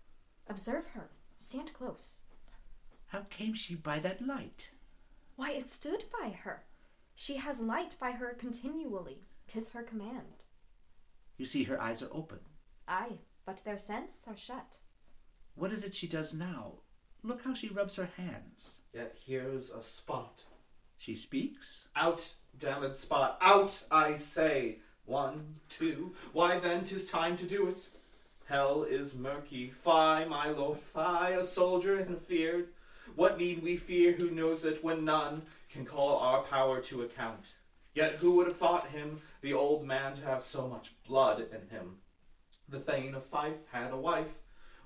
Observe 0.48 0.86
her, 0.88 1.10
stand 1.40 1.72
close. 1.72 2.22
How 3.08 3.20
came 3.30 3.54
she 3.54 3.74
by 3.74 3.98
that 4.00 4.24
light? 4.24 4.70
Why, 5.36 5.52
it 5.52 5.68
stood 5.68 6.04
by 6.20 6.30
her. 6.30 6.64
She 7.14 7.36
has 7.36 7.60
light 7.60 7.96
by 7.98 8.12
her 8.12 8.34
continually. 8.34 9.22
Tis 9.48 9.70
her 9.70 9.82
command. 9.82 10.44
You 11.38 11.46
see 11.46 11.64
her 11.64 11.80
eyes 11.80 12.02
are 12.02 12.12
open. 12.12 12.40
Aye, 12.88 13.18
but 13.44 13.62
their 13.64 13.78
sense 13.78 14.24
are 14.28 14.36
shut. 14.36 14.78
What 15.54 15.72
is 15.72 15.84
it 15.84 15.94
she 15.94 16.06
does 16.06 16.34
now? 16.34 16.74
Look 17.22 17.42
how 17.42 17.54
she 17.54 17.68
rubs 17.68 17.96
her 17.96 18.08
hands. 18.16 18.82
Yet 18.92 19.16
here's 19.24 19.70
a 19.70 19.82
spot. 19.82 20.44
She 20.98 21.16
speaks. 21.16 21.88
Out, 21.94 22.34
damned 22.58 22.96
spot. 22.96 23.38
Out, 23.40 23.82
I 23.90 24.16
say. 24.16 24.78
One, 25.04 25.56
two. 25.68 26.14
Why 26.32 26.58
then, 26.58 26.84
'tis 26.84 27.08
time 27.10 27.36
to 27.36 27.46
do 27.46 27.68
it. 27.68 27.86
Hell 28.46 28.84
is 28.84 29.14
murky. 29.14 29.70
Fie, 29.70 30.24
my 30.24 30.48
lord, 30.50 30.80
fie, 30.80 31.30
a 31.30 31.42
soldier 31.42 31.98
and 31.98 32.20
feared. 32.20 32.68
What 33.14 33.38
need 33.38 33.62
we 33.62 33.76
fear 33.76 34.12
who 34.12 34.30
knows 34.30 34.64
it 34.64 34.82
when 34.82 35.04
none 35.04 35.42
can 35.70 35.84
call 35.84 36.18
our 36.18 36.42
power 36.42 36.80
to 36.82 37.02
account? 37.02 37.54
Yet 37.94 38.16
who 38.16 38.32
would 38.32 38.46
have 38.46 38.56
thought 38.56 38.88
him, 38.88 39.20
the 39.40 39.54
old 39.54 39.84
man, 39.84 40.16
to 40.16 40.22
have 40.22 40.42
so 40.42 40.68
much 40.68 40.94
blood 41.06 41.40
in 41.40 41.68
him? 41.68 41.98
The 42.68 42.80
Thane 42.80 43.14
of 43.14 43.24
Fife 43.24 43.66
had 43.72 43.92
a 43.92 43.96
wife. 43.96 44.34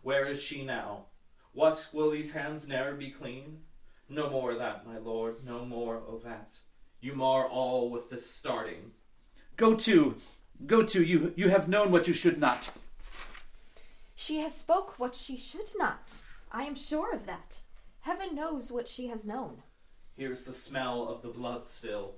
Where 0.03 0.27
is 0.27 0.43
she 0.43 0.65
now? 0.65 1.07
What, 1.53 1.89
will 1.93 2.11
these 2.11 2.33
hands 2.33 2.69
ne'er 2.69 2.95
be 2.95 3.11
clean? 3.11 3.63
No 4.11 4.29
more 4.29 4.51
of 4.51 4.59
that, 4.59 4.85
my 4.85 4.99
lord, 4.99 5.45
no 5.47 5.65
more 5.65 5.97
of 5.97 6.25
that. 6.25 6.59
You 7.01 7.15
mar 7.15 7.47
all 7.47 7.91
with 7.91 8.11
this 8.11 8.29
starting. 8.29 8.91
Go 9.57 9.77
to, 9.77 10.17
go 10.67 10.83
to. 10.83 11.03
You 11.03 11.33
you 11.37 11.49
have 11.49 11.69
known 11.69 11.93
what 11.93 12.09
you 12.09 12.13
should 12.13 12.39
not. 12.41 12.71
She 14.17 14.41
has 14.41 14.55
spoke 14.55 14.99
what 14.99 15.15
she 15.15 15.37
should 15.37 15.71
not. 15.79 16.17
I 16.51 16.65
am 16.65 16.75
sure 16.75 17.15
of 17.15 17.25
that. 17.27 17.61
Heaven 18.01 18.35
knows 18.35 18.73
what 18.73 18.89
she 18.89 19.07
has 19.07 19.27
known. 19.27 19.63
Here's 20.17 20.43
the 20.43 20.53
smell 20.53 21.09
of 21.09 21.23
the 21.23 21.29
blood 21.29 21.65
still. 21.65 22.17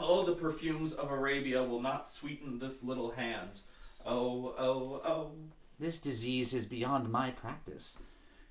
Oh, 0.00 0.24
the 0.24 0.34
perfumes 0.34 0.94
of 0.94 1.10
Arabia 1.10 1.62
will 1.62 1.82
not 1.82 2.08
sweeten 2.08 2.58
this 2.58 2.82
little 2.82 3.10
hand. 3.10 3.60
Oh, 4.06 4.54
oh, 4.58 5.02
oh. 5.04 5.30
This 5.78 6.00
disease 6.00 6.54
is 6.54 6.66
beyond 6.66 7.10
my 7.10 7.30
practice. 7.32 7.98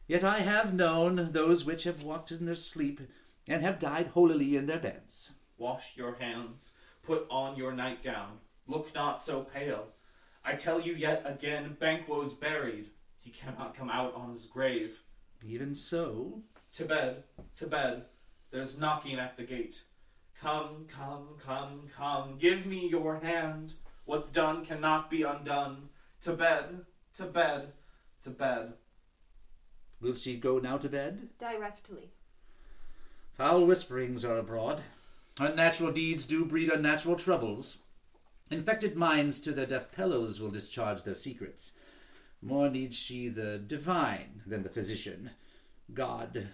Yet 0.08 0.24
I 0.24 0.39
have 0.39 0.74
known 0.74 1.34
those 1.34 1.66
which 1.66 1.84
have 1.84 2.03
walked 2.03 2.32
in 2.32 2.45
their 2.45 2.55
sleep 2.55 3.01
and 3.47 3.62
have 3.62 3.78
died 3.78 4.08
holily 4.08 4.55
in 4.55 4.66
their 4.66 4.80
beds. 4.80 5.34
Wash 5.58 5.97
your 5.97 6.16
hands. 6.16 6.72
Put 7.03 7.28
on 7.30 7.58
your 7.58 7.74
nightgown. 7.74 8.38
Look 8.68 8.93
not 8.95 9.22
so 9.22 9.41
pale. 9.41 9.88
I 10.45 10.53
tell 10.53 10.80
you 10.80 10.93
yet 10.93 11.24
again, 11.26 11.76
Banquo's 11.80 12.34
buried. 12.34 12.89
He 13.20 13.32
cannot 13.32 13.76
come 13.76 13.89
out 13.89 14.14
on 14.16 14.32
his 14.32 14.45
grave. 14.45 15.03
Even 15.45 15.76
so, 15.76 16.41
To 16.74 16.86
bed, 16.86 17.24
to 17.58 17.68
bed. 17.68 18.05
There's 18.51 18.80
knocking 18.80 19.20
at 19.20 19.36
the 19.36 19.43
gate. 19.43 19.84
Come, 20.39 20.86
come, 20.88 21.36
come, 21.43 21.89
come. 21.95 22.38
Give 22.38 22.66
me 22.66 22.88
your 22.88 23.20
hand. 23.20 23.74
What's 24.05 24.30
done 24.30 24.66
cannot 24.66 25.10
be 25.10 25.24
undone. 25.24 25.89
To 26.22 26.34
bed, 26.34 26.86
to 27.16 27.24
bed, 27.24 27.74
to 28.24 28.30
bed. 28.30 28.74
Will 30.02 30.16
she 30.16 30.38
go 30.38 30.60
now 30.60 30.78
to 30.78 30.89
bed? 30.89 31.30
Directly. 31.39 32.12
Foul 33.34 33.66
whisperings 33.66 34.26
are 34.26 34.38
abroad. 34.38 34.82
Unnatural 35.39 35.91
deeds 35.91 36.26
do 36.26 36.45
breed 36.45 36.72
unnatural 36.72 37.16
troubles. 37.16 37.78
Infected 38.50 38.95
minds 38.95 39.39
to 39.41 39.52
their 39.52 39.66
deaf 39.66 39.91
pillows 39.91 40.39
will 40.39 40.50
discharge 40.50 41.04
their 41.04 41.14
secrets. 41.14 41.74
More 42.41 42.70
needs 42.70 42.95
she 42.95 43.30
the 43.30 43.58
divine 43.58 44.41
than 44.45 44.64
the 44.64 44.70
physician. 44.70 45.32
God, 45.93 46.50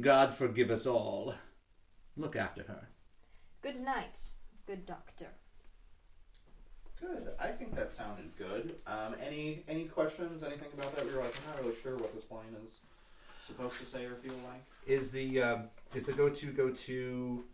God 0.00 0.34
forgive 0.34 0.70
us 0.70 0.86
all. 0.86 1.34
Look 2.16 2.34
after 2.34 2.62
her. 2.64 2.88
Good 3.62 3.80
night, 3.80 4.28
good 4.66 4.86
doctor. 4.86 5.28
Good. 7.04 7.28
I 7.38 7.48
think 7.48 7.74
that 7.74 7.90
sounded 7.90 8.30
good. 8.38 8.76
Um, 8.86 9.14
any 9.24 9.64
any 9.68 9.84
questions? 9.84 10.42
Anything 10.42 10.68
about 10.78 10.94
that? 10.96 11.06
We 11.06 11.12
were 11.14 11.20
like, 11.22 11.34
I'm 11.42 11.54
not 11.54 11.62
really 11.62 11.76
sure 11.82 11.96
what 11.96 12.14
this 12.14 12.30
line 12.30 12.54
is 12.64 12.80
supposed 13.42 13.78
to 13.78 13.84
say 13.84 14.04
or 14.06 14.14
feel 14.14 14.34
like. 14.44 14.64
Is 14.86 15.10
the 15.10 15.42
um, 15.42 15.64
is 15.94 16.04
the 16.04 16.12
go 16.12 16.28
to 16.30 16.46
go 16.52 16.70
to? 16.70 17.44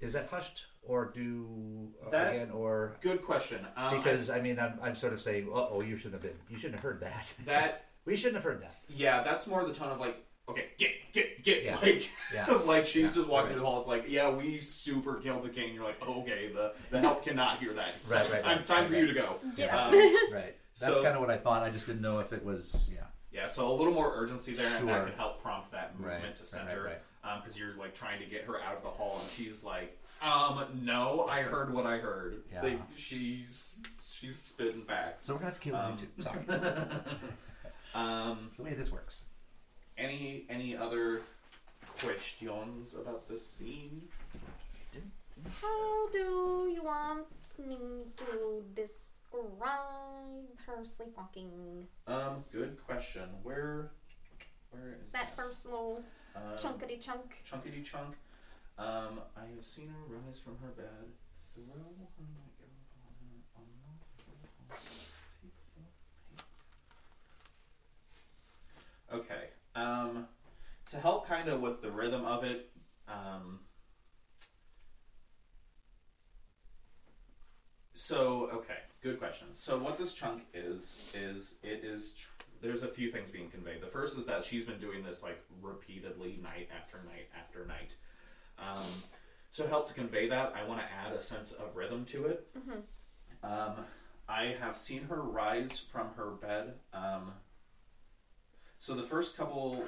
Is 0.00 0.12
that 0.14 0.28
hushed 0.28 0.66
or 0.82 1.06
do 1.14 1.88
uh, 2.04 2.10
That- 2.10 2.34
again 2.34 2.50
or 2.50 2.96
Good 3.00 3.22
question. 3.22 3.64
Um, 3.76 3.98
because 3.98 4.30
I 4.30 4.40
mean 4.40 4.58
I'm, 4.58 4.78
I'm 4.82 4.96
sort 4.96 5.12
of 5.12 5.20
saying 5.20 5.48
uh 5.48 5.68
oh 5.70 5.80
you 5.80 5.96
shouldn't 5.96 6.14
have 6.14 6.22
been 6.22 6.38
you 6.50 6.56
shouldn't 6.56 6.74
have 6.80 6.82
heard 6.82 7.00
that 7.00 7.32
that 7.46 7.86
we 8.04 8.16
shouldn't 8.16 8.36
have 8.36 8.44
heard 8.44 8.60
that 8.62 8.74
yeah, 8.88 9.22
that's 9.22 9.46
more 9.46 9.64
the 9.64 9.72
tone 9.72 9.92
of 9.92 10.00
like, 10.00 10.16
okay, 10.48 10.66
get 10.78 10.90
get 11.12 11.42
get 11.42 11.64
Yeah. 11.64 11.78
like. 11.80 12.10
yeah 12.32 12.46
like 12.66 12.86
she's 12.86 13.02
Yeah, 13.04 13.12
just 13.12 13.28
walking 13.28 13.46
right. 13.46 13.52
through 13.52 13.60
the 13.60 13.66
halls, 13.66 13.86
like, 13.86 14.04
yeah, 14.08 14.30
we 14.30 14.58
super 14.58 15.16
killed 15.16 15.44
the 15.44 15.48
king. 15.48 15.74
You're 15.74 15.84
like, 15.84 16.00
okay, 16.06 16.50
the 16.52 16.72
the 16.90 17.00
help 17.00 17.24
cannot 17.24 17.58
hear 17.60 17.72
that. 17.74 17.94
It's 17.96 18.10
Right, 18.10 18.30
right, 18.30 18.40
time 18.40 18.56
right, 18.58 18.66
time 18.66 18.86
for 18.86 18.92
right, 18.92 19.00
you 19.00 19.06
to 19.08 19.14
go. 19.14 19.36
Yeah. 19.56 19.76
Um, 19.76 19.92
right 20.32 20.56
that's 20.80 20.96
So- 20.96 21.02
kind 21.02 21.14
of 21.14 21.20
what 21.20 21.30
I 21.30 21.36
thought 21.38 21.62
I 21.62 21.70
just 21.70 21.86
didn't 21.86 22.02
know 22.02 22.18
if 22.18 22.32
it 22.32 22.44
was 22.44 22.90
yeah 22.92 23.04
Yeah, 23.32 23.46
so 23.46 23.70
a 23.70 23.74
little 23.74 23.92
more 23.92 24.12
urgency 24.16 24.54
there, 24.54 24.66
and 24.78 24.88
that 24.88 25.04
could 25.06 25.14
help 25.14 25.40
prompt 25.42 25.70
that 25.72 25.98
movement 25.98 26.22
Right, 26.24 26.34
to 26.36 26.40
right, 26.42 26.48
center. 26.48 26.82
right, 26.82 27.40
Because 27.42 27.56
you're 27.58 27.74
like 27.76 27.94
trying 27.94 28.18
to 28.20 28.26
get 28.26 28.42
her 28.44 28.60
out 28.60 28.76
of 28.76 28.82
the 28.82 28.88
hall, 28.90 29.20
and 29.22 29.30
she's 29.32 29.62
like, 29.64 29.96
um, 30.22 30.64
no, 30.82 31.26
I 31.28 31.42
heard 31.42 31.72
what 31.72 31.86
I 31.86 31.98
heard. 31.98 32.42
Yeah. 32.52 32.62
Like, 32.62 32.80
she's 32.96 33.76
she's 34.18 34.38
spitting 34.38 34.82
facts. 34.82 35.24
so 35.26 35.34
we're 35.34 35.40
gonna 35.40 35.50
have 35.50 35.60
to 35.60 35.68
kill 35.68 35.76
Um, 35.76 35.96
you 36.00 36.06
too 36.06 36.22
sorry 36.22 36.44
Um, 37.94 38.50
the 38.56 38.62
way 38.64 38.74
this 38.74 38.90
works 38.90 39.20
any 39.96 40.44
any 40.48 40.76
other 40.76 41.22
questions 42.00 42.94
about 42.94 43.28
this 43.28 43.46
scene? 43.46 44.02
How 45.60 46.08
do 46.12 46.70
you 46.72 46.82
want 46.84 47.26
me 47.58 47.76
to 48.16 48.62
describe 48.74 49.44
her 50.66 50.84
sleepwalking? 50.84 51.86
Um, 52.06 52.44
good 52.52 52.78
question. 52.86 53.22
Where 53.42 53.90
where 54.70 54.96
is 55.04 55.10
That 55.12 55.34
first 55.36 55.66
little 55.66 56.02
um, 56.36 56.56
chunkity 56.58 57.00
chunk. 57.00 57.42
chunkity 57.50 57.84
chunk? 57.84 58.14
Um, 58.78 59.20
I 59.36 59.46
have 59.54 59.64
seen 59.64 59.88
her 59.88 60.14
rise 60.14 60.38
from 60.42 60.56
her 60.62 60.70
bed, 60.76 61.06
throw 61.54 61.62
her 61.72 61.78
nightgown 61.78 62.26
upon 62.98 63.14
her, 63.22 63.38
unlock 63.56 64.80
Okay. 69.12 69.53
Um, 69.74 70.26
to 70.90 70.96
help 70.98 71.26
kind 71.26 71.48
of 71.48 71.60
with 71.60 71.80
the 71.82 71.90
rhythm 71.90 72.24
of 72.24 72.44
it, 72.44 72.70
um, 73.08 73.60
so 77.94 78.50
okay, 78.52 78.78
good 79.02 79.18
question. 79.18 79.48
So 79.54 79.78
what 79.78 79.98
this 79.98 80.12
chunk 80.12 80.42
is 80.52 80.96
is 81.14 81.54
it 81.62 81.84
is 81.84 82.12
tr- 82.12 82.28
there's 82.60 82.82
a 82.82 82.88
few 82.88 83.10
things 83.10 83.30
being 83.30 83.50
conveyed. 83.50 83.80
The 83.82 83.86
first 83.86 84.16
is 84.16 84.26
that 84.26 84.44
she's 84.44 84.64
been 84.64 84.78
doing 84.80 85.02
this 85.02 85.22
like 85.22 85.42
repeatedly, 85.60 86.38
night 86.42 86.68
after 86.80 86.98
night 87.06 87.28
after 87.38 87.66
night. 87.66 87.94
Um, 88.58 88.86
so 89.50 89.66
help 89.66 89.86
to 89.88 89.94
convey 89.94 90.28
that, 90.28 90.54
I 90.56 90.66
want 90.66 90.80
to 90.80 90.86
add 90.86 91.12
a 91.12 91.20
sense 91.20 91.52
of 91.52 91.76
rhythm 91.76 92.04
to 92.06 92.26
it. 92.26 92.46
Um, 93.42 93.84
I 94.28 94.56
have 94.60 94.76
seen 94.76 95.02
her 95.04 95.20
rise 95.22 95.78
from 95.92 96.08
her 96.16 96.30
bed. 96.30 96.74
Um, 96.92 97.32
so 98.84 98.92
the 98.92 99.02
first 99.02 99.34
couple 99.34 99.82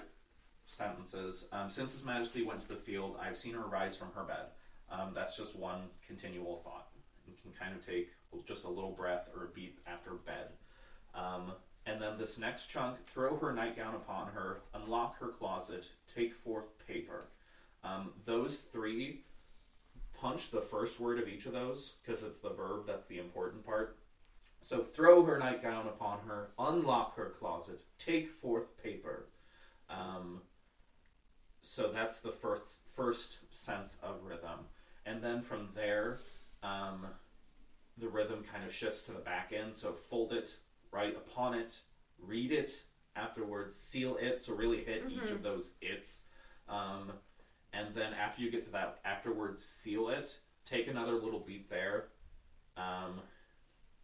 sentences, 0.64 1.48
um, 1.52 1.68
since 1.68 1.92
His 1.92 2.02
Majesty 2.02 2.42
went 2.42 2.62
to 2.62 2.68
the 2.68 2.80
field, 2.80 3.18
I've 3.20 3.36
seen 3.36 3.52
her 3.52 3.66
rise 3.66 3.94
from 3.94 4.08
her 4.14 4.22
bed. 4.22 4.46
Um, 4.90 5.12
that's 5.14 5.36
just 5.36 5.54
one 5.54 5.82
continual 6.06 6.62
thought. 6.64 6.86
You 7.26 7.34
can 7.42 7.52
kind 7.52 7.76
of 7.76 7.84
take 7.84 8.08
just 8.48 8.64
a 8.64 8.70
little 8.70 8.92
breath 8.92 9.28
or 9.36 9.44
a 9.44 9.48
beat 9.48 9.80
after 9.86 10.12
bed. 10.12 10.46
Um, 11.14 11.52
and 11.84 12.00
then 12.00 12.16
this 12.16 12.38
next 12.38 12.68
chunk, 12.68 12.96
throw 13.06 13.36
her 13.36 13.52
nightgown 13.52 13.96
upon 13.96 14.28
her, 14.28 14.62
unlock 14.72 15.18
her 15.18 15.28
closet, 15.28 15.88
take 16.14 16.32
forth 16.32 16.64
paper. 16.86 17.26
Um, 17.84 18.12
those 18.24 18.62
three 18.62 19.24
punch 20.18 20.50
the 20.50 20.62
first 20.62 20.98
word 21.00 21.18
of 21.18 21.28
each 21.28 21.44
of 21.44 21.52
those 21.52 21.96
because 22.02 22.22
it's 22.22 22.38
the 22.38 22.48
verb 22.48 22.84
that's 22.86 23.04
the 23.04 23.18
important 23.18 23.66
part. 23.66 23.98
So 24.60 24.82
throw 24.82 25.24
her 25.24 25.38
nightgown 25.38 25.86
upon 25.86 26.20
her, 26.26 26.50
unlock 26.58 27.16
her 27.16 27.34
closet, 27.38 27.82
take 27.98 28.30
forth 28.30 28.76
paper. 28.82 29.26
Um, 29.88 30.42
so 31.62 31.90
that's 31.92 32.20
the 32.20 32.32
first 32.32 32.80
first 32.94 33.38
sense 33.54 33.98
of 34.02 34.24
rhythm, 34.24 34.60
and 35.04 35.22
then 35.22 35.42
from 35.42 35.68
there, 35.74 36.18
um, 36.62 37.06
the 37.98 38.08
rhythm 38.08 38.44
kind 38.50 38.64
of 38.64 38.74
shifts 38.74 39.02
to 39.02 39.12
the 39.12 39.18
back 39.18 39.52
end. 39.56 39.74
So 39.74 39.92
fold 39.92 40.32
it, 40.32 40.56
write 40.90 41.16
upon 41.16 41.54
it, 41.54 41.78
read 42.18 42.50
it 42.52 42.80
afterwards, 43.14 43.76
seal 43.76 44.16
it. 44.20 44.40
So 44.42 44.54
really 44.54 44.82
hit 44.82 45.04
each 45.10 45.30
of 45.30 45.42
those 45.42 45.72
its. 45.80 46.24
Um, 46.68 47.12
and 47.76 47.94
then 47.94 48.12
after 48.12 48.42
you 48.42 48.50
get 48.50 48.64
to 48.64 48.70
that 48.70 48.98
afterwards 49.04 49.64
seal 49.64 50.08
it 50.08 50.38
take 50.64 50.88
another 50.88 51.12
little 51.12 51.40
beat 51.40 51.68
there 51.70 52.06
um, 52.76 53.20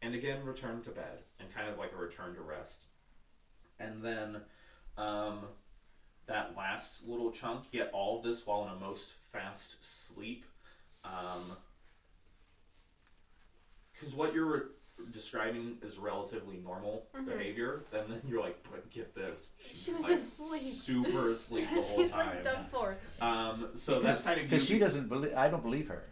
and 0.03 0.14
again 0.14 0.44
return 0.44 0.82
to 0.82 0.90
bed 0.90 1.20
and 1.40 1.53
kind 1.55 1.68
of 1.68 1.78
like 1.78 1.92
a 1.92 1.96
return 1.96 2.34
to 2.34 2.42
rest. 2.42 2.84
And 3.78 4.05
then 4.05 4.38
um, 4.98 5.40
that 6.26 6.55
last 6.57 7.07
little 7.07 7.30
chunk 7.30 7.64
yet 7.72 7.90
all 7.92 8.18
of 8.18 8.24
this 8.24 8.46
while 8.46 8.64
in 8.64 8.70
a 8.70 8.76
most 8.78 9.11
fast 9.32 9.76
sleep 9.80 10.44
because 13.92 14.14
what 14.14 14.34
you're 14.34 14.44
re- 14.46 14.61
describing 15.11 15.78
is 15.82 15.98
relatively 15.98 16.59
normal 16.62 17.07
behavior 17.26 17.82
and 17.92 18.09
then 18.09 18.20
you're 18.28 18.40
like 18.40 18.62
but 18.70 18.88
get 18.90 19.14
this. 19.14 19.50
She's 19.68 19.84
She 19.84 19.92
was 19.94 20.09
like 20.09 20.18
asleep. 20.18 20.74
super 20.74 21.30
asleep 21.30 21.68
the 21.74 21.80
whole 21.82 21.98
She's 22.00 22.11
time 22.12 22.26
like 22.26 22.42
done 22.42 22.66
for. 22.70 22.96
um, 23.20 23.68
so 23.74 24.00
that's 24.00 24.22
kind 24.22 24.40
of 24.40 24.48
because 24.48 24.64
she 24.66 24.78
doesn't 24.78 25.09
believe 25.09 25.34
I 25.34 25.48
don't 25.48 25.62
believe 25.62 25.88
her 25.88 26.05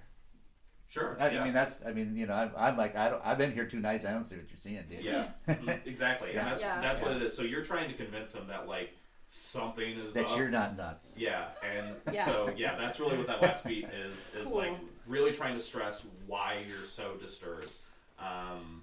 Sure. 0.90 1.16
I, 1.20 1.30
yeah. 1.30 1.40
I 1.40 1.44
mean 1.44 1.54
that's 1.54 1.86
I 1.86 1.92
mean 1.92 2.16
you 2.16 2.26
know 2.26 2.34
I'm, 2.34 2.50
I'm 2.58 2.76
like 2.76 2.96
I 2.96 3.08
don't 3.10 3.22
I've 3.24 3.38
been 3.38 3.52
here 3.52 3.64
two 3.64 3.78
nights 3.80 4.04
I 4.04 4.10
don't 4.10 4.24
see 4.24 4.34
what 4.36 4.46
you're 4.50 4.58
seeing 4.60 4.82
dude 4.90 5.04
yeah. 5.04 5.28
Mhm, 5.48 5.86
exactly. 5.86 6.30
Yeah. 6.34 6.40
And 6.40 6.48
that's 6.48 6.60
Yeah. 6.60 6.80
that's 6.80 7.00
what 7.00 7.12
it 7.12 7.22
is. 7.22 7.34
So 7.34 7.42
you're 7.42 7.64
trying 7.64 7.88
to 7.88 7.94
convince 7.96 8.32
him 8.34 8.46
that 8.48 8.66
like 8.68 8.90
something 9.30 9.98
is 10.00 10.12
That 10.14 10.26
up. 10.26 10.36
you're 10.36 10.48
not 10.48 10.76
nuts. 10.76 11.14
Yeah, 11.16 11.46
and 11.64 11.94
Yeah. 12.12 12.24
so 12.26 12.52
yeah, 12.56 12.74
that's 12.76 12.98
really 12.98 13.16
what 13.16 13.28
that 13.28 13.40
last 13.40 13.64
beat 13.64 13.84
is 13.86 14.28
is 14.36 14.48
Cool. 14.48 14.56
like 14.58 14.72
really 15.06 15.30
trying 15.32 15.54
to 15.54 15.60
stress 15.60 16.04
why 16.26 16.64
you're 16.68 16.84
so 16.84 17.14
disturbed. 17.16 17.70
Um, 18.18 18.82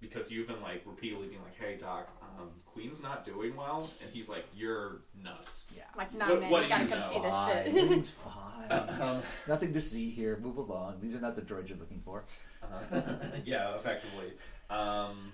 because 0.00 0.30
you've 0.30 0.46
been 0.46 0.62
like 0.62 0.82
repeatedly 0.86 1.26
being 1.26 1.42
like, 1.42 1.56
"Hey, 1.58 1.76
doc, 1.76 2.08
um, 2.40 2.50
Queen's 2.66 3.02
not 3.02 3.24
doing 3.24 3.56
well," 3.56 3.90
and 4.02 4.10
he's 4.12 4.28
like, 4.28 4.46
"You're 4.54 5.02
nuts." 5.22 5.66
Yeah. 5.76 5.82
Like, 5.96 6.14
nah, 6.14 6.28
What- 6.30 6.40
man, 6.40 6.50
what 6.50 6.62
you 6.62 6.68
gotta 6.68 6.84
you 6.84 6.88
come 6.90 7.00
know? 7.00 7.08
see 7.08 7.18
this 7.20 7.34
Fine. 7.34 7.48
shit. 7.52 7.66
Everything's 7.68 8.10
fine. 8.70 9.00
Um, 9.00 9.22
Nothing 9.46 9.72
to 9.72 9.80
see 9.80 10.10
here. 10.10 10.36
Move 10.38 10.56
along. 10.58 11.00
These 11.00 11.14
are 11.14 11.20
not 11.20 11.36
the 11.36 11.42
droids 11.42 11.68
you're 11.68 11.78
looking 11.78 12.00
for. 12.04 12.24
uh, 12.62 12.66
yeah, 13.44 13.74
effectively. 13.76 14.32
Um, 14.70 15.32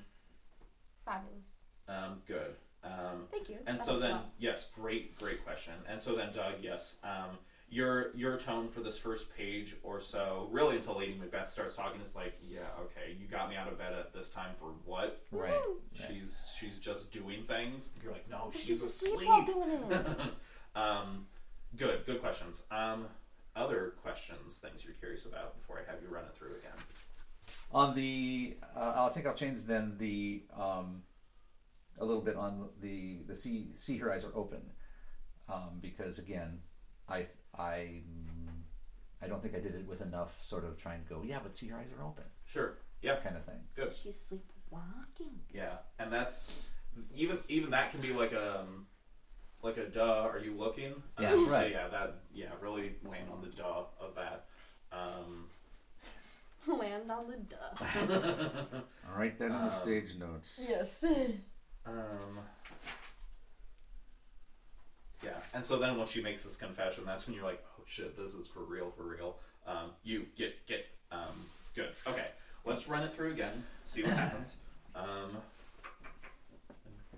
Fabulous. 1.05 1.47
um, 1.89 2.23
good. 2.27 2.55
Um, 2.83 3.27
Thank 3.31 3.49
you. 3.49 3.57
And 3.67 3.79
That 3.79 3.85
so 3.85 3.93
helps 3.93 4.05
a 4.05 4.07
then, 4.09 4.17
lot. 4.17 4.31
yes, 4.39 4.69
great, 4.75 5.19
great 5.19 5.45
question. 5.45 5.73
And 5.89 6.01
so 6.01 6.15
then, 6.15 6.33
Doug, 6.33 6.55
yes, 6.63 6.97
um, 7.03 7.39
your 7.71 8.15
your 8.15 8.37
tone 8.39 8.69
for 8.69 8.81
this 8.81 8.99
first 8.99 9.27
page 9.37 9.75
or 9.83 9.99
so, 10.01 10.49
really 10.53 10.77
until 10.77 10.99
Lady 10.99 11.15
Macbeth 11.19 11.53
starts 11.53 11.75
talking, 11.75 12.01
is 12.01 12.15
like, 12.15 12.35
yeah, 12.43 12.61
okay, 12.81 13.17
you 13.19 13.27
got 13.27 13.49
me 13.51 13.57
out 13.57 13.69
of 13.69 13.79
bed 13.79 13.93
at 13.93 14.13
this 14.13 14.31
time 14.31 14.55
for 14.59 14.67
what? 14.85 15.23
Right. 15.33 15.53
She's 15.95 16.53
she's 16.59 16.79
just 16.79 17.11
doing 17.11 17.45
things. 17.45 17.91
You're 18.03 18.13
like, 18.13 18.29
no, 18.31 18.51
But 18.53 18.61
she's, 18.61 18.83
asleep 18.83 19.15
asleep. 19.15 19.29
while 19.29 19.45
doing 19.45 19.71
it. 19.91 20.07
um, 20.77 21.27
good, 21.77 22.05
good 22.07 22.21
questions. 22.21 22.63
Um, 22.71 23.07
other 23.57 23.95
questions, 24.03 24.57
things 24.57 24.85
you're 24.85 24.95
curious 24.95 25.25
about 25.27 25.57
before 25.59 25.79
I 25.79 25.91
have 25.91 26.03
you 26.03 26.09
run 26.09 26.25
it 26.25 26.35
through 26.37 26.57
again. 26.57 26.85
On 27.73 27.95
the, 27.95 28.57
uh, 28.77 29.07
I 29.11 29.13
think 29.13 29.27
I'll 29.27 29.35
change 29.35 29.63
then 29.63 29.95
the 29.99 30.43
um, 30.59 31.03
a 31.99 32.05
little 32.05 32.23
bit 32.23 32.37
on 32.37 32.69
the 32.81 33.19
the 33.27 33.37
see 33.37 33.69
see 33.79 33.97
her 33.99 34.13
eyes 34.13 34.25
are 34.25 34.35
open 34.35 34.63
um, 35.49 35.79
because 35.81 36.19
again, 36.19 36.61
I 37.09 37.27
I 37.59 38.03
I 39.23 39.27
don't 39.27 39.43
think 39.43 39.55
I 39.55 39.61
did 39.61 39.75
it 39.75 39.87
with 39.89 40.01
enough 40.03 40.35
sort 40.43 40.65
of 40.65 40.77
trying 40.77 41.03
to 41.03 41.09
go 41.09 41.23
yeah, 41.25 41.39
but 41.43 41.55
see 41.57 41.69
her 41.69 41.79
eyes 41.79 41.87
are 41.99 42.05
open 42.05 42.25
Sure. 42.47 42.79
Yep. 43.03 43.23
kind 43.25 43.37
of 43.37 43.45
thing. 43.45 43.61
Good. 43.77 43.95
She's 43.95 44.19
sleepwalking. 44.19 45.41
Yeah, 45.53 45.77
and 45.99 46.13
that's 46.13 46.51
even 47.15 47.39
even 47.49 47.71
that 47.71 47.91
can 47.91 48.01
be 48.01 48.13
like 48.13 48.33
a 48.33 48.61
um, 48.61 48.87
like 49.63 49.77
a 49.77 49.87
duh. 49.87 50.03
Are 50.31 50.39
you 50.39 50.55
looking? 50.55 50.95
Yeah, 51.21 51.33
Um, 51.35 51.47
So 51.47 51.53
right. 51.53 51.71
yeah, 51.71 51.89
that 51.89 52.17
yeah 52.33 52.49
really 52.61 52.97
laying 53.05 53.29
on 53.31 53.41
the 53.43 53.49
duh 53.49 53.85
of 54.01 54.15
that. 54.17 54.47
Um, 54.93 55.49
Land 56.79 57.11
on 57.11 57.27
the 57.31 57.37
duh. 57.37 58.81
All 59.11 59.19
right, 59.19 59.39
then 59.39 59.51
in 59.51 59.57
Um, 59.57 59.65
the 59.65 59.71
stage 59.71 60.17
notes. 60.19 60.59
yes. 60.67 61.05
um, 61.87 62.39
yeah, 65.25 65.31
and 65.53 65.65
so 65.65 65.79
then 65.79 65.97
when 65.97 66.07
she 66.07 66.23
makes 66.23 66.45
this 66.45 66.57
confession, 66.57 67.05
that's 67.07 67.27
when 67.27 67.35
you're 67.35 67.45
like, 67.45 67.63
oh 67.79 67.83
shit, 67.87 68.17
this 68.17 68.35
is 68.35 68.47
for 68.47 68.61
real, 68.61 68.93
for 68.97 69.05
real. 69.05 69.37
Um, 69.67 69.91
you 70.03 70.27
get 70.37 70.67
get 70.67 70.87
um, 71.11 71.47
good. 71.75 71.91
Okay, 72.07 72.27
let's 72.65 72.89
run 72.89 73.03
it 73.05 73.15
through 73.15 73.33
again. 73.33 73.65
See 73.85 74.03
what 74.03 74.13
happens. 74.13 74.57
Um, 74.97 75.37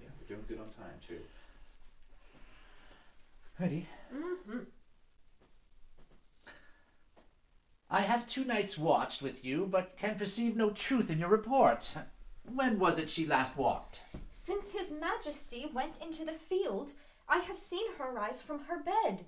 yeah, 0.01 0.09
we're 0.19 0.27
doing 0.27 0.47
good 0.49 0.59
on 0.59 0.65
time 0.65 0.95
too. 1.07 1.19
Ready? 3.61 3.87
Mm-hmm. 4.15 4.61
I 7.91 8.01
have 8.01 8.27
two 8.27 8.45
nights 8.45 8.77
watched 8.77 9.23
with 9.23 9.45
you, 9.45 9.69
but 9.71 9.97
can 9.97 10.17
perceive 10.17 10.57
no 10.57 10.71
truth 10.71 11.11
in 11.11 11.19
your 11.19 11.29
report. 11.29 11.91
When 12.55 12.79
was 12.79 12.99
it 12.99 13.09
she 13.09 13.27
last 13.27 13.57
walked? 13.57 14.03
Since 14.33 14.73
His 14.73 14.93
Majesty 14.93 15.71
went 15.73 15.99
into 16.03 16.25
the 16.25 16.33
field, 16.33 16.93
I 17.29 17.39
have 17.39 17.59
seen 17.59 17.95
her 17.99 18.13
rise 18.13 18.43
from 18.43 18.61
her 18.65 18.79
bed, 18.79 19.25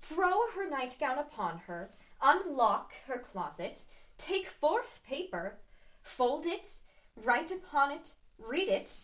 throw 0.00 0.48
her 0.54 0.68
nightgown 0.68 1.18
upon 1.18 1.58
her, 1.66 1.90
unlock 2.22 2.92
her 3.06 3.18
closet, 3.18 3.82
take 4.18 4.46
forth 4.46 5.00
paper, 5.06 5.58
fold 6.02 6.46
it, 6.46 6.78
write 7.16 7.50
upon 7.50 7.90
it, 7.90 8.12
read 8.38 8.68
it, 8.68 9.00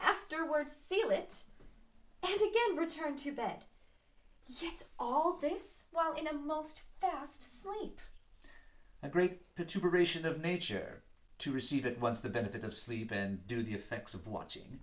afterwards 0.00 0.72
seal 0.72 1.10
it, 1.10 1.42
and 2.22 2.36
again 2.36 2.76
return 2.76 3.16
to 3.16 3.32
bed. 3.32 3.64
Yet 4.46 4.84
all 4.98 5.38
this 5.40 5.86
while 5.92 6.14
in 6.14 6.26
a 6.26 6.32
most 6.32 6.82
fast 7.00 7.62
sleep. 7.62 8.00
A 9.02 9.08
great 9.08 9.54
perturbation 9.54 10.24
of 10.24 10.40
nature, 10.40 11.02
to 11.38 11.52
receive 11.52 11.84
at 11.84 12.00
once 12.00 12.20
the 12.20 12.28
benefit 12.28 12.64
of 12.64 12.74
sleep 12.74 13.10
and 13.10 13.46
do 13.46 13.62
the 13.62 13.74
effects 13.74 14.14
of 14.14 14.26
watching. 14.26 14.80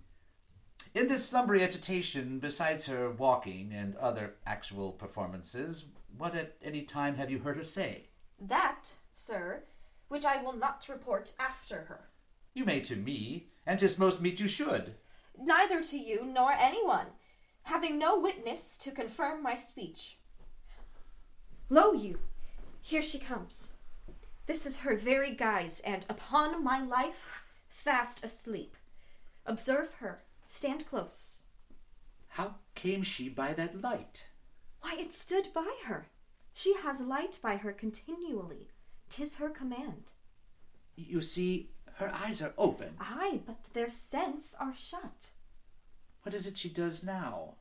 In 0.94 1.08
this 1.08 1.26
slumbery 1.26 1.62
agitation, 1.62 2.38
besides 2.38 2.84
her 2.84 3.10
walking 3.10 3.72
and 3.72 3.96
other 3.96 4.34
actual 4.46 4.92
performances, 4.92 5.86
what 6.18 6.34
at 6.34 6.56
any 6.62 6.82
time 6.82 7.14
have 7.14 7.30
you 7.30 7.38
heard 7.38 7.56
her 7.56 7.64
say? 7.64 8.08
That, 8.38 8.88
sir, 9.14 9.62
which 10.08 10.26
I 10.26 10.42
will 10.42 10.52
not 10.52 10.86
report 10.90 11.32
after 11.38 11.84
her. 11.84 12.10
You 12.52 12.66
may 12.66 12.80
to 12.80 12.96
me, 12.96 13.48
and 13.64 13.80
'tis 13.80 13.98
most 13.98 14.20
meet 14.20 14.38
you 14.38 14.48
should. 14.48 14.96
neither 15.38 15.82
to 15.82 15.96
you 15.96 16.26
nor 16.26 16.52
anyone, 16.52 17.06
having 17.62 17.98
no 17.98 18.18
witness 18.18 18.76
to 18.76 18.90
confirm 18.90 19.42
my 19.42 19.56
speech. 19.56 20.18
Lo 21.70 21.92
you, 21.92 22.18
here 22.82 23.00
she 23.00 23.18
comes. 23.18 23.72
This 24.44 24.66
is 24.66 24.78
her 24.78 24.94
very 24.94 25.34
guise, 25.34 25.80
and 25.80 26.04
upon 26.10 26.62
my 26.62 26.82
life, 26.82 27.30
fast 27.68 28.22
asleep. 28.22 28.76
Observe 29.46 29.94
her, 29.94 30.22
stand 30.52 30.86
close. 30.86 31.40
How 32.28 32.56
came 32.74 33.02
she 33.02 33.28
by 33.28 33.52
that 33.54 33.80
light? 33.80 34.26
Why, 34.80 34.96
it 34.98 35.12
stood 35.12 35.48
by 35.54 35.76
her. 35.84 36.08
She 36.54 36.74
has 36.82 37.00
light 37.00 37.38
by 37.42 37.56
her 37.56 37.72
continually. 37.72 38.68
Tis 39.08 39.36
her 39.36 39.48
command. 39.48 40.12
You 40.96 41.22
see, 41.22 41.70
her 41.94 42.12
eyes 42.14 42.42
are 42.42 42.52
open. 42.58 42.94
Ay, 43.00 43.40
but 43.46 43.64
their 43.72 43.88
sense 43.88 44.54
are 44.60 44.74
shut. 44.74 45.30
What 46.22 46.34
is 46.34 46.46
it 46.46 46.58
she 46.58 46.68
does 46.68 47.02
now? 47.02 47.54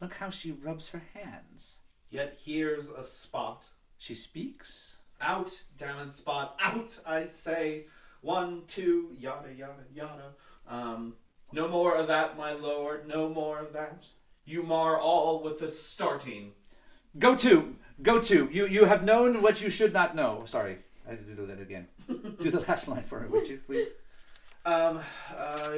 Look 0.00 0.14
how 0.14 0.30
she 0.30 0.52
rubs 0.52 0.88
her 0.90 1.02
hands. 1.14 1.78
Yet 2.10 2.38
here's 2.44 2.90
a 2.90 3.04
spot 3.04 3.64
She 3.98 4.14
speaks. 4.14 4.96
Out, 5.20 5.62
damn 5.78 6.06
it, 6.06 6.12
spot. 6.12 6.58
Out, 6.62 6.98
I 7.06 7.26
say. 7.26 7.86
One, 8.20 8.62
two, 8.66 9.10
yada, 9.18 9.52
yada, 9.52 9.84
yada. 9.94 10.34
Um, 10.68 11.14
no 11.52 11.68
more 11.68 11.94
of 11.94 12.08
that, 12.08 12.36
my 12.36 12.52
lord. 12.52 13.06
No 13.08 13.28
more 13.28 13.58
of 13.58 13.72
that. 13.72 14.04
You 14.44 14.62
mar 14.62 14.98
all 14.98 15.42
with 15.42 15.58
the 15.58 15.68
starting. 15.68 16.52
Go 17.18 17.34
to, 17.36 17.76
go 18.02 18.20
to. 18.20 18.48
You 18.52 18.66
you 18.66 18.84
have 18.84 19.04
known 19.04 19.42
what 19.42 19.60
you 19.60 19.70
should 19.70 19.92
not 19.92 20.14
know. 20.14 20.42
Sorry, 20.46 20.78
I 21.06 21.10
had 21.10 21.26
to 21.26 21.34
do 21.34 21.46
that 21.46 21.60
again. 21.60 21.88
do 22.08 22.50
the 22.50 22.60
last 22.60 22.88
line 22.88 23.02
for 23.02 23.20
me, 23.20 23.28
would 23.28 23.48
you, 23.48 23.60
please? 23.66 23.88
Um, 24.64 25.00
uh, 25.36 25.70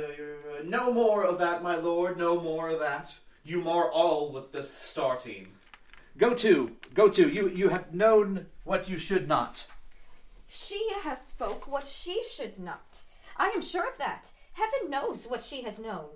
no 0.65 0.93
more 0.93 1.25
of 1.25 1.39
that, 1.39 1.63
my 1.63 1.77
lord. 1.77 2.17
No 2.17 2.41
more 2.41 2.71
of 2.71 2.81
that. 2.81 3.15
You 3.45 3.61
mar 3.61 3.91
all 3.91 4.33
with 4.33 4.53
the 4.53 4.63
starting. 4.63 5.49
Go 6.17 6.35
to, 6.35 6.77
go 6.95 7.09
to. 7.09 7.29
You 7.29 7.49
you 7.51 7.69
have 7.69 7.95
known 7.95 8.47
what 8.65 8.89
you 8.89 8.99
should 8.99 9.29
not. 9.29 9.67
She 10.49 10.89
has 11.03 11.25
spoke 11.27 11.71
what 11.71 11.87
she 11.87 12.23
should 12.25 12.59
not. 12.59 13.03
I 13.37 13.49
am 13.51 13.63
sure 13.63 13.89
of 13.89 13.99
that. 13.99 14.31
Heaven 14.59 14.91
knows 14.91 15.25
what 15.27 15.41
she 15.41 15.63
has 15.63 15.79
known. 15.79 16.09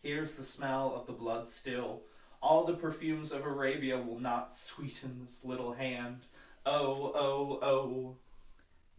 Here's 0.00 0.34
the 0.34 0.44
smell 0.44 0.94
of 0.94 1.06
the 1.06 1.12
blood 1.12 1.48
still. 1.48 2.02
All 2.40 2.64
the 2.64 2.74
perfumes 2.74 3.32
of 3.32 3.44
Arabia 3.44 3.98
will 3.98 4.20
not 4.20 4.54
sweeten 4.56 5.18
this 5.20 5.44
little 5.44 5.72
hand. 5.72 6.20
Oh, 6.64 7.12
oh, 7.16 7.58
oh. 7.60 8.16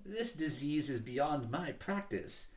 This 0.06 0.34
disease 0.34 0.90
is 0.90 1.00
beyond 1.00 1.50
my 1.50 1.72
practice. 1.72 2.50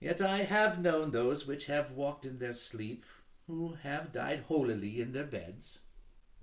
Yet 0.00 0.20
I 0.20 0.42
have 0.42 0.82
known 0.82 1.12
those 1.12 1.46
which 1.46 1.64
have 1.66 1.92
walked 1.92 2.26
in 2.26 2.38
their 2.38 2.52
sleep, 2.52 3.06
who 3.46 3.78
have 3.82 4.12
died 4.12 4.44
holily 4.48 5.00
in 5.00 5.12
their 5.12 5.24
beds. 5.24 5.80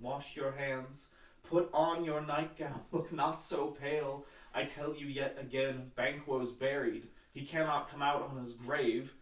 Wash 0.00 0.34
your 0.34 0.52
hands. 0.52 1.10
Put 1.48 1.70
on 1.72 2.04
your 2.04 2.22
nightgown. 2.22 2.80
Look 2.92 3.12
not 3.12 3.40
so 3.40 3.68
pale. 3.68 4.26
I 4.52 4.64
tell 4.64 4.96
you 4.96 5.06
yet 5.06 5.38
again, 5.40 5.92
Banquo's 5.96 6.50
buried. 6.50 7.06
He 7.32 7.46
cannot 7.46 7.88
come 7.88 8.02
out 8.02 8.22
on 8.22 8.36
his 8.36 8.52
grave. 8.52 9.14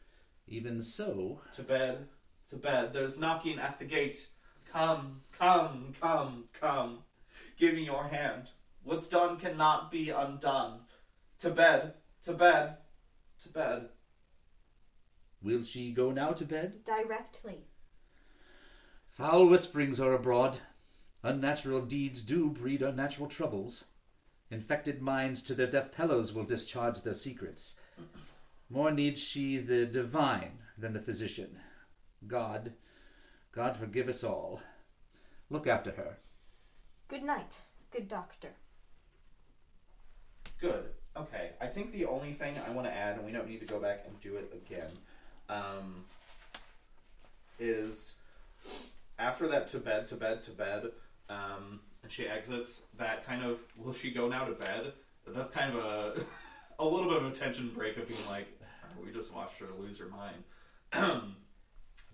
Even 0.49 0.81
so, 0.81 1.41
To 1.55 1.63
bed, 1.63 2.09
to 2.51 2.57
bed. 2.57 2.93
There's 2.93 3.19
knocking 3.19 3.59
at 3.59 3.79
the 3.79 3.85
gate. 3.85 4.29
Come, 4.71 5.23
come, 5.37 5.93
come, 6.01 6.45
come. 6.61 6.99
Give 7.59 7.75
me 7.75 7.85
your 7.85 8.09
hand. 8.09 8.49
What's 8.85 9.09
done 9.09 9.39
cannot 9.39 9.91
be 9.91 10.11
undone. 10.11 10.81
To 11.41 11.51
bed, 11.51 11.95
to 12.23 12.33
bed, 12.33 12.77
to 13.43 13.49
bed. 13.49 13.89
will 15.43 15.65
she 15.65 15.93
go 15.93 16.13
now 16.13 16.31
to 16.33 16.45
bed? 16.45 16.85
Directly. 16.85 17.65
Foul 19.11 19.47
whisperings 19.47 19.99
are 19.99 20.13
abroad. 20.13 20.59
Unnatural 21.23 21.81
deeds 21.81 22.23
do 22.23 22.51
breed 22.51 22.83
unnatural 22.83 23.29
troubles. 23.29 23.87
Infected 24.51 25.03
minds 25.03 25.43
to 25.43 25.55
their 25.55 25.67
deaf 25.67 25.91
pillows 25.91 26.33
will 26.33 26.45
discharge 26.45 27.03
their 27.03 27.15
secrets. 27.15 27.77
More 28.69 28.91
needs 28.91 29.23
she 29.23 29.59
the 29.59 29.87
divine 29.87 30.59
than 30.77 30.93
the 30.93 31.01
physician. 31.01 31.61
God, 32.27 32.73
God 33.53 33.77
forgive 33.77 34.09
us 34.09 34.25
all. 34.25 34.61
Look 35.49 35.67
after 35.67 35.93
her. 35.93 36.19
Good 37.09 37.23
night, 37.23 37.61
good 37.93 38.09
doctor. 38.09 38.51
Good. 40.61 40.87
Okay. 41.17 41.51
I 41.61 41.67
think 41.67 41.93
the 41.93 42.07
only 42.07 42.33
thing 42.33 42.55
I 42.67 42.71
want 42.71 42.87
to 42.87 42.93
add, 42.93 43.17
and 43.17 43.25
we 43.25 43.33
don't 43.33 43.49
need 43.49 43.61
to 43.61 43.67
go 43.67 43.79
back 43.79 44.05
and 44.07 44.21
do 44.21 44.37
it 44.37 44.53
again, 44.53 44.91
um, 45.49 46.05
is 47.59 48.15
after 49.19 49.49
that 49.49 49.69
to 49.69 49.79
bed, 49.79 50.09
to 50.09 50.17
bed, 50.17 50.43
to 50.45 50.51
bed, 50.51 50.85
um, 51.31 51.81
and 52.03 52.11
she 52.11 52.27
exits. 52.27 52.83
That 52.99 53.25
kind 53.25 53.45
of 53.45 53.59
will 53.79 53.93
she 53.93 54.11
go 54.11 54.29
now 54.29 54.45
to 54.45 54.53
bed? 54.53 54.93
That's 55.27 55.51
kind 55.51 55.77
of 55.77 55.85
a 55.85 56.21
a 56.79 56.85
little 56.85 57.09
bit 57.09 57.23
of 57.23 57.27
a 57.27 57.31
tension 57.31 57.71
break 57.75 57.97
of 57.97 58.07
being 58.07 58.27
like, 58.29 58.47
"Oh, 58.99 59.05
we 59.05 59.13
just 59.13 59.33
watched 59.33 59.59
her 59.59 59.67
lose 59.79 59.99
her 59.99 60.09
mind. 60.09 60.43
I 60.93 61.21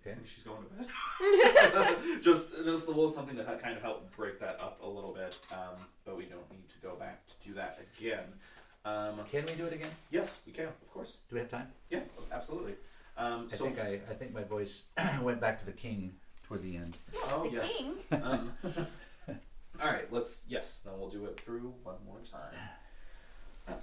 Okay. 0.05 0.16
think 0.16 0.26
she's 0.26 0.43
going 0.43 0.62
to 0.64 0.68
bed. 0.74 1.97
just 2.22 2.53
just 2.64 2.87
a 2.89 2.91
little 2.91 3.09
something 3.09 3.37
to 3.37 3.45
ha- 3.45 3.57
kind 3.57 3.76
of 3.76 3.83
help 3.83 4.14
break 4.16 4.41
that 4.41 4.59
up 4.61 4.80
a 4.83 4.87
little 4.89 5.12
bit, 5.14 5.37
um, 5.53 5.76
but 6.05 6.16
we 6.16 6.24
don't 6.24 6.51
need 6.51 6.68
to 6.68 6.78
go 6.78 6.97
back 6.97 7.24
to 7.28 7.35
do 7.49 7.55
that 7.55 7.78
again. 7.99 8.24
Um, 8.85 9.20
Can 9.30 9.45
we 9.47 9.55
do 9.55 9.66
it 9.66 9.72
again? 9.74 9.91
yes, 10.11 10.39
we 10.45 10.53
can, 10.53 10.64
of 10.66 10.93
course. 10.93 11.18
Do 11.30 11.37
we 11.37 11.41
have 11.41 11.51
time? 11.51 11.68
Yeah, 11.89 12.01
absolutely. 12.33 12.74
Um, 13.16 13.49
I 13.53 13.55
so, 13.55 13.64
think 13.66 13.78
I, 13.78 14.01
I 14.11 14.14
think 14.14 14.33
my 14.35 14.43
voice 14.43 14.87
went 15.22 15.41
back 15.41 15.57
to 15.59 15.66
the 15.66 15.70
king 15.72 16.14
toward 16.49 16.64
the 16.64 16.76
end. 16.76 16.97
oh 17.26 17.45
the 17.45 17.51
yes. 17.51 17.70
king. 17.70 17.95
Um, 18.11 18.53
all 19.80 19.89
right, 19.91 20.12
let's 20.12 20.43
yes. 20.49 20.80
Then 20.85 20.95
we'll 20.99 21.11
do 21.11 21.24
it 21.26 21.39
through 21.41 21.72
one 21.85 21.97
more 22.05 22.18
time. 22.20 22.57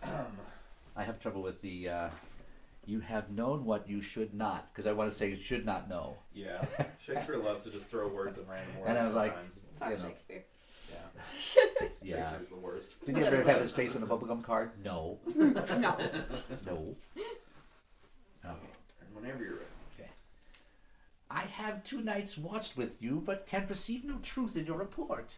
I 0.97 1.03
have 1.03 1.19
trouble 1.19 1.41
with 1.41 1.61
the 1.61 1.87
uh, 1.89 2.09
you 2.89 2.99
have 2.99 3.29
known 3.29 3.63
what 3.65 3.87
you 3.87 4.01
should 4.01 4.33
not 4.33 4.73
because 4.73 4.87
I 4.87 4.91
want 4.93 5.11
to 5.11 5.15
say 5.15 5.29
you 5.29 5.37
should 5.41 5.65
not 5.65 5.87
know. 5.89 6.15
Yeah, 6.33 6.65
Shakespeare 6.99 7.37
loves 7.37 7.63
to 7.65 7.69
just 7.71 7.85
throw 7.87 8.07
words 8.07 8.37
in 8.37 8.47
random 8.47 8.77
words. 8.79 8.89
And 8.89 8.97
I 8.97 9.05
was 9.05 9.15
like, 9.15 9.33
sometimes. 9.35 9.65
Fuck 9.79 9.89
You 9.91 9.95
know. 9.97 10.09
Shakespeare. 10.09 10.43
yeah, 10.89 11.87
Yeah. 12.01 12.15
Shakespeare's 12.15 12.49
the 12.49 12.55
worst. 12.55 13.05
Did 13.05 13.17
you 13.17 13.23
ever 13.25 13.43
have 13.43 13.61
his 13.61 13.71
face 13.71 13.95
on 13.95 14.03
a 14.03 14.07
bubblegum 14.07 14.43
card? 14.43 14.71
No. 14.83 15.19
No. 15.37 15.95
No. 16.65 16.95
Okay. 18.45 18.73
And 19.01 19.15
whenever 19.15 19.43
you're 19.43 19.53
ready. 19.53 19.65
Okay. 19.99 20.09
I 21.29 21.41
have 21.41 21.83
two 21.83 22.01
nights 22.01 22.37
watched 22.37 22.75
with 22.77 23.01
you, 23.01 23.21
but 23.25 23.45
can 23.45 23.67
perceive 23.67 24.03
no 24.03 24.17
truth 24.23 24.57
in 24.57 24.65
your 24.65 24.77
report. 24.77 25.37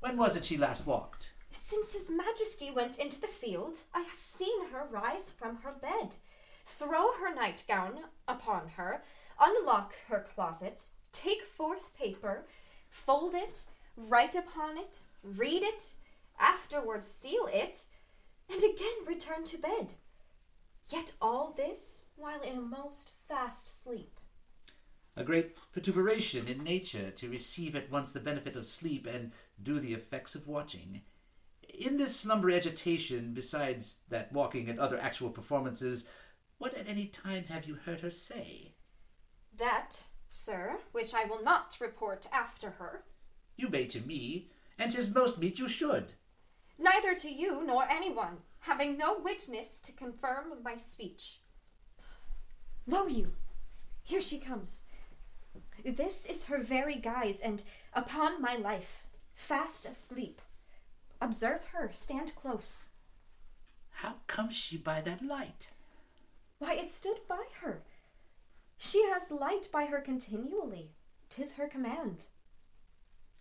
When 0.00 0.16
was 0.16 0.36
it 0.36 0.44
she 0.44 0.56
last 0.58 0.86
walked? 0.86 1.32
Since 1.52 1.92
His 1.94 2.10
Majesty 2.10 2.70
went 2.70 2.98
into 2.98 3.20
the 3.20 3.26
field, 3.26 3.78
I 3.94 4.00
have 4.02 4.18
seen 4.18 4.66
her 4.70 4.86
rise 4.90 5.30
from 5.30 5.56
her 5.62 5.72
bed, 5.72 6.14
throw 6.78 7.12
her 7.12 7.34
nightgown 7.34 8.04
upon 8.28 8.68
her, 8.76 9.02
unlock 9.40 9.94
her 10.08 10.26
closet, 10.34 10.84
take 11.12 11.44
forth 11.44 11.94
paper, 11.96 12.46
fold 12.88 13.34
it, 13.34 13.62
write 13.96 14.34
upon 14.34 14.78
it, 14.78 14.98
read 15.22 15.62
it, 15.62 15.90
afterwards 16.38 17.06
seal 17.06 17.48
it, 17.52 17.84
and 18.48 18.62
again 18.62 19.06
return 19.06 19.44
to 19.44 19.58
bed. 19.58 19.94
Yet 20.88 21.12
all 21.20 21.52
this 21.56 22.04
while 22.16 22.40
in 22.40 22.56
a 22.56 22.60
most 22.60 23.12
fast 23.28 23.82
sleep. 23.82 24.18
A 25.16 25.24
great 25.24 25.56
perturbation 25.72 26.48
in 26.48 26.64
nature 26.64 27.10
to 27.10 27.28
receive 27.28 27.76
at 27.76 27.90
once 27.90 28.12
the 28.12 28.20
benefit 28.20 28.56
of 28.56 28.64
sleep 28.64 29.06
and 29.06 29.32
do 29.62 29.78
the 29.78 29.92
effects 29.92 30.34
of 30.34 30.46
watching. 30.46 31.02
In 31.68 31.96
this 31.96 32.16
slumber 32.16 32.50
agitation, 32.50 33.32
besides 33.34 33.98
that 34.08 34.32
walking 34.32 34.68
and 34.68 34.78
other 34.78 34.98
actual 34.98 35.30
performances, 35.30 36.06
what 36.60 36.74
at 36.74 36.86
any 36.88 37.06
time 37.06 37.44
have 37.44 37.64
you 37.64 37.74
heard 37.74 38.00
her 38.02 38.10
say? 38.10 38.74
That, 39.56 40.02
sir, 40.30 40.78
which 40.92 41.14
I 41.14 41.24
will 41.24 41.42
not 41.42 41.76
report 41.80 42.26
after 42.30 42.72
her, 42.72 43.02
You 43.56 43.68
may 43.70 43.86
to 43.86 44.00
me, 44.00 44.50
and 44.78 44.92
'tis 44.92 45.14
most 45.14 45.38
meet 45.38 45.58
you 45.58 45.68
should. 45.70 46.12
neither 46.78 47.14
to 47.14 47.30
you 47.30 47.64
nor 47.64 47.84
anyone, 47.88 48.42
having 48.60 48.98
no 48.98 49.18
witness 49.18 49.80
to 49.80 49.92
confirm 49.92 50.62
my 50.62 50.76
speech. 50.76 51.40
Lo 52.86 53.06
you, 53.06 53.32
here 54.02 54.20
she 54.20 54.38
comes. 54.38 54.84
This 55.82 56.26
is 56.26 56.44
her 56.44 56.58
very 56.58 56.96
guise, 56.96 57.40
and 57.40 57.62
upon 57.94 58.40
my 58.42 58.56
life, 58.56 59.02
fast 59.34 59.86
asleep. 59.86 60.42
Observe 61.22 61.64
her, 61.72 61.90
stand 61.92 62.34
close. 62.36 62.88
How 63.90 64.16
comes 64.26 64.56
she 64.56 64.76
by 64.76 65.00
that 65.02 65.22
light? 65.22 65.70
Why, 66.60 66.74
it 66.74 66.90
stood 66.90 67.20
by 67.26 67.42
her. 67.62 67.82
She 68.76 69.02
has 69.06 69.30
light 69.30 69.68
by 69.72 69.86
her 69.86 70.00
continually. 70.00 70.92
Tis 71.30 71.54
her 71.54 71.66
command. 71.66 72.26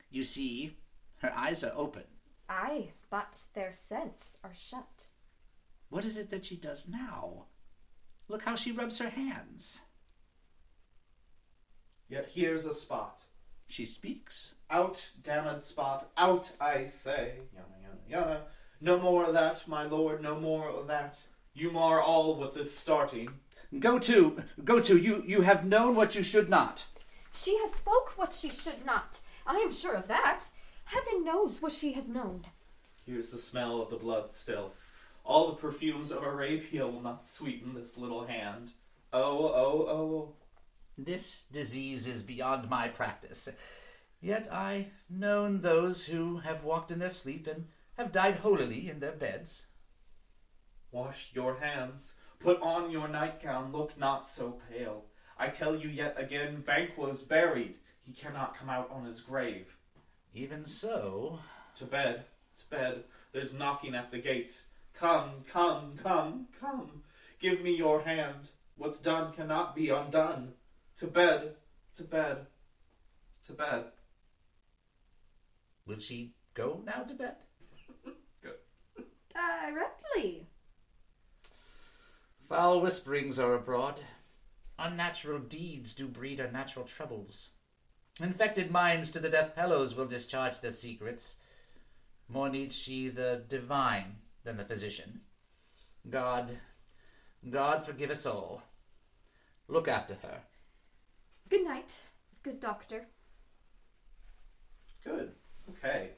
You 0.09 0.23
see, 0.23 0.77
her 1.17 1.31
eyes 1.35 1.63
are 1.63 1.73
open. 1.75 2.03
Aye, 2.47 2.91
but 3.09 3.41
their 3.53 3.73
sense 3.73 4.37
are 4.43 4.53
shut. 4.53 5.05
What 5.89 6.05
is 6.05 6.17
it 6.17 6.29
that 6.29 6.45
she 6.45 6.55
does 6.55 6.87
now? 6.87 7.45
Look 8.29 8.43
how 8.43 8.55
she 8.55 8.71
rubs 8.71 8.99
her 8.99 9.09
hands. 9.09 9.81
Yet 12.07 12.29
here's 12.33 12.65
a 12.65 12.73
spot. 12.73 13.21
She 13.67 13.85
speaks. 13.85 14.55
Out, 14.69 15.09
damned 15.21 15.61
spot, 15.61 16.09
out, 16.15 16.51
I 16.61 16.85
say. 16.85 17.33
Yana, 17.55 18.15
yana, 18.15 18.27
yana. 18.27 18.39
No 18.81 18.97
more 18.97 19.25
of 19.25 19.33
that, 19.33 19.67
my 19.67 19.83
lord, 19.83 20.21
no 20.21 20.39
more 20.39 20.69
of 20.69 20.87
that. 20.87 21.19
You 21.53 21.71
mar 21.71 22.01
all 22.01 22.35
with 22.35 22.53
this 22.53 22.75
starting. 22.75 23.29
Go 23.77 23.99
to, 23.99 24.43
go 24.63 24.79
to, 24.79 24.97
you, 24.97 25.23
you 25.27 25.41
have 25.41 25.65
known 25.65 25.95
what 25.95 26.15
you 26.15 26.23
should 26.23 26.49
not. 26.49 26.85
She 27.33 27.57
has 27.59 27.73
spoke 27.73 28.17
what 28.17 28.33
she 28.33 28.49
should 28.49 28.85
not. 28.85 29.19
I 29.45 29.57
am 29.57 29.71
sure 29.71 29.93
of 29.93 30.07
that. 30.07 30.45
Heaven 30.85 31.23
knows 31.23 31.61
what 31.61 31.71
she 31.71 31.93
has 31.93 32.09
known. 32.09 32.45
Here's 33.05 33.29
the 33.29 33.37
smell 33.37 33.81
of 33.81 33.89
the 33.89 33.97
blood 33.97 34.31
still. 34.31 34.73
All 35.23 35.47
the 35.47 35.55
perfumes 35.55 36.11
of 36.11 36.23
Arabia 36.23 36.87
will 36.87 37.01
not 37.01 37.27
sweeten 37.27 37.73
this 37.73 37.97
little 37.97 38.25
hand. 38.25 38.71
Oh, 39.13 39.47
oh, 39.47 39.87
oh. 39.87 40.33
This 40.97 41.45
disease 41.51 42.07
is 42.07 42.23
beyond 42.23 42.69
my 42.69 42.87
practice. 42.87 43.47
Yet 44.21 44.51
I 44.51 44.87
known 45.09 45.61
those 45.61 46.03
who 46.03 46.39
have 46.39 46.63
walked 46.63 46.91
in 46.91 46.99
their 46.99 47.09
sleep 47.09 47.47
and 47.47 47.67
have 47.97 48.11
died 48.11 48.37
holily 48.37 48.89
in 48.89 48.99
their 48.99 49.13
beds. 49.13 49.67
Wash 50.91 51.31
your 51.33 51.59
hands. 51.59 52.15
Put 52.39 52.61
on 52.61 52.91
your 52.91 53.07
nightgown. 53.07 53.71
Look 53.71 53.97
not 53.97 54.27
so 54.27 54.59
pale. 54.71 55.05
I 55.37 55.47
tell 55.47 55.75
you 55.75 55.89
yet 55.89 56.15
again, 56.17 56.63
Banquo's 56.65 57.21
buried. 57.21 57.75
He 58.01 58.13
cannot 58.13 58.57
come 58.57 58.69
out 58.69 58.89
on 58.91 59.05
his 59.05 59.21
grave. 59.21 59.75
Even 60.33 60.65
so, 60.65 61.39
To 61.77 61.85
bed, 61.85 62.25
to 62.57 62.69
bed. 62.69 63.03
There's 63.31 63.53
knocking 63.53 63.95
at 63.95 64.11
the 64.11 64.19
gate. 64.19 64.61
Come, 64.93 65.43
come, 65.51 65.93
come, 66.01 66.47
come. 66.59 67.03
Give 67.39 67.61
me 67.61 67.75
your 67.75 68.01
hand. 68.01 68.49
What's 68.75 68.99
done 68.99 69.33
cannot 69.33 69.75
be 69.75 69.89
undone. 69.89 70.53
To 70.97 71.07
bed, 71.07 71.55
to 71.95 72.03
bed, 72.03 72.47
to 73.45 73.53
bed. 73.53 73.85
Would 75.85 76.01
she 76.01 76.33
go 76.53 76.81
now 76.85 77.03
to 77.03 77.13
bed? 77.13 77.35
Go 78.43 78.51
Directly. 79.33 80.47
Foul 82.49 82.81
whisperings 82.81 83.37
are 83.37 83.53
abroad. 83.53 84.01
Unnatural 84.79 85.37
deeds 85.37 85.93
do 85.93 86.07
breed 86.07 86.39
unnatural 86.39 86.87
troubles. 86.87 87.51
Infected 88.19 88.71
minds 88.71 89.11
to 89.11 89.19
the 89.19 89.29
death 89.29 89.55
bellows 89.55 89.93
will 89.93 90.07
discharge 90.07 90.59
their 90.59 90.71
secrets. 90.71 91.35
More 92.27 92.49
needs 92.49 92.75
she 92.75 93.07
the 93.07 93.43
divine 93.47 94.15
than 94.43 94.57
the 94.57 94.65
physician. 94.65 95.21
God, 96.09 96.57
God 97.47 97.85
forgive 97.85 98.09
us 98.09 98.25
all. 98.25 98.63
Look 99.67 99.87
after 99.87 100.15
her. 100.23 100.39
Good 101.49 101.65
night, 101.65 101.97
good 102.41 102.59
doctor. 102.59 103.05
Good. 105.03 105.33
Okay. 105.69 106.09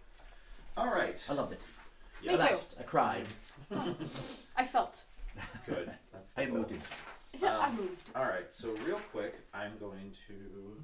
All 0.78 0.94
right. 0.94 1.22
I 1.30 1.34
loved 1.34 1.52
it. 1.52 1.62
Me 2.24 2.30
I 2.30 2.32
too. 2.32 2.38
laughed. 2.38 2.76
I 2.80 2.84
cried. 2.84 3.26
I 4.56 4.66
felt. 4.66 5.04
Good. 5.66 5.92
That's 6.46 6.52
the 6.52 6.58
I 6.58 6.62
goal. 6.62 6.70
moved. 6.72 7.44
I 7.44 7.68
Um, 7.68 7.76
moved. 7.78 8.10
All 8.16 8.24
right. 8.26 8.48
So 8.52 8.70
real 8.86 9.02
quick, 9.12 9.36
I'm 9.54 9.78
going 9.80 10.12
to. 10.28 10.84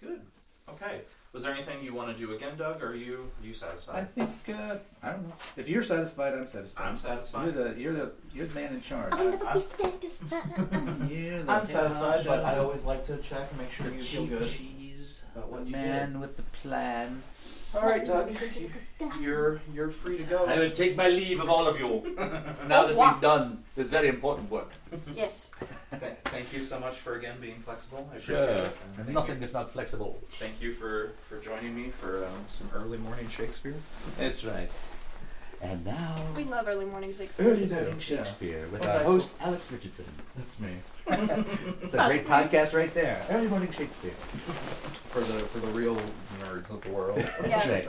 Good. 0.00 0.20
Okay. 0.68 1.02
Was 1.32 1.42
there 1.44 1.54
anything 1.54 1.82
you 1.82 1.94
want 1.94 2.14
to 2.14 2.26
do 2.26 2.34
again, 2.34 2.56
Doug? 2.58 2.82
Or 2.82 2.88
are 2.88 2.94
you 2.94 3.30
are 3.42 3.46
you 3.46 3.54
satisfied? 3.54 3.94
I 4.16 4.20
satisfied? 4.20 4.34
think 4.44 4.58
uh, 4.58 4.76
I 5.02 5.12
don't 5.12 5.28
know. 5.28 5.34
If 5.56 5.68
you're 5.68 5.82
satisfied, 5.82 6.34
I'm 6.34 6.46
satisfied. 6.46 6.84
I'm 6.84 6.96
satisfied. 6.96 7.54
You're 7.54 7.64
the 7.74 7.80
you're 7.80 7.92
the 7.94 8.12
you're 8.34 8.46
the 8.46 8.54
man 8.54 8.74
in 8.74 8.82
charge. 8.82 9.12
I'll 9.12 9.30
never 9.30 9.46
I- 9.46 9.54
be 9.54 9.60
satisfied. 9.60 10.42
You're 11.10 11.42
the 11.42 11.52
I'm 11.52 11.64
satisfied, 11.66 12.24
but 12.26 12.44
I 12.44 12.58
always 12.58 12.84
always 12.84 12.84
like 12.84 13.06
to 13.06 13.16
check 13.18 13.48
and 13.50 13.60
make 13.60 13.70
sure 13.70 13.86
you 13.90 14.00
feel 14.00 14.26
good. 14.26 14.46
cheese, 14.48 15.24
about 15.34 15.48
what 15.50 15.60
the 15.64 15.70
you 15.70 15.72
man 15.76 16.20
with 16.20 16.36
the 16.36 16.42
plan. 16.42 17.22
All 17.74 17.82
right, 17.82 18.04
Doug. 18.04 18.30
You're 19.20 19.60
you're 19.72 19.88
free 19.90 20.18
to 20.18 20.24
go. 20.24 20.44
I 20.44 20.58
will 20.58 20.70
take 20.70 20.94
my 20.96 21.08
leave 21.08 21.40
of 21.40 21.48
all 21.48 21.66
of 21.66 21.78
you 21.80 22.14
now 22.68 22.86
that 22.86 22.96
we've 22.96 23.20
done 23.22 23.64
this 23.76 23.88
very 23.88 24.08
important 24.08 24.50
work. 24.50 24.70
Yes. 25.16 25.50
Th- 25.98 26.12
thank 26.26 26.52
you 26.52 26.64
so 26.64 26.78
much 26.78 26.96
for 26.96 27.14
again 27.14 27.36
being 27.40 27.60
flexible. 27.60 28.08
I 28.14 28.20
Sure. 28.20 28.36
it. 28.36 28.76
And 28.98 29.06
thank 29.06 29.14
Nothing 29.14 29.38
You, 29.38 29.44
if 29.44 29.52
not 29.54 29.72
flexible. 29.72 30.18
thank 30.28 30.60
you 30.60 30.74
for 30.74 31.12
for 31.28 31.38
joining 31.40 31.74
me 31.74 31.88
for 31.90 32.24
um, 32.26 32.44
some 32.48 32.68
early 32.74 32.98
morning 32.98 33.28
Shakespeare. 33.28 33.74
That's 34.18 34.44
right. 34.44 34.70
And 35.62 35.84
now, 35.86 36.16
We 36.36 36.42
love 36.44 36.66
early 36.66 36.84
morning 36.86 37.14
Shakespeare. 37.14 37.46
Early 37.52 37.66
Morning 37.66 37.98
Shakespeare 38.00 38.66
with 38.72 38.80
Well, 38.82 38.98
our 38.98 39.04
host, 39.04 39.32
Alex 39.40 39.70
Richardson. 39.70 40.06
That's 40.36 40.58
me. 40.58 40.72
It's 41.82 41.94
a 41.94 42.06
great 42.06 42.26
podcast 42.26 42.74
right 42.74 42.92
there. 42.94 43.24
Early 43.30 43.48
Morning 43.48 43.70
Shakespeare. 43.72 44.12
For 45.12 45.20
the 45.20 45.40
for 45.50 45.58
the 45.58 45.66
real 45.68 45.96
nerds 46.40 46.70
of 46.70 46.80
the 46.82 46.90
world. 46.90 47.18
Yes. 47.46 47.66
That's 47.66 47.86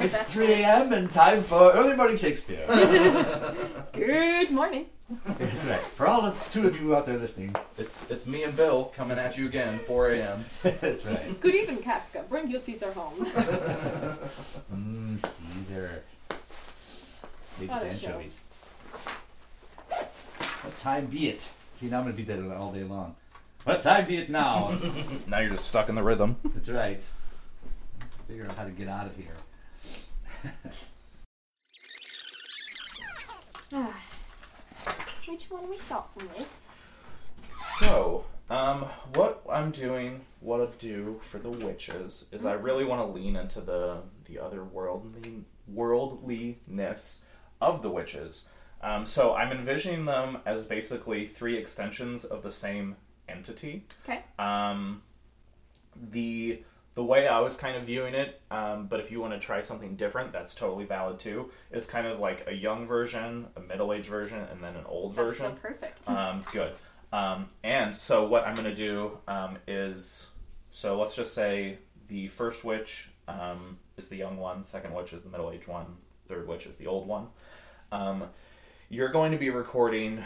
It's 0.00 0.16
best 0.16 0.30
3 0.32 0.46
a.m. 0.52 0.92
and 0.92 1.10
time 1.10 1.42
for 1.42 1.72
Early 1.72 1.96
Morning 1.96 2.16
Shakespeare. 2.16 2.64
Good 3.92 4.50
morning. 4.50 4.86
That's 5.26 5.64
right. 5.64 5.80
For 5.80 6.06
all 6.06 6.24
of 6.24 6.48
two 6.50 6.66
of 6.66 6.80
you 6.80 6.94
out 6.96 7.06
there 7.06 7.18
listening, 7.18 7.54
It's 7.78 8.08
it's 8.10 8.26
me 8.26 8.42
and 8.44 8.54
Bill 8.56 8.92
coming 8.96 9.18
at 9.18 9.36
you 9.38 9.46
again, 9.46 9.78
4 9.80 10.10
a.m. 10.10 10.44
that's 10.62 11.04
right. 11.06 11.40
Good 11.40 11.54
evening, 11.54 11.78
Casca. 11.82 12.24
Bring 12.28 12.50
your 12.50 12.60
Caesar 12.60 12.92
home. 12.92 13.24
Mmm, 14.74 15.20
Caesar. 15.26 16.02
Maybe 17.58 17.72
What 17.72 17.82
a 17.82 17.86
anchovies. 17.86 18.40
What 19.88 20.76
time 20.76 21.06
be 21.06 21.28
it? 21.28 21.48
See, 21.74 21.86
now 21.86 21.98
I'm 21.98 22.04
going 22.04 22.16
to 22.16 22.22
be 22.22 22.32
that 22.32 22.56
all 22.56 22.72
day 22.72 22.84
long. 22.84 23.16
What 23.64 23.82
time 23.82 24.06
be 24.06 24.16
it 24.16 24.30
now? 24.30 24.78
Now 25.26 25.40
you're 25.40 25.50
just 25.50 25.66
stuck 25.66 25.88
in 25.88 25.96
the 25.96 26.02
rhythm. 26.02 26.36
that's 26.54 26.68
right. 26.68 27.04
Figure 28.28 28.46
out 28.46 28.56
how 28.56 28.64
to 28.64 28.70
get 28.70 28.88
out 28.88 29.06
of 29.06 29.16
here. 29.16 29.34
Which 35.26 35.50
one 35.50 35.68
we 35.68 35.76
starting 35.76 36.28
with? 36.36 36.46
So, 37.80 38.24
um, 38.50 38.82
what 39.14 39.42
I'm 39.50 39.72
doing, 39.72 40.20
what 40.40 40.60
I 40.60 40.66
do 40.78 41.18
for 41.22 41.38
the 41.38 41.50
witches 41.50 42.26
is 42.30 42.44
I 42.44 42.52
really 42.52 42.84
want 42.84 43.00
to 43.00 43.06
lean 43.06 43.34
into 43.34 43.60
the 43.60 44.02
the 44.26 44.38
other 44.38 44.62
worldly 44.62 45.44
worldliness 45.66 47.22
of 47.60 47.82
the 47.82 47.90
witches. 47.90 48.44
Um, 48.84 49.06
so 49.06 49.34
I'm 49.34 49.50
envisioning 49.50 50.04
them 50.04 50.38
as 50.44 50.66
basically 50.66 51.26
three 51.26 51.56
extensions 51.56 52.24
of 52.24 52.42
the 52.42 52.52
same 52.52 52.96
entity. 53.28 53.86
Okay. 54.04 54.22
Um, 54.38 55.02
the 56.10 56.62
the 56.94 57.02
way 57.02 57.26
I 57.26 57.40
was 57.40 57.56
kind 57.56 57.76
of 57.76 57.86
viewing 57.86 58.14
it, 58.14 58.40
um, 58.52 58.86
but 58.86 59.00
if 59.00 59.10
you 59.10 59.20
want 59.20 59.32
to 59.32 59.38
try 59.40 59.60
something 59.62 59.96
different, 59.96 60.32
that's 60.32 60.54
totally 60.54 60.84
valid 60.84 61.18
too. 61.18 61.50
Is 61.72 61.86
kind 61.86 62.06
of 62.06 62.20
like 62.20 62.46
a 62.46 62.52
young 62.52 62.86
version, 62.86 63.46
a 63.56 63.60
middle 63.60 63.92
aged 63.92 64.06
version, 64.06 64.38
and 64.52 64.62
then 64.62 64.76
an 64.76 64.84
old 64.86 65.16
That's 65.16 65.26
version. 65.26 65.56
so 65.56 65.58
perfect. 65.60 66.08
Um, 66.08 66.44
good. 66.52 66.74
Um, 67.12 67.48
and 67.64 67.96
so 67.96 68.26
what 68.26 68.46
I'm 68.46 68.54
going 68.54 68.68
to 68.68 68.74
do 68.74 69.18
um, 69.26 69.58
is, 69.66 70.28
so 70.70 71.00
let's 71.00 71.16
just 71.16 71.32
say 71.32 71.78
the 72.08 72.28
first 72.28 72.64
witch 72.64 73.08
um, 73.28 73.78
is 73.96 74.08
the 74.08 74.16
young 74.16 74.36
one, 74.36 74.64
second 74.64 74.92
witch 74.94 75.12
is 75.12 75.22
the 75.22 75.28
middle-aged 75.30 75.68
one, 75.68 75.86
third 76.28 76.46
witch 76.46 76.66
is 76.66 76.76
the 76.76 76.86
old 76.86 77.06
one. 77.08 77.28
Um, 77.92 78.24
you're 78.94 79.08
going 79.08 79.32
to 79.32 79.38
be 79.38 79.50
recording 79.50 80.22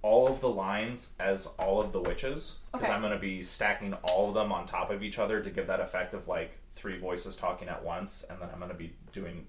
all 0.00 0.28
of 0.28 0.40
the 0.40 0.48
lines 0.48 1.10
as 1.18 1.46
all 1.58 1.80
of 1.80 1.90
the 1.92 2.00
witches 2.00 2.58
because 2.72 2.84
Okay. 2.86 2.94
I'm 2.94 3.00
going 3.00 3.12
to 3.12 3.18
be 3.18 3.42
stacking 3.42 3.92
all 4.04 4.28
of 4.28 4.34
them 4.34 4.52
on 4.52 4.66
top 4.66 4.90
of 4.92 5.02
each 5.02 5.18
other 5.18 5.42
to 5.42 5.50
give 5.50 5.66
that 5.66 5.80
effect 5.80 6.14
of 6.14 6.28
like 6.28 6.52
three 6.76 6.96
voices 6.98 7.34
talking 7.34 7.68
at 7.68 7.82
once, 7.84 8.24
and 8.30 8.40
then 8.40 8.48
I'm 8.52 8.58
going 8.58 8.70
to 8.70 8.76
be 8.76 8.92
doing. 9.12 9.46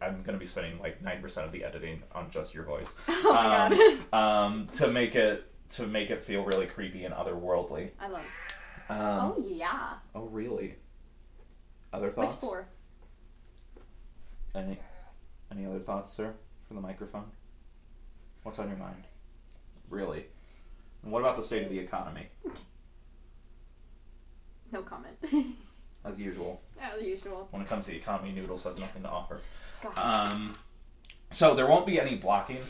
I'm 0.00 0.22
going 0.22 0.34
to 0.34 0.38
be 0.38 0.46
spending 0.46 0.78
like 0.80 1.02
90% 1.02 1.44
of 1.44 1.52
the 1.52 1.62
editing 1.64 2.02
on 2.12 2.28
just 2.30 2.54
your 2.54 2.64
voice 2.64 2.94
oh 3.08 3.32
my 3.32 3.66
um, 3.66 4.00
god. 4.12 4.44
um, 4.46 4.68
to 4.72 4.88
make 4.88 5.14
it 5.14 5.50
to 5.70 5.86
make 5.86 6.10
it 6.10 6.22
feel 6.22 6.42
really 6.44 6.66
creepy 6.66 7.04
and 7.04 7.14
otherworldly. 7.14 7.90
I 8.00 8.08
love. 8.08 8.22
Um, 8.88 8.98
oh 8.98 9.44
yeah. 9.46 9.94
oh, 10.14 10.26
really? 10.26 10.76
Other 11.92 12.08
Which 12.08 12.14
thoughts? 12.14 12.44
four? 12.44 12.68
Any 14.54 14.78
any 15.50 15.66
other 15.66 15.78
thoughts, 15.80 16.12
sir, 16.12 16.34
for 16.68 16.74
the 16.74 16.80
microphone? 16.80 17.24
What's 18.46 18.60
on 18.60 18.68
your 18.68 18.76
mind? 18.76 19.02
Really? 19.90 20.26
And 21.02 21.10
what 21.10 21.18
about 21.18 21.36
the 21.36 21.42
state 21.42 21.64
of 21.64 21.68
the 21.68 21.80
economy, 21.80 22.28
No 24.70 24.82
comment. 24.82 25.16
as 26.04 26.20
usual? 26.20 26.60
As 26.80 27.02
usual. 27.02 27.48
When 27.50 27.60
it 27.60 27.66
comes 27.66 27.86
to 27.86 27.90
the 27.90 27.96
economy, 27.96 28.30
Noodles 28.30 28.62
has 28.62 28.78
nothing 28.78 29.02
to 29.02 29.08
offer. 29.08 29.40
Gosh. 29.82 29.98
Um, 29.98 30.56
so 31.32 31.56
there 31.56 31.66
won't 31.66 31.86
be 31.86 31.98
any 32.00 32.14
blocking, 32.14 32.60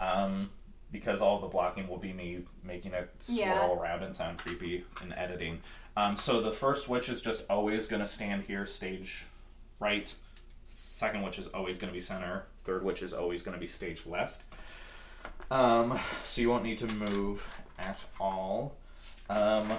um, 0.00 0.48
because 0.90 1.20
all 1.20 1.38
the 1.38 1.48
blocking 1.48 1.86
will 1.86 1.98
be 1.98 2.14
me 2.14 2.46
making 2.64 2.94
it 2.94 3.10
swirl 3.18 3.38
Yeah. 3.38 3.74
around 3.78 4.04
and 4.04 4.16
sound 4.16 4.38
creepy 4.38 4.86
in 5.02 5.12
editing. 5.12 5.60
Um, 5.98 6.16
so 6.16 6.40
the 6.40 6.50
first 6.52 6.88
witch 6.88 7.10
is 7.10 7.20
just 7.20 7.44
always 7.50 7.88
going 7.88 8.00
to 8.00 8.08
stand 8.08 8.44
here, 8.44 8.64
stage 8.64 9.26
right. 9.80 10.14
Second 10.76 11.20
witch 11.24 11.38
is 11.38 11.48
always 11.48 11.76
going 11.76 11.90
to 11.90 11.94
be 11.94 12.00
center. 12.00 12.46
Third 12.64 12.82
witch 12.82 13.02
is 13.02 13.12
always 13.12 13.42
going 13.42 13.54
to 13.54 13.60
be 13.60 13.66
stage 13.66 14.06
left. 14.06 14.45
Um, 15.50 15.98
so 16.24 16.40
you 16.40 16.50
won't 16.50 16.64
need 16.64 16.78
to 16.78 16.86
move 16.86 17.48
at 17.78 18.04
all. 18.18 18.76
Um, 19.30 19.72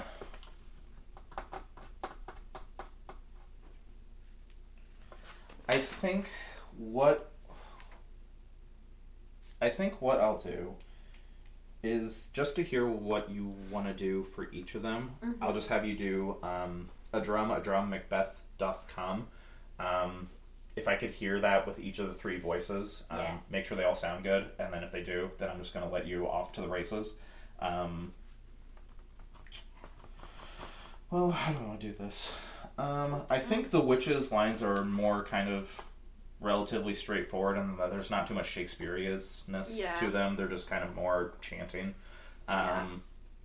I 5.70 5.78
think 5.78 6.30
what 6.78 7.32
I 9.62 9.70
think 9.70 10.02
what 10.02 10.22
I'll 10.22 10.38
do 10.38 10.76
is 11.84 12.28
just 12.34 12.56
to 12.56 12.64
hear 12.64 12.88
what 12.88 13.30
you 13.30 13.54
want 13.72 13.88
to 13.88 13.94
do 13.94 14.24
for 14.24 14.50
each 14.52 14.76
of 14.76 14.82
them. 14.82 15.12
I'll 15.42 15.54
just 15.54 15.70
have 15.70 15.86
you 15.86 15.98
do 15.98 16.38
um, 16.44 16.90
a 17.14 17.22
drum, 17.22 17.52
a 17.52 17.60
drum, 17.60 17.90
Macbeth 17.90 18.44
doth 18.58 18.86
come. 18.88 19.28
Um, 19.80 20.30
if 20.78 20.88
I 20.88 20.96
could 20.96 21.10
hear 21.10 21.40
that 21.40 21.66
with 21.66 21.80
each 21.80 21.98
of 21.98 22.08
the 22.08 22.14
three 22.14 22.38
voices, 22.40 23.04
um, 23.10 23.18
Yeah. 23.18 23.38
make 23.50 23.66
sure 23.66 23.76
they 23.76 23.84
all 23.84 23.96
sound 23.96 24.24
good, 24.24 24.52
and 24.60 24.72
then 24.72 24.84
if 24.84 24.92
they 24.92 25.02
do, 25.02 25.32
then 25.40 25.50
I'm 25.50 25.58
just 25.58 25.74
going 25.74 25.86
to 25.86 25.92
let 25.92 26.06
you 26.06 26.28
off 26.30 26.54
to 26.54 26.62
the 26.62 26.68
races. 26.68 27.16
Um, 27.60 28.14
well, 31.10 31.32
how 31.32 31.52
do 31.52 31.60
I 31.64 31.68
want 31.68 31.82
to 31.82 31.88
do 31.88 31.94
this? 31.94 32.32
Um, 32.78 33.24
I 33.28 33.40
think 33.40 33.72
the 33.72 33.82
witches' 33.82 34.32
lines 34.32 34.62
are 34.62 34.86
more 34.86 35.24
kind 35.26 35.50
of 35.50 35.82
relatively 36.40 36.94
straightforward, 36.94 37.58
and 37.58 37.80
there's 37.92 38.12
not 38.12 38.28
too 38.28 38.36
much 38.36 38.54
Shakespeareanness 38.54 39.80
Yeah. 39.80 39.96
to 39.96 40.12
them. 40.12 40.36
They're 40.36 40.48
just 40.48 40.70
kind 40.70 40.84
of 40.84 40.94
more 40.94 41.34
chanting. 41.42 41.96
Um, 42.48 42.58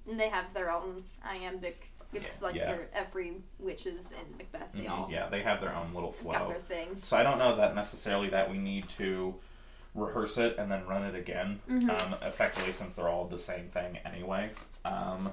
Yeah. 0.05 0.11
And 0.11 0.21
they 0.21 0.29
have 0.29 0.53
their 0.53 0.71
own 0.71 1.05
iambic. 1.25 1.92
It's 2.13 2.41
Yeah, 2.41 2.47
like 2.47 2.55
yeah. 2.55 2.65
their 2.67 2.89
every 2.95 3.33
witches 3.59 4.13
in 4.13 4.37
Macbeth. 4.37 4.73
They 4.75 4.85
mhm, 4.85 4.91
all 4.91 5.09
Yeah, 5.11 5.29
they 5.29 5.43
have 5.43 5.61
their 5.61 5.75
own 5.75 5.95
little 5.95 6.13
flow. 6.13 6.33
got 6.33 6.49
their 6.49 6.59
thing. 6.59 6.89
So 7.03 7.17
I 7.17 7.23
don't 7.23 7.39
know 7.39 7.57
that 7.57 7.75
necessarily 7.75 8.29
that 8.31 8.51
we 8.51 8.59
need 8.59 8.89
to 8.91 9.35
rehearse 9.95 10.39
it 10.39 10.57
and 10.59 10.71
then 10.71 10.87
run 10.87 11.05
it 11.05 11.15
again, 11.15 11.61
Mm-hmm. 11.71 11.91
um, 11.91 12.15
effectively 12.23 12.73
since 12.73 12.95
they're 12.95 13.09
all 13.09 13.27
the 13.27 13.39
same 13.39 13.69
thing 13.69 13.99
anyway. 14.05 14.51
Um, 14.85 15.33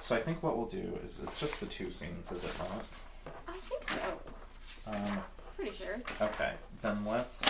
so 0.00 0.16
I 0.16 0.20
think 0.20 0.42
what 0.42 0.56
we'll 0.56 0.66
do 0.66 0.98
is 1.04 1.20
it's 1.22 1.38
just 1.38 1.60
the 1.60 1.66
two 1.66 1.90
scenes, 1.90 2.30
is 2.32 2.44
it 2.44 2.58
not? 2.58 2.84
I 3.48 3.56
think 3.58 3.84
so. 3.84 4.20
Um, 4.88 5.18
Pretty 5.56 5.72
sure. 5.76 6.00
okay, 6.20 6.52
then 6.82 7.04
let's. 7.04 7.42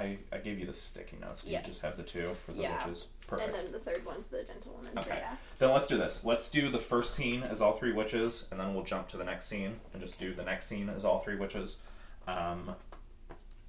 I, 0.00 0.16
I 0.32 0.38
gave 0.38 0.58
you 0.58 0.66
the 0.66 0.72
sticky 0.72 1.18
notes. 1.20 1.44
Do 1.44 1.50
Yes. 1.50 1.66
you 1.66 1.72
just 1.72 1.82
have 1.84 1.96
the 1.96 2.02
two 2.02 2.32
for 2.46 2.52
the 2.52 2.62
Yeah. 2.62 2.76
witches? 2.84 3.06
Perfect. 3.26 3.48
And 3.50 3.58
then 3.58 3.72
the 3.72 3.78
third 3.78 4.04
one's 4.04 4.28
the 4.28 4.42
gentlewoman. 4.42 4.92
So 4.98 5.10
Okay. 5.10 5.20
yeah. 5.20 5.36
Then 5.58 5.70
let's 5.70 5.86
do 5.86 5.98
this. 5.98 6.24
Let's 6.24 6.50
do 6.50 6.70
the 6.70 6.78
first 6.78 7.14
scene 7.14 7.42
as 7.42 7.60
all 7.60 7.74
three 7.74 7.92
witches, 7.92 8.46
and 8.50 8.58
then 8.58 8.74
we'll 8.74 8.82
jump 8.84 9.08
to 9.08 9.16
the 9.16 9.24
next 9.24 9.46
scene 9.46 9.78
and 9.92 10.00
just 10.02 10.18
do 10.18 10.34
the 10.34 10.42
next 10.42 10.66
scene 10.66 10.88
as 10.88 11.04
all 11.04 11.18
three 11.20 11.36
witches. 11.36 11.76
Um, 12.26 12.74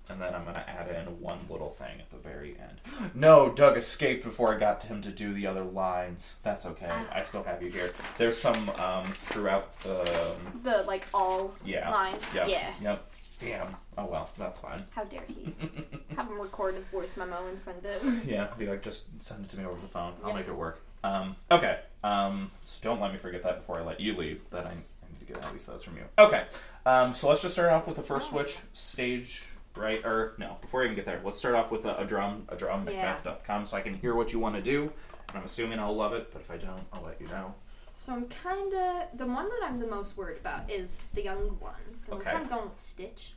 and 0.09 0.19
then 0.21 0.33
I'm 0.33 0.43
gonna 0.45 0.65
add 0.67 0.89
in 0.89 1.19
one 1.21 1.39
little 1.49 1.69
thing 1.69 1.99
at 1.99 2.09
the 2.09 2.17
very 2.17 2.57
end. 2.59 3.11
No, 3.13 3.49
Doug 3.51 3.77
escaped 3.77 4.23
before 4.23 4.53
I 4.53 4.57
got 4.57 4.79
to 4.81 4.87
him 4.87 5.01
to 5.03 5.09
do 5.11 5.33
the 5.33 5.45
other 5.47 5.63
lines. 5.63 6.35
That's 6.43 6.65
okay. 6.65 6.89
I 7.11 7.23
still 7.23 7.43
have 7.43 7.61
you 7.61 7.69
here. 7.69 7.93
There's 8.17 8.37
some 8.37 8.69
um, 8.79 9.03
throughout 9.05 9.77
the 9.81 10.35
The 10.63 10.83
like 10.87 11.05
all 11.13 11.53
yeah 11.65 11.89
lines. 11.91 12.33
Yep. 12.33 12.47
Yeah. 12.49 12.73
Yep. 12.81 13.05
Damn. 13.41 13.75
Oh 13.97 14.05
well, 14.05 14.29
that's 14.37 14.59
fine. 14.59 14.83
How 14.91 15.03
dare 15.03 15.23
he? 15.27 15.53
Have 16.15 16.27
him 16.27 16.39
record 16.39 16.75
a 16.75 16.81
voice 16.95 17.17
memo 17.17 17.47
and 17.47 17.59
send 17.59 17.83
it. 17.85 18.01
Yeah, 18.25 18.47
be 18.57 18.67
like, 18.67 18.83
just 18.83 19.05
send 19.21 19.43
it 19.45 19.49
to 19.49 19.57
me 19.57 19.65
over 19.65 19.79
the 19.81 19.87
phone. 19.87 20.13
I'll 20.23 20.33
make 20.33 20.47
it 20.47 20.55
work. 20.55 20.81
Um, 21.03 21.35
okay. 21.49 21.79
Um, 22.03 22.51
so 22.63 22.77
don't 22.81 23.01
let 23.01 23.11
me 23.11 23.17
forget 23.17 23.43
that 23.43 23.57
before 23.57 23.79
I 23.79 23.83
let 23.83 23.99
you 23.99 24.15
leave. 24.15 24.41
That 24.51 24.65
I, 24.65 24.69
I 24.69 24.71
need 24.71 25.19
to 25.19 25.25
get 25.25 25.43
at 25.43 25.51
least 25.53 25.67
those 25.67 25.83
from 25.83 25.97
you. 25.97 26.03
Okay. 26.19 26.45
Um, 26.85 27.13
so 27.13 27.29
let's 27.29 27.41
just 27.41 27.55
start 27.55 27.71
off 27.71 27.87
with 27.87 27.95
the 27.95 28.03
first 28.03 28.29
switch 28.29 28.57
stage, 28.73 29.43
right? 29.75 30.03
Or 30.05 30.33
no, 30.37 30.57
before 30.61 30.81
I 30.81 30.85
even 30.85 30.95
get 30.95 31.05
there, 31.05 31.19
let's 31.23 31.39
start 31.39 31.55
off 31.55 31.71
with 31.71 31.85
a, 31.85 31.97
a 31.97 32.05
drum, 32.05 32.45
a 32.49 32.55
drum, 32.55 32.87
Yeah. 32.87 33.05
Macbeth 33.05 33.23
doth 33.23 33.43
come, 33.43 33.65
so 33.65 33.77
I 33.77 33.81
can 33.81 33.95
hear 33.95 34.13
what 34.15 34.31
you 34.33 34.39
want 34.39 34.55
to 34.55 34.61
do. 34.61 34.91
And 35.29 35.37
I'm 35.37 35.45
assuming 35.45 35.79
I'll 35.79 35.95
love 35.95 36.13
it, 36.13 36.31
but 36.31 36.41
if 36.41 36.51
I 36.51 36.57
don't, 36.57 36.83
I'll 36.93 37.03
let 37.03 37.19
you 37.19 37.27
know. 37.27 37.53
So 38.01 38.13
I'm 38.13 38.27
kinda 38.29 39.09
the 39.13 39.27
one 39.27 39.47
that 39.47 39.59
I'm 39.61 39.77
the 39.77 39.85
most 39.85 40.17
worried 40.17 40.39
about 40.39 40.71
is 40.71 41.03
the 41.13 41.23
young 41.23 41.59
one. 41.59 42.01
I'm 42.11 42.19
kind 42.19 42.41
of 42.41 42.49
going 42.49 42.63
with 42.63 42.81
Stitch. 42.81 43.33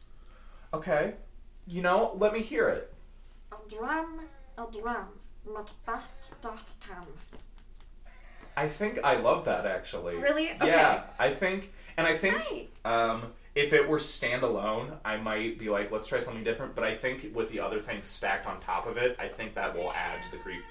Okay. 0.72 1.16
You 1.66 1.82
know, 1.82 2.16
let 2.16 2.32
me 2.32 2.40
hear 2.40 2.70
it. 2.70 2.90
A 3.52 3.56
drum, 3.68 4.20
a 4.56 4.64
drum, 4.72 5.08
Macbeth 5.44 6.08
doth 6.40 6.76
come. 6.80 7.06
I 8.56 8.66
think 8.66 9.04
I 9.04 9.16
love 9.16 9.44
that 9.44 9.66
actually. 9.66 10.16
Really? 10.16 10.52
Okay. 10.52 10.68
Yeah, 10.68 11.02
I 11.18 11.34
think, 11.34 11.70
and 11.98 12.06
I 12.06 12.16
think 12.16 12.70
um, 12.86 13.34
if 13.54 13.74
it 13.74 13.86
were 13.86 13.98
standalone, 13.98 14.96
I 15.04 15.18
might 15.18 15.58
be 15.58 15.68
like, 15.68 15.92
let's 15.92 16.06
try 16.06 16.20
something 16.20 16.42
different. 16.42 16.74
But 16.74 16.84
I 16.84 16.94
think 16.94 17.34
with 17.34 17.50
the 17.50 17.60
other 17.60 17.80
things 17.80 18.06
stacked 18.06 18.46
on 18.46 18.60
top 18.60 18.86
of 18.86 18.96
it, 18.96 19.14
I 19.18 19.28
think 19.28 19.54
that 19.56 19.76
will 19.76 19.92
add 19.92 20.22
to 20.22 20.30
the 20.30 20.38
creep. 20.38 20.62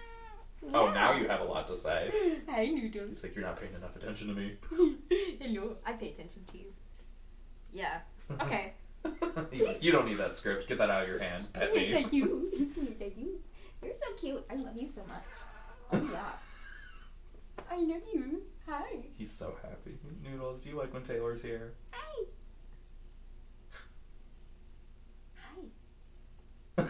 Oh, 0.74 0.92
now 0.92 1.14
you 1.14 1.28
have 1.28 1.42
a 1.42 1.44
lot 1.44 1.68
to 1.68 1.76
say. 1.76 2.12
Hi, 2.50 2.66
Noodles. 2.66 3.10
He's 3.10 3.24
like, 3.24 3.36
you're 3.36 3.46
not 3.46 3.60
paying 3.60 3.74
enough 3.74 3.96
attention 3.96 4.28
to 4.30 4.34
me. 4.34 4.56
Hello. 5.40 5.76
I 5.86 5.94
pay 5.94 6.10
attention 6.10 6.44
to 6.52 6.58
you. 6.58 6.74
Yeah. 7.72 8.00
Okay. 8.42 8.74
He's 9.52 9.68
like, 9.68 9.84
you 9.84 9.92
don't 9.92 10.06
need 10.06 10.18
that 10.18 10.36
script. 10.36 10.68
Get 10.68 10.78
that 10.78 10.90
out 10.90 11.04
of 11.04 11.10
your 11.10 11.20
hand. 11.20 11.52
Pet 11.54 11.70
I 11.72 11.76
me. 11.76 11.88
Yes, 11.92 12.06
I 12.06 12.10
do. 12.10 12.52
You're 13.84 13.96
so 13.96 14.14
cute. 14.18 14.46
I 14.50 14.56
love 14.56 14.78
you 14.78 14.90
so 14.90 15.02
much. 15.08 15.24
Oh, 15.92 16.10
yeah. 16.12 16.32
I 17.70 17.76
love 17.78 18.02
you. 18.14 18.42
Hi. 18.68 19.00
He's 19.18 19.32
so 19.32 19.58
happy. 19.62 19.98
Noodles, 20.24 20.62
do 20.62 20.70
you 20.70 20.78
like 20.78 20.94
when 20.94 21.04
Taylor's 21.04 21.42
here? 21.42 21.74
Hi. 21.92 22.24
Hi. 26.78 26.86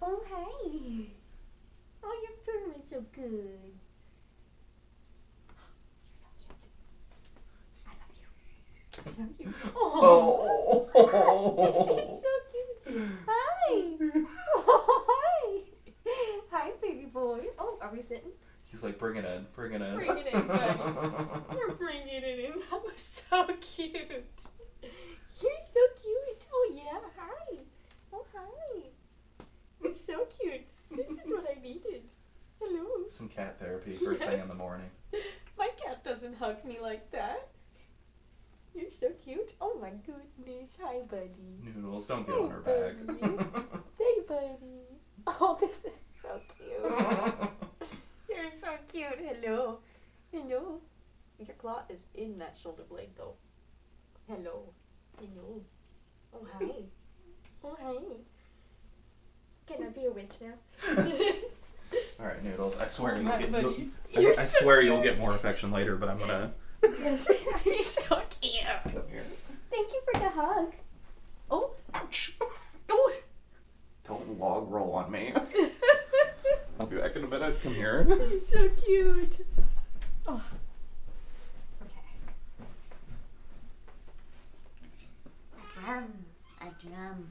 Oh, 0.00 0.22
hey. 0.28 1.08
Oh, 2.04 2.14
you're 2.22 2.38
purring 2.44 2.82
so 2.82 3.04
good. 3.14 3.72
You're 5.98 6.16
so 6.16 6.28
cute. 6.38 6.58
I 7.86 7.90
love 7.90 8.14
you. 8.18 8.28
I 9.06 9.10
love 9.20 9.34
you. 9.38 9.48
Oh. 9.76 10.88
Oh. 10.94 11.96
This 11.96 12.04
is 12.04 12.22
so 12.22 12.32
cute. 12.50 13.08
Hi. 13.26 13.70
Oh, 14.54 15.04
hi. 15.08 15.60
Hi, 16.50 16.70
baby 16.82 17.06
boy. 17.06 17.40
Oh, 17.58 17.78
are 17.80 17.90
we 17.92 18.02
sitting? 18.02 18.32
He's 18.66 18.82
like, 18.82 18.98
bring 18.98 19.16
it 19.16 19.24
in, 19.24 19.46
bring 19.54 19.72
it 19.72 19.82
in. 19.82 19.94
Bring 19.94 20.18
it 20.18 20.26
in, 20.28 20.46
buddy. 20.46 20.78
We're 21.54 21.74
bringing 21.74 22.08
it 22.08 22.24
in. 22.24 22.60
That 22.70 22.82
was 22.82 23.00
so 23.30 23.44
cute. 23.60 23.94
You're 24.80 25.62
so 25.72 25.80
cute. 26.02 26.46
Oh, 26.52 26.72
yeah. 26.74 26.98
Hi. 27.18 27.58
Oh, 28.12 28.24
hi. 28.34 28.82
You're 29.82 29.94
so 29.94 30.26
cute. 30.40 30.64
This 30.96 31.10
is 31.10 31.30
what 31.32 31.46
I 31.56 31.60
needed. 31.60 32.02
Hello. 32.60 33.06
Some 33.08 33.28
cat 33.28 33.58
therapy 33.58 33.94
first 33.94 34.22
thing 34.24 34.40
in 34.40 34.48
the 34.48 34.54
Yes. 34.54 34.58
morning. 34.58 34.90
My 35.58 35.68
cat 35.84 36.04
doesn't 36.04 36.36
hug 36.36 36.64
me 36.64 36.78
like 36.80 37.10
that. 37.12 37.48
You're 38.74 38.90
so 38.90 39.10
cute. 39.22 39.52
Oh, 39.60 39.78
my 39.80 39.90
goodness. 39.90 40.78
Hi, 40.82 41.00
buddy. 41.02 41.60
Noodles, 41.62 42.06
don't 42.06 42.26
get 42.26 42.36
on 42.36 42.50
her 42.50 42.60
back. 42.60 42.94
Hey, 43.98 44.22
buddy. 44.26 44.56
Oh, 45.26 45.56
this 45.60 45.84
is 45.84 46.00
so 46.20 46.40
cute. 46.56 46.80
You're 48.28 48.50
so 48.58 48.70
cute. 48.88 49.20
Hello. 49.20 49.78
Hello. 50.32 50.80
Your 51.38 51.54
claw 51.58 51.82
is 51.88 52.06
in 52.16 52.38
that 52.38 52.56
shoulder 52.60 52.82
blade, 52.88 53.10
though. 53.16 53.34
Hello. 54.26 54.64
Hello. 55.18 55.60
Oh, 56.34 56.46
hi. 56.58 56.70
Oh, 57.62 57.76
hi. 57.80 58.16
Can 59.74 59.86
I 59.86 59.88
be 59.88 60.06
a 60.06 60.10
witch 60.10 60.34
now? 60.40 60.96
All 62.20 62.26
right, 62.26 62.42
Noodles. 62.44 62.76
I 62.78 62.86
swear 62.86 63.16
you'll 63.16 63.38
get. 63.38 63.50
You'll, 63.50 64.22
You're 64.22 64.38
I 64.38 64.44
so 64.44 64.62
swear 64.62 64.82
you'll 64.82 65.02
get 65.02 65.18
more 65.18 65.34
affection 65.34 65.70
later, 65.70 65.96
but 65.96 66.08
I'm 66.08 66.18
gonna. 66.18 66.52
yes. 66.82 67.28
You're 67.64 67.82
so 67.82 68.22
cute. 68.40 68.64
Come 68.84 69.02
here. 69.10 69.24
Thank 69.70 69.92
you 69.92 70.00
for 70.12 70.20
the 70.20 70.28
hug. 70.30 70.72
Oh. 71.50 71.70
Ouch! 71.94 72.34
Oh. 72.90 73.12
Don't 74.06 74.38
log 74.38 74.70
roll 74.70 74.92
on 74.92 75.10
me. 75.10 75.32
I'll 76.80 76.86
be 76.86 76.96
back 76.96 77.14
in 77.16 77.24
a 77.24 77.28
minute. 77.28 77.62
Come 77.62 77.74
here. 77.74 78.04
He's 78.30 78.48
so 78.48 78.68
cute. 78.70 79.46
Oh. 80.26 80.42
Okay. 81.82 82.66
A 85.56 85.80
drum, 85.80 86.12
a 86.60 86.86
drum, 86.86 87.30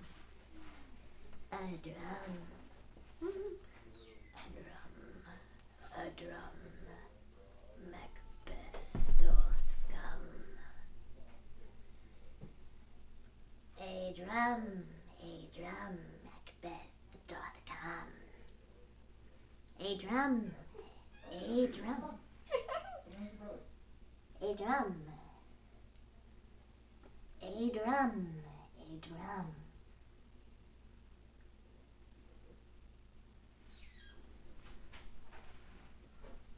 a 1.61 1.77
drum, 1.83 2.33
a 3.21 3.25
drum, 4.57 4.95
a 5.95 6.09
drum. 6.19 6.57
Macbeth 7.91 8.89
doth 9.21 9.69
come. 9.91 10.29
A 13.79 14.13
drum, 14.17 14.63
a 15.21 15.47
drum, 15.55 15.97
Macbeth 16.25 16.93
doth 17.27 17.59
come. 17.67 18.13
A 19.79 19.97
drum, 19.97 20.51
a 21.31 21.67
drum, 21.67 22.17
a 24.41 24.53
drum. 24.55 24.95
A 27.43 27.69
drum, 27.69 28.27
a 28.79 28.97
drum. 29.07 29.47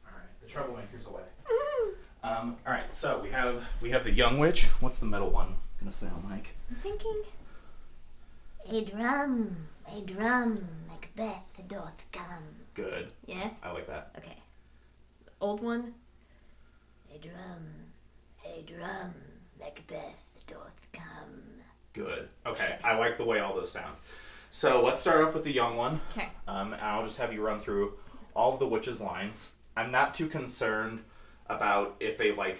All 0.06 0.12
right, 0.12 0.40
the 0.42 0.43
troublemaker's 0.54 1.06
away. 1.06 1.22
Um, 2.22 2.56
all 2.66 2.72
right, 2.72 2.90
so 2.92 3.20
we 3.22 3.30
have 3.30 3.62
we 3.82 3.90
have 3.90 4.04
the 4.04 4.10
young 4.10 4.38
witch. 4.38 4.64
What's 4.80 4.98
the 4.98 5.04
middle 5.04 5.30
one 5.30 5.56
gonna 5.78 5.92
sound 5.92 6.24
like? 6.30 6.54
I'm 6.70 6.76
thinking. 6.76 7.22
A 8.70 8.82
drum, 8.82 9.56
a 9.94 10.00
drum, 10.00 10.58
Macbeth 10.88 11.60
doth 11.68 12.06
come. 12.12 12.44
Good. 12.72 13.08
Yeah. 13.26 13.50
I 13.62 13.72
like 13.72 13.86
that. 13.88 14.12
Okay. 14.16 14.38
Old 15.40 15.60
one. 15.62 15.92
A 17.14 17.18
drum, 17.18 17.66
a 18.46 18.62
drum, 18.62 19.12
Macbeth 19.60 20.22
doth 20.46 20.88
come. 20.94 21.42
Good. 21.92 22.28
Okay, 22.46 22.78
I 22.82 22.96
like 22.96 23.18
the 23.18 23.24
way 23.24 23.40
all 23.40 23.54
those 23.54 23.70
sound. 23.70 23.96
So 24.50 24.82
let's 24.82 25.00
start 25.00 25.22
off 25.24 25.34
with 25.34 25.44
the 25.44 25.52
young 25.52 25.76
one. 25.76 26.00
Okay. 26.12 26.28
Um, 26.48 26.72
and 26.72 26.80
I'll 26.80 27.04
just 27.04 27.18
have 27.18 27.32
you 27.34 27.42
run 27.42 27.60
through 27.60 27.94
all 28.34 28.54
of 28.54 28.60
the 28.60 28.66
witch's 28.66 29.00
lines. 29.00 29.50
I'm 29.76 29.90
not 29.90 30.14
too 30.14 30.28
concerned 30.28 31.00
about 31.48 31.96
if 32.00 32.16
they 32.18 32.32
like 32.32 32.58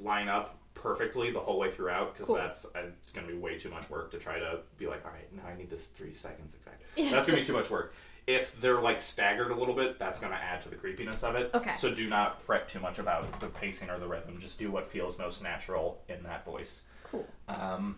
line 0.00 0.28
up 0.28 0.56
perfectly 0.74 1.30
the 1.32 1.40
whole 1.40 1.58
way 1.58 1.70
throughout 1.70 2.12
because 2.14 2.26
Cool. 2.26 2.36
that's 2.36 2.64
uh, 2.66 2.82
going 3.12 3.26
to 3.26 3.32
be 3.32 3.38
way 3.38 3.58
too 3.58 3.68
much 3.68 3.88
work 3.90 4.10
to 4.12 4.18
try 4.18 4.38
to 4.38 4.60
be 4.78 4.86
like, 4.86 5.04
all 5.04 5.10
right, 5.10 5.32
now 5.34 5.42
I 5.52 5.56
need 5.56 5.70
this 5.70 5.86
three 5.86 6.14
seconds 6.14 6.54
exactly. 6.54 6.86
Yes. 6.96 7.12
That's 7.12 7.26
going 7.26 7.36
to 7.38 7.42
be 7.42 7.46
too 7.46 7.56
much 7.58 7.70
work. 7.70 7.94
If 8.26 8.60
they're 8.60 8.80
like 8.80 9.00
staggered 9.00 9.50
a 9.50 9.54
little 9.54 9.74
bit, 9.74 9.98
that's 9.98 10.20
going 10.20 10.32
to 10.32 10.38
add 10.38 10.62
to 10.62 10.68
the 10.68 10.76
creepiness 10.76 11.24
of 11.24 11.34
it. 11.34 11.50
Okay. 11.54 11.72
So 11.74 11.92
do 11.92 12.08
not 12.08 12.40
fret 12.42 12.68
too 12.68 12.78
much 12.78 12.98
about 12.98 13.40
the 13.40 13.46
pacing 13.46 13.88
or 13.88 13.98
the 13.98 14.06
rhythm. 14.06 14.38
Just 14.38 14.58
do 14.58 14.70
what 14.70 14.86
feels 14.86 15.18
most 15.18 15.42
natural 15.42 16.02
in 16.08 16.22
that 16.24 16.44
voice. 16.44 16.82
Cool. 17.04 17.26
Um, 17.48 17.96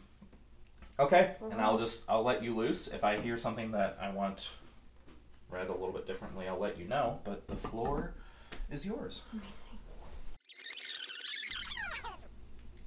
okay, 1.00 1.34
and 1.50 1.60
I'll 1.60 1.78
just 1.78 2.04
I'll 2.08 2.22
let 2.22 2.44
you 2.44 2.54
loose. 2.54 2.86
If 2.86 3.02
I 3.02 3.18
hear 3.18 3.36
something 3.36 3.72
that 3.72 3.98
I 4.00 4.10
want 4.10 4.50
read 5.50 5.68
a 5.68 5.72
little 5.72 5.90
bit 5.92 6.06
differently, 6.06 6.46
I'll 6.46 6.60
let 6.60 6.78
you 6.78 6.86
know. 6.86 7.18
But 7.24 7.48
the 7.48 7.56
floor 7.56 8.14
is 8.70 8.84
yours. 8.84 9.22
Amazing. 9.32 9.54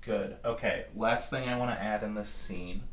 Good. 0.01 0.35
Okay. 0.43 0.85
Last 0.95 1.29
thing 1.29 1.47
I 1.47 1.57
want 1.57 1.71
to 1.71 1.81
add 1.81 2.03
in 2.03 2.13
this 2.13 2.29
scene 2.29 2.83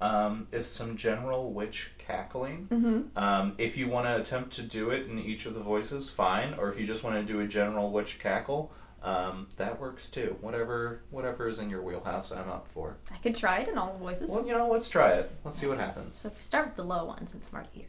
um, 0.00 0.48
is 0.52 0.66
some 0.66 0.96
general 0.96 1.52
witch 1.52 1.92
cackling. 1.98 2.66
Mm-hmm. 2.70 3.18
Um, 3.18 3.54
if 3.58 3.76
you 3.76 3.88
want 3.88 4.06
to 4.06 4.16
attempt 4.16 4.52
to 4.54 4.62
do 4.62 4.90
it 4.90 5.06
in 5.06 5.18
each 5.18 5.46
of 5.46 5.54
the 5.54 5.60
voices, 5.60 6.10
fine. 6.10 6.54
Or 6.54 6.68
if 6.68 6.78
you 6.78 6.86
just 6.86 7.04
want 7.04 7.16
to 7.16 7.32
do 7.32 7.40
a 7.40 7.46
general 7.46 7.92
witch 7.92 8.18
cackle, 8.18 8.72
um, 9.02 9.46
that 9.56 9.80
works 9.80 10.10
too. 10.10 10.36
Whatever 10.40 11.02
whatever 11.10 11.48
is 11.48 11.60
in 11.60 11.70
your 11.70 11.82
wheelhouse, 11.82 12.32
I'm 12.32 12.50
up 12.50 12.66
for. 12.72 12.96
I 13.12 13.18
could 13.18 13.36
try 13.36 13.60
it 13.60 13.68
in 13.68 13.78
all 13.78 13.92
the 13.92 13.98
voices. 13.98 14.32
Well, 14.32 14.44
you 14.44 14.52
know, 14.52 14.68
let's 14.68 14.88
try 14.88 15.12
it. 15.12 15.30
Let's 15.44 15.58
see 15.58 15.66
what 15.66 15.78
happens. 15.78 16.16
So 16.16 16.28
if 16.28 16.36
we 16.36 16.42
start 16.42 16.66
with 16.66 16.76
the 16.76 16.84
low 16.84 17.04
one, 17.04 17.26
since 17.26 17.48
I'm 17.52 17.54
already 17.54 17.70
here. 17.72 17.86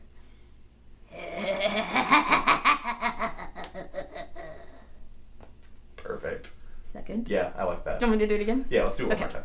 Perfect. 6.19 6.51
Is 6.85 6.91
that 6.93 7.05
good? 7.05 7.27
Yeah, 7.29 7.51
I 7.57 7.63
like 7.63 7.83
that. 7.85 7.99
Do 7.99 8.05
you 8.05 8.09
want 8.11 8.21
me 8.21 8.27
to 8.27 8.29
do 8.29 8.35
it 8.39 8.41
again? 8.43 8.65
Yeah, 8.69 8.83
let's 8.85 8.97
do 8.97 9.03
it 9.03 9.09
one 9.09 9.15
Okay. 9.17 9.25
more 9.25 9.33
time. 9.33 9.43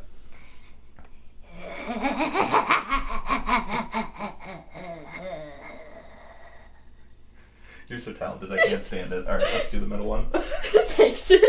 You're 7.88 7.98
so 7.98 8.12
talented, 8.12 8.50
I 8.52 8.56
can't 8.56 8.82
stand 8.82 9.12
it. 9.12 9.26
All 9.28 9.34
right, 9.36 9.46
let's 9.52 9.70
do 9.70 9.78
the 9.80 9.86
middle 9.86 10.06
one. 10.06 10.26
Thanks. 10.32 11.30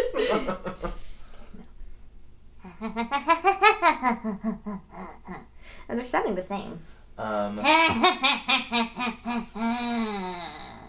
and 5.88 6.00
they're 6.00 6.06
sounding 6.06 6.36
the 6.36 6.42
same. 6.42 6.80
Um, 7.18 7.60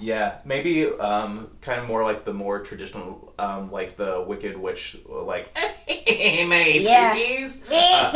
yeah, 0.01 0.39
maybe 0.45 0.87
um, 0.87 1.49
kind 1.61 1.81
of 1.81 1.87
more 1.87 2.03
like 2.05 2.25
the 2.25 2.33
more 2.33 2.61
traditional, 2.61 3.33
um, 3.39 3.71
like 3.71 3.97
the 3.97 4.25
Wicked 4.27 4.57
Witch, 4.57 4.97
like 5.09 5.55
my 5.87 6.79
Yeah. 6.81 7.11
pretties. 7.11 7.71
Uh, 7.71 8.11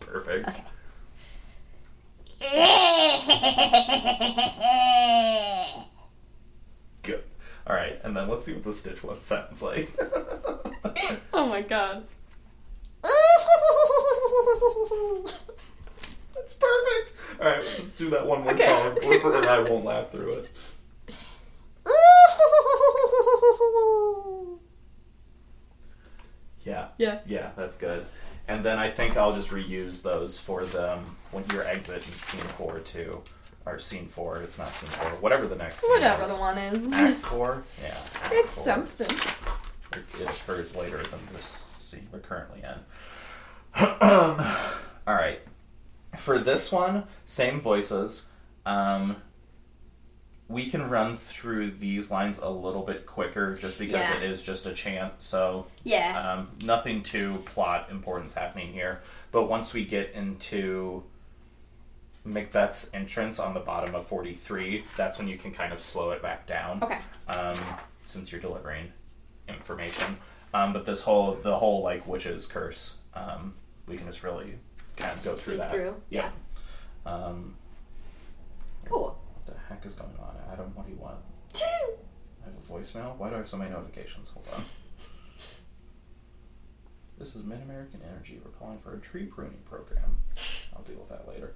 perfect. 0.00 0.48
Okay. 0.48 0.64
Good. 7.02 7.22
All 7.66 7.76
right, 7.76 8.00
and 8.02 8.16
then 8.16 8.28
let's 8.28 8.44
see 8.44 8.54
what 8.54 8.64
the 8.64 8.72
Stitch 8.72 9.04
one 9.04 9.20
sounds 9.20 9.62
like. 9.62 9.90
Oh 11.32 11.46
my 11.46 11.62
god. 11.62 12.04
That's 16.40 16.54
perfect. 16.54 17.14
All 17.40 17.46
right, 17.46 17.58
let's 17.58 17.76
just 17.76 17.98
do 17.98 18.10
that 18.10 18.26
one 18.26 18.42
more 18.42 18.52
Okay. 18.52 18.66
time, 18.66 18.96
or, 19.24 19.36
and 19.36 19.46
I 19.46 19.60
won't 19.60 19.84
laugh 19.84 20.10
through 20.10 20.32
it. 20.32 20.48
Yeah. 26.64 26.88
Yeah. 26.98 27.20
Yeah, 27.26 27.50
that's 27.56 27.76
good. 27.76 28.04
And 28.48 28.64
then 28.64 28.78
I 28.78 28.90
think 28.90 29.16
I'll 29.16 29.32
just 29.32 29.50
reuse 29.50 30.02
those 30.02 30.38
for 30.38 30.64
the 30.64 30.98
when 31.30 31.44
your 31.52 31.64
exit 31.64 32.06
in 32.06 32.12
scene 32.14 32.40
four 32.40 32.80
too, 32.80 33.22
or 33.64 33.78
scene 33.78 34.06
four. 34.08 34.38
It's 34.42 34.58
not 34.58 34.72
scene 34.74 34.90
four. 34.90 35.10
Whatever 35.20 35.46
the 35.46 35.56
next. 35.56 35.80
scene 35.80 35.90
Whatever 35.90 36.26
the 36.26 36.36
one 36.36 36.58
is. 36.58 36.92
Act 36.92 37.18
four. 37.20 37.62
Yeah. 37.82 37.94
Act 38.22 38.32
It's 38.34 38.54
four. 38.54 38.64
something. 38.64 39.08
It 39.92 40.28
occurs 40.28 40.76
later 40.76 40.98
than 41.02 41.20
this 41.32 41.44
scene 41.46 42.08
we're 42.12 42.18
currently 42.20 42.60
in. 42.62 43.82
um, 43.82 44.00
all 45.06 45.14
right. 45.14 45.40
For 46.16 46.38
this 46.38 46.72
one, 46.72 47.04
same 47.24 47.60
voices. 47.60 48.26
Um, 48.66 49.16
we 50.48 50.68
can 50.68 50.90
run 50.90 51.16
through 51.16 51.70
these 51.72 52.10
lines 52.10 52.38
a 52.40 52.48
little 52.50 52.82
bit 52.82 53.06
quicker 53.06 53.54
just 53.54 53.78
because 53.78 54.00
Yeah. 54.08 54.16
it 54.16 54.24
is 54.24 54.42
just 54.42 54.66
a 54.66 54.72
chant. 54.74 55.14
So 55.22 55.66
Yeah. 55.84 56.18
um, 56.32 56.50
nothing 56.64 57.02
too 57.04 57.40
plot 57.46 57.88
importance 57.90 58.34
happening 58.34 58.72
here. 58.72 59.00
But 59.30 59.44
once 59.44 59.72
we 59.72 59.84
get 59.84 60.10
into 60.12 61.04
Macbeth's 62.26 62.90
entrance 62.92 63.38
on 63.38 63.54
the 63.54 63.60
bottom 63.60 63.94
of 63.94 64.06
43, 64.08 64.84
that's 64.96 65.18
when 65.18 65.28
you 65.28 65.38
can 65.38 65.52
kind 65.52 65.72
of 65.72 65.80
slow 65.80 66.10
it 66.10 66.20
back 66.20 66.46
down 66.46 66.82
Okay. 66.82 66.98
um, 67.28 67.56
since 68.06 68.32
you're 68.32 68.40
delivering 68.40 68.92
information. 69.48 70.18
Um, 70.52 70.72
but 70.72 70.84
this 70.84 71.02
whole 71.02 71.34
the 71.36 71.56
whole 71.56 71.82
like 71.82 72.06
witch's 72.08 72.46
curse, 72.48 72.96
um, 73.14 73.54
we 73.86 73.96
can 73.96 74.06
just 74.06 74.24
really 74.24 74.58
kind 75.00 75.12
of 75.18 75.24
go 75.24 75.34
through 75.34 75.56
that. 75.58 75.70
through, 75.70 75.94
Yeah. 76.10 76.30
Um, 77.06 77.56
Cool. 78.86 79.18
what 79.34 79.46
the 79.46 79.60
heck 79.68 79.84
is 79.86 79.94
going 79.94 80.14
on, 80.20 80.36
Adam? 80.52 80.72
What 80.74 80.86
do 80.86 80.92
you 80.92 80.98
want? 80.98 81.16
I 81.54 82.44
have 82.44 82.54
a 82.54 82.72
voicemail. 82.72 83.16
Why 83.16 83.28
do 83.28 83.34
I 83.34 83.38
have 83.38 83.48
so 83.48 83.56
many 83.56 83.70
notifications? 83.70 84.28
Hold 84.30 84.46
on. 84.54 84.62
This 87.18 87.36
is 87.36 87.42
MidAmerican 87.42 88.00
Energy. 88.10 88.40
We're 88.42 88.50
calling 88.52 88.78
for 88.78 88.94
a 88.94 88.98
tree 89.00 89.26
pruning 89.26 89.58
program. 89.68 90.16
I'll 90.74 90.82
deal 90.82 90.96
with 90.96 91.10
that 91.10 91.28
later. 91.28 91.52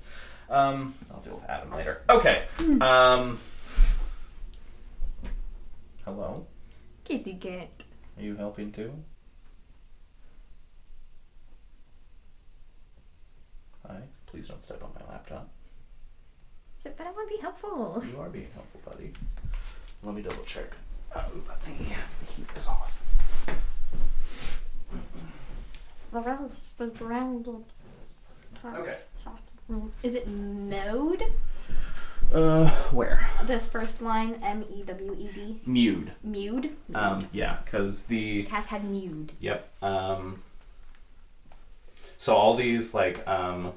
Um, 0.50 0.94
I'll 1.10 1.20
deal 1.20 1.36
with 1.36 1.48
Adam 1.48 1.72
later. 1.72 2.02
Okay. 2.10 2.42
Um, 2.82 3.38
hello. 6.04 6.46
Kitty 7.04 7.34
cat. 7.34 7.70
Are 8.18 8.22
you 8.22 8.36
helping 8.36 8.72
too? 8.72 8.92
Hi. 13.86 14.00
Please 14.26 14.48
don't 14.48 14.62
step 14.62 14.82
on 14.82 14.90
my 14.98 15.12
laptop. 15.12 15.48
So, 16.78 16.90
but 16.96 17.06
I 17.06 17.12
want 17.12 17.28
to 17.30 17.36
be 17.36 17.40
helpful. 17.40 18.02
You 18.10 18.20
are 18.20 18.28
being 18.28 18.48
helpful, 18.54 18.80
buddy. 18.84 19.12
Let 20.02 20.14
me 20.14 20.22
double 20.22 20.44
check. 20.44 20.76
Oh, 21.14 21.22
but 21.46 21.62
the 21.62 21.70
heat 21.70 22.46
is 22.56 22.66
off. 22.66 23.00
The 26.12 26.20
rest, 26.20 26.78
the 26.78 26.86
branded. 26.86 27.64
Okay. 28.64 28.96
Is 30.02 30.14
it 30.14 30.28
mode? 30.28 31.22
Uh, 32.32 32.68
where? 32.90 33.26
This 33.44 33.68
first 33.68 34.02
line, 34.02 34.40
M 34.42 34.64
E 34.74 34.82
W 34.82 35.16
E 35.18 35.28
D. 35.34 35.60
Mewed. 35.66 36.12
Mewed? 36.22 36.76
Um, 36.94 37.28
yeah, 37.32 37.58
because 37.64 38.04
the 38.04 38.44
Cat 38.44 38.66
had 38.66 38.84
mewed. 38.84 39.32
Yep. 39.40 39.70
Um, 39.82 40.42
so 42.24 42.34
all 42.34 42.56
these 42.56 42.94
like 42.94 43.28
um, 43.28 43.74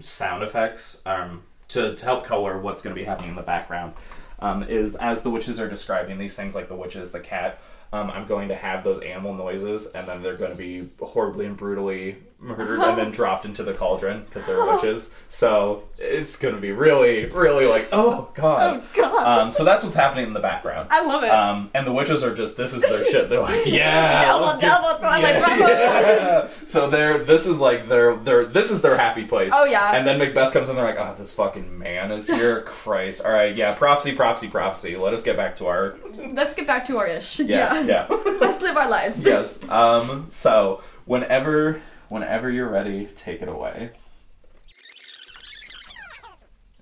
sound 0.00 0.42
effects 0.42 1.00
um, 1.06 1.42
to, 1.68 1.94
to 1.94 2.04
help 2.04 2.26
color 2.26 2.60
what's 2.60 2.82
going 2.82 2.94
to 2.94 3.00
be 3.00 3.06
happening 3.06 3.30
in 3.30 3.36
the 3.36 3.42
background 3.42 3.94
um, 4.40 4.62
is 4.64 4.96
as 4.96 5.22
the 5.22 5.30
witches 5.30 5.58
are 5.58 5.66
describing 5.66 6.18
these 6.18 6.36
things, 6.36 6.54
like 6.54 6.68
the 6.68 6.74
witches, 6.74 7.10
the 7.10 7.20
cat. 7.20 7.58
Um, 7.90 8.10
I'm 8.10 8.26
going 8.26 8.48
to 8.48 8.54
have 8.54 8.84
those 8.84 9.02
animal 9.02 9.32
noises, 9.32 9.86
and 9.86 10.06
then 10.06 10.20
they're 10.20 10.36
going 10.36 10.52
to 10.52 10.58
be 10.58 10.84
horribly 11.00 11.46
and 11.46 11.56
brutally 11.56 12.18
murdered, 12.40 12.80
and 12.80 12.96
then 12.98 13.10
dropped 13.12 13.44
into 13.44 13.62
the 13.62 13.72
cauldron 13.74 14.24
because 14.24 14.46
they're 14.46 14.64
witches. 14.64 15.12
So 15.28 15.84
it's 15.98 16.36
going 16.36 16.54
to 16.54 16.60
be 16.60 16.72
really, 16.72 17.26
really 17.26 17.66
like, 17.66 17.88
oh 17.92 18.30
god. 18.34 18.82
Oh, 18.82 18.88
God. 18.96 19.26
Um, 19.26 19.52
so 19.52 19.64
that's 19.64 19.84
what's 19.84 19.96
happening 19.96 20.26
in 20.26 20.32
the 20.32 20.40
background. 20.40 20.88
I 20.90 21.04
love 21.04 21.22
it. 21.22 21.30
Um, 21.30 21.70
and 21.74 21.86
the 21.86 21.92
witches 21.92 22.24
are 22.24 22.34
just 22.34 22.56
this 22.56 22.74
is 22.74 22.82
their 22.82 23.04
shit. 23.04 23.28
They're 23.28 23.40
like, 23.40 23.66
yeah, 23.66 24.24
double, 24.24 24.60
get- 24.60 24.68
double, 24.68 24.98
Twilight 24.98 25.36
yeah. 25.36 25.58
Yeah. 25.58 26.48
So 26.64 26.88
they're 26.88 27.18
this 27.18 27.46
is 27.46 27.58
like 27.58 27.88
their 27.88 28.16
their 28.16 28.44
this 28.44 28.70
is 28.70 28.80
their 28.82 28.96
happy 28.96 29.24
place. 29.24 29.52
Oh, 29.54 29.64
yeah. 29.64 29.92
And 29.96 30.06
then 30.06 30.18
Macbeth 30.18 30.52
comes 30.52 30.68
in. 30.68 30.76
They're 30.76 30.84
like, 30.84 30.98
oh, 30.98 31.14
this 31.18 31.32
fucking 31.32 31.78
man 31.78 32.10
is 32.12 32.26
here. 32.26 32.62
Christ. 32.62 33.22
All 33.24 33.32
right, 33.32 33.54
yeah, 33.56 33.74
prophecy, 33.74 34.12
prophecy, 34.12 34.48
prophecy. 34.48 34.96
Let 34.96 35.14
us 35.14 35.22
get 35.22 35.36
back 35.36 35.56
to 35.56 35.66
our 35.66 35.96
Let's 36.32 36.54
get 36.54 36.66
back 36.66 36.86
to 36.86 36.98
our 36.98 37.06
ish. 37.06 37.40
yeah 37.40 37.80
yeah. 37.80 38.06
Let's 38.08 38.62
live 38.62 38.76
our 38.76 38.88
lives. 38.88 39.24
yes. 39.26 39.62
Um. 39.68 40.26
So 40.30 40.82
whenever 41.04 41.80
whenever 42.10 42.50
you're 42.50 42.68
ready, 42.68 43.06
take 43.14 43.40
it 43.40 43.48
away. 43.48 43.90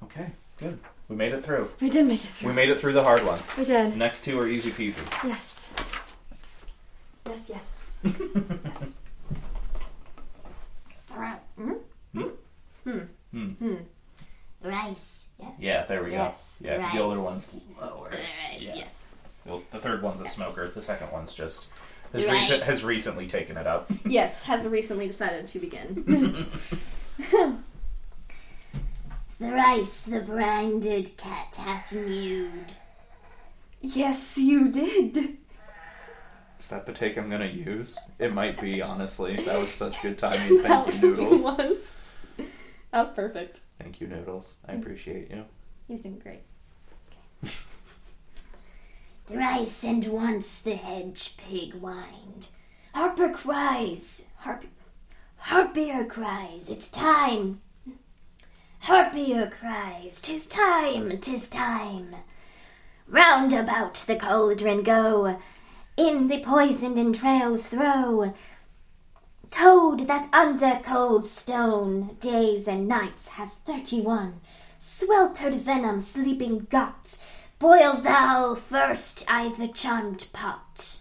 Okay. 0.03 0.33
Good. 0.59 0.79
We 1.09 1.17
made 1.17 1.33
it 1.33 1.45
through. 1.45 1.71
We 1.81 1.89
did 1.89 2.07
make 2.07 2.25
it 2.25 2.29
through. 2.29 2.49
We 2.49 2.55
made 2.55 2.69
it 2.71 2.81
through 2.81 2.95
the 2.95 3.03
hard 3.05 3.25
one. 3.25 3.39
We 3.57 3.65
did. 3.65 3.97
Next 3.97 4.25
two 4.25 4.39
are 4.41 4.49
easy 4.49 4.71
peasy. 4.71 5.01
Yes. 5.27 5.73
Yes, 7.27 7.49
yes. 7.49 7.99
yes. 8.05 8.99
Right. 11.15 11.39
Hmm? 11.57 11.73
Hmm. 12.85 12.99
Hmm. 13.33 13.75
Rice. 14.63 15.29
Yes. 15.39 15.53
Yeah, 15.59 15.85
there 15.87 16.03
we 16.03 16.11
go. 16.11 16.17
Yes. 16.17 16.59
go. 16.63 16.69
Yeah, 16.69 16.77
because 16.79 16.93
the 16.93 17.01
older 17.01 17.17
rice. 17.19 17.25
one's 17.27 17.69
lower. 17.81 18.11
Rice. 18.11 18.63
Yeah. 18.63 18.75
Yes. 18.75 19.05
Well, 19.45 19.63
the 19.71 19.79
third 19.79 20.03
one's 20.03 20.21
a 20.21 20.25
Yes. 20.25 20.35
smoker. 20.35 20.67
The 20.69 20.83
second 20.83 21.13
one's 21.13 21.33
just 21.35 21.67
has, 22.13 22.25
Rice. 22.27 22.35
recent, 22.51 22.63
has 22.63 22.85
recently 22.85 23.27
taken 23.27 23.57
it 23.57 23.67
up. 23.67 23.91
Yes, 24.07 24.45
has 24.45 24.67
recently 24.67 25.07
decided 25.07 25.47
to 25.49 25.59
begin. 25.59 26.47
Thrice 29.39 30.05
the 30.05 30.21
branded 30.21 31.17
cat 31.17 31.55
hath 31.57 31.93
mewed. 31.93 32.73
yes, 33.81 34.37
you 34.39 34.71
did. 34.73 35.37
Is 36.59 36.69
that 36.69 36.87
the 36.87 36.93
take 36.93 37.17
I'm 37.17 37.31
gonna 37.31 37.47
use? 37.47 37.97
It 38.19 38.33
might 38.35 38.61
be, 38.61 38.83
honestly. 38.83 39.37
That 39.45 39.59
was 39.61 39.71
such 39.71 40.03
good 40.03 40.19
timing. 40.19 40.61
Thank 40.63 40.95
you, 40.95 41.01
Noodles. 41.11 41.43
was. 41.45 41.95
That 42.91 43.01
was 43.01 43.11
perfect. 43.11 43.61
Thank 43.79 44.01
you, 44.01 44.09
Noodles. 44.09 44.57
I 44.67 44.73
appreciate 44.73 45.31
you. 45.31 45.45
He's 45.87 46.01
doing 46.01 46.19
great. 46.19 46.41
Thrice 49.29 49.85
and 49.85 50.07
once 50.07 50.63
the 50.63 50.77
hedge 50.77 51.37
pig 51.37 51.75
whined. 51.75 52.49
Harper 52.95 53.29
cries. 53.29 54.25
Harp- 54.37 54.65
Harpier 55.37 56.07
cries. 56.07 56.71
It's 56.71 56.89
time. 56.89 57.61
Harpier 58.81 59.51
cries. 59.51 60.23
Tis 60.23 60.47
time. 60.47 61.19
Tis 61.19 61.47
time. 61.47 62.17
Round 63.07 63.53
about 63.53 63.97
the 63.97 64.17
cauldron 64.17 64.83
go. 64.83 65.39
In 65.99 66.29
the 66.29 66.41
poisoned 66.41 66.99
entrails 66.99 67.69
throw. 67.69 68.33
Toad 69.51 70.07
that 70.07 70.33
under 70.33 70.81
cold 70.83 71.27
stone 71.27 72.17
days 72.19 72.67
and 72.67 72.89
nights 72.89 73.29
has 73.31 73.57
thirty 73.57 74.01
one. 74.01 74.41
Sweltered 74.79 75.53
venom 75.53 76.01
sleeping 76.01 76.67
got. 76.71 77.19
Boil 77.59 77.95
thou 77.97 78.55
first 78.55 79.25
I 79.29 79.53
the 79.59 79.69
charmed 79.69 80.29
pot. 80.33 81.01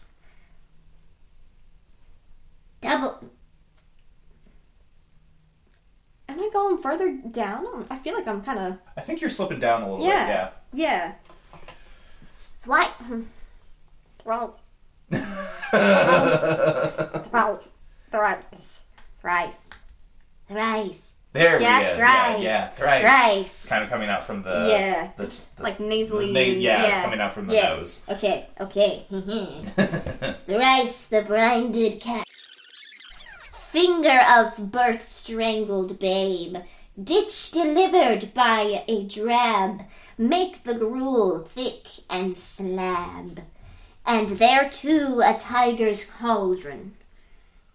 Double. 2.82 3.20
Am 6.30 6.40
I 6.40 6.50
going 6.52 6.78
further 6.80 7.18
down? 7.32 7.86
I 7.90 7.98
feel 7.98 8.16
like 8.16 8.28
I'm 8.28 8.42
kind 8.42 8.60
of. 8.60 8.78
I 8.96 9.02
think 9.02 9.22
you're 9.22 9.30
slipping 9.30 9.60
down 9.60 9.84
a 9.84 9.92
little 9.92 10.06
bit. 10.06 10.14
Yeah. 10.14 10.50
Yeah. 10.74 11.14
What? 12.66 12.92
Throat. 14.18 14.60
bit. 15.12 15.24
Throat. 17.30 17.68
Thrice. 18.12 18.82
Thrice. 19.22 19.70
Thrice. 20.48 21.14
There 21.38 21.62
Yeah, 21.62 21.78
we 21.80 21.86
go. 21.86 21.98
thrice. 21.98 22.40
Yeah, 22.42 22.50
yeah, 22.50 22.66
thrice. 22.68 23.02
Thrice. 23.02 23.66
Kind 23.70 23.84
of 23.84 23.90
coming 23.90 24.10
out 24.10 24.26
from 24.26 24.42
the 24.44 24.68
yeah. 24.70 25.12
the, 25.18 25.26
the- 25.26 25.64
like 25.64 25.80
nasally. 25.80 26.28
the 26.28 26.34
na- 26.34 26.60
yeah, 26.60 26.88
it's 26.88 27.00
coming 27.00 27.20
out 27.20 27.34
from 27.34 27.48
the 27.48 27.56
Yeah. 27.56 27.70
nose. 27.76 28.02
Okay, 28.10 28.48
okay. 28.60 29.06
Thrice 30.48 31.08
the 31.08 31.22
branded 31.22 32.00
cat. 32.02 32.24
Finger 33.54 34.20
of 34.28 34.72
birth 34.72 35.02
strangled 35.04 36.00
babe. 36.00 36.58
ditch 37.02 37.52
delivered 37.52 38.34
by 38.34 38.84
a 38.88 39.04
drab, 39.04 39.84
make 40.18 40.64
the 40.64 40.74
gruel 40.74 41.44
thick 41.46 41.86
and 42.10 42.34
slab, 42.36 43.42
and 44.06 44.30
there 44.30 44.68
too 44.68 45.22
a 45.24 45.38
tiger's 45.38 46.06
cauldron, 46.06 46.94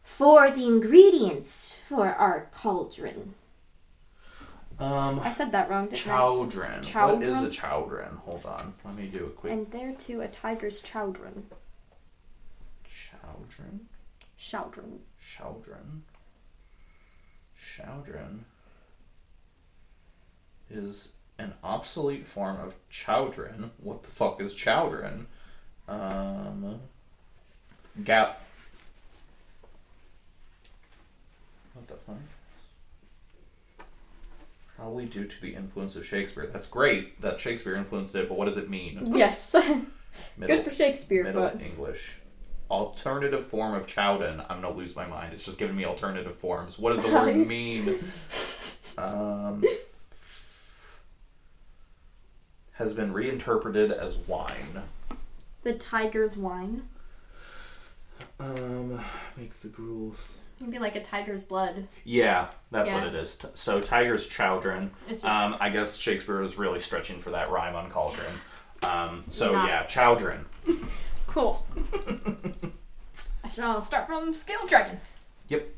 for 0.03 0.51
the 0.51 0.67
ingredients 0.67 1.73
for 1.89 2.09
our 2.09 2.49
cauldron. 2.53 3.35
Um, 4.79 5.21
I 5.21 5.33
said 5.33 5.53
that 5.53 5.69
wrong, 5.71 5.89
didn't. 5.89 6.07
What 6.07 7.23
is 7.23 7.43
a 7.43 7.49
chowdron? 7.49 8.19
Hold 8.19 8.45
on. 8.47 8.75
Let 8.85 8.95
me 8.95 9.07
do 9.07 9.27
a 9.27 9.31
quick 9.31 9.53
And 9.53 9.71
there 9.71 9.93
too 9.93 10.21
a 10.21 10.29
tiger's 10.29 10.83
chowdron. 10.83 11.43
chowdron. 12.89 13.81
Chowdron. 14.39 14.99
Chowdron. 15.21 16.01
Chowdron 17.59 18.41
is 20.71 21.13
an 21.39 21.55
obsolete 21.63 22.27
form 22.27 22.59
of 22.59 22.75
chowdron. 22.91 23.71
What 23.79 24.03
the 24.03 24.11
fuck 24.11 24.41
is 24.41 24.55
chowdron? 24.55 25.27
Um, 25.89 26.81
gap. 28.05 28.43
What 31.75 31.87
the 31.89 31.95
fuck? 31.95 32.17
Probably 34.83 35.05
due 35.05 35.27
to 35.27 35.41
the 35.41 35.55
influence 35.55 35.95
of 35.95 36.05
Shakespeare. 36.05 36.49
That's 36.53 36.67
great 36.67 37.21
that 37.21 37.39
Shakespeare 37.39 37.77
influenced 37.77 38.17
it, 38.17 38.29
but 38.29 38.37
what 38.37 38.47
does 38.47 38.57
it 38.57 38.69
mean? 38.69 39.01
Yes. 39.17 39.55
Middle- 40.37 40.57
Good 40.57 40.65
for 40.65 40.73
Shakespeare, 40.73 41.23
Middle 41.23 41.41
but 41.43 41.61
English. 41.63 42.17
Alternative 42.69 43.47
form 43.47 43.75
of 43.75 43.87
chowden. 43.87 44.45
I'm 44.49 44.61
gonna 44.61 44.75
lose 44.75 44.97
my 44.97 45.07
mind. 45.07 45.33
It's 45.35 45.45
just 45.45 45.57
giving 45.57 45.77
me 45.77 45.85
alternative 45.85 46.35
forms. 46.35 46.81
What 46.81 46.97
does 46.97 47.05
the 47.05 47.13
word 47.13 47.37
mean? 47.47 47.97
Um, 48.99 49.63
has 52.73 52.93
been 52.93 53.13
reinterpreted 53.13 53.93
as 53.93 54.17
wine. 54.17 54.83
the 55.63 55.75
tiger's 55.75 56.37
wine. 56.37 56.83
Um, 58.41 59.01
make 59.37 59.55
the 59.61 59.69
gruel. 59.69 60.17
Maybe 60.63 60.79
like 60.79 60.97
a 60.97 61.01
tiger's 61.03 61.43
blood. 61.45 61.89
Yeah, 62.05 62.49
that's 62.71 62.89
Yeah. 62.89 62.99
what 62.99 63.07
it 63.09 63.15
is. 63.15 63.39
So 63.55 63.81
tiger's 63.81 64.27
just 65.09 65.25
Um, 65.25 65.57
I 65.61 65.69
guess 65.71 65.97
Shakespeare 65.97 66.41
was 66.41 66.57
really 66.59 66.81
stretching 66.81 67.19
for 67.19 67.31
that 67.31 67.51
rhyme 67.51 67.75
on 67.75 67.91
cauldron. 67.91 68.33
Um, 68.85 69.25
so 69.29 69.53
Nah. 69.53 69.67
yeah, 69.67 69.87
chowdron. 69.87 70.45
cool. 71.27 71.67
I 73.45 73.49
shall 73.49 73.81
start 73.83 74.07
from 74.07 74.35
Scale 74.35 74.67
Dragon. 74.67 75.01
Yep. 75.49 75.69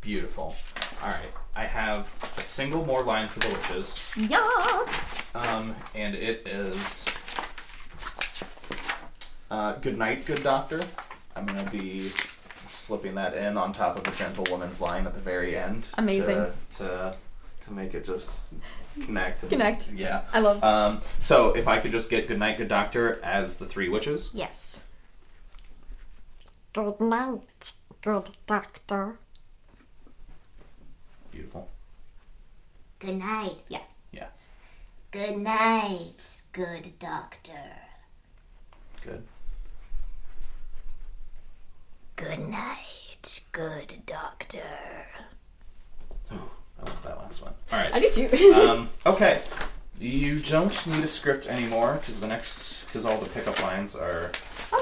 Beautiful. 0.00 0.56
All 1.02 1.08
right, 1.08 1.30
I 1.54 1.64
have 1.64 2.10
a 2.36 2.40
single 2.40 2.84
more 2.86 3.02
line 3.02 3.28
for 3.28 3.40
the 3.40 3.48
witches. 3.50 4.10
Yeah. 4.16 4.86
Um, 5.34 5.74
and 5.94 6.14
it 6.14 6.46
is 6.48 7.04
uh, 9.50 9.72
Good 9.76 9.98
night, 9.98 10.24
good 10.26 10.42
doctor. 10.42 10.80
I'm 11.36 11.46
going 11.46 11.64
to 11.64 11.70
be 11.70 12.08
slipping 12.68 13.14
that 13.16 13.34
in 13.34 13.56
on 13.56 13.72
top 13.72 13.96
of 13.96 14.04
the 14.04 14.10
gentlewoman's 14.12 14.80
line 14.80 15.06
at 15.06 15.14
the 15.14 15.20
very 15.20 15.56
end. 15.56 15.88
Amazing. 15.98 16.36
To, 16.36 16.52
to, 16.78 17.14
to 17.62 17.72
make 17.72 17.94
it 17.94 18.04
just 18.04 18.42
connect. 19.04 19.42
and- 19.42 19.50
Connect. 19.50 19.90
Yeah. 19.92 20.22
I 20.32 20.40
love. 20.40 20.62
Um, 20.62 21.00
so 21.18 21.52
if 21.52 21.68
I 21.68 21.78
could 21.78 21.92
just 21.92 22.10
get 22.10 22.26
Good 22.28 22.38
night, 22.38 22.58
good 22.58 22.68
doctor 22.68 23.20
as 23.22 23.56
the 23.56 23.66
three 23.66 23.88
witches. 23.88 24.30
yes. 24.34 24.82
Good 26.72 27.00
night, 27.00 27.72
good 28.00 28.28
doctor. 28.46 29.18
Beautiful. 31.32 31.68
Good 33.00 33.16
night. 33.16 33.56
Yeah. 33.68 33.80
Yeah. 34.12 34.28
Good 35.10 35.38
night, 35.38 36.42
good 36.52 36.92
doctor. 37.00 37.52
Good. 39.04 39.24
Good 42.20 42.50
night, 42.50 43.40
good 43.50 44.02
doctor. 44.04 44.60
Oh, 46.30 46.50
I 46.78 46.82
love 46.84 47.02
that 47.02 47.18
last 47.18 47.42
one. 47.42 47.54
All 47.72 47.78
right. 47.78 47.94
I 47.94 47.98
do 47.98 48.10
too. 48.10 48.52
um, 48.54 48.90
okay. 49.06 49.40
You 49.98 50.38
don't 50.38 50.86
need 50.86 51.02
a 51.02 51.06
script 51.06 51.46
anymore 51.46 51.94
because 51.94 52.20
the 52.20 52.26
next, 52.26 52.84
because 52.84 53.06
all 53.06 53.16
the 53.16 53.28
pickup 53.30 53.62
lines 53.62 53.96
are 53.96 54.32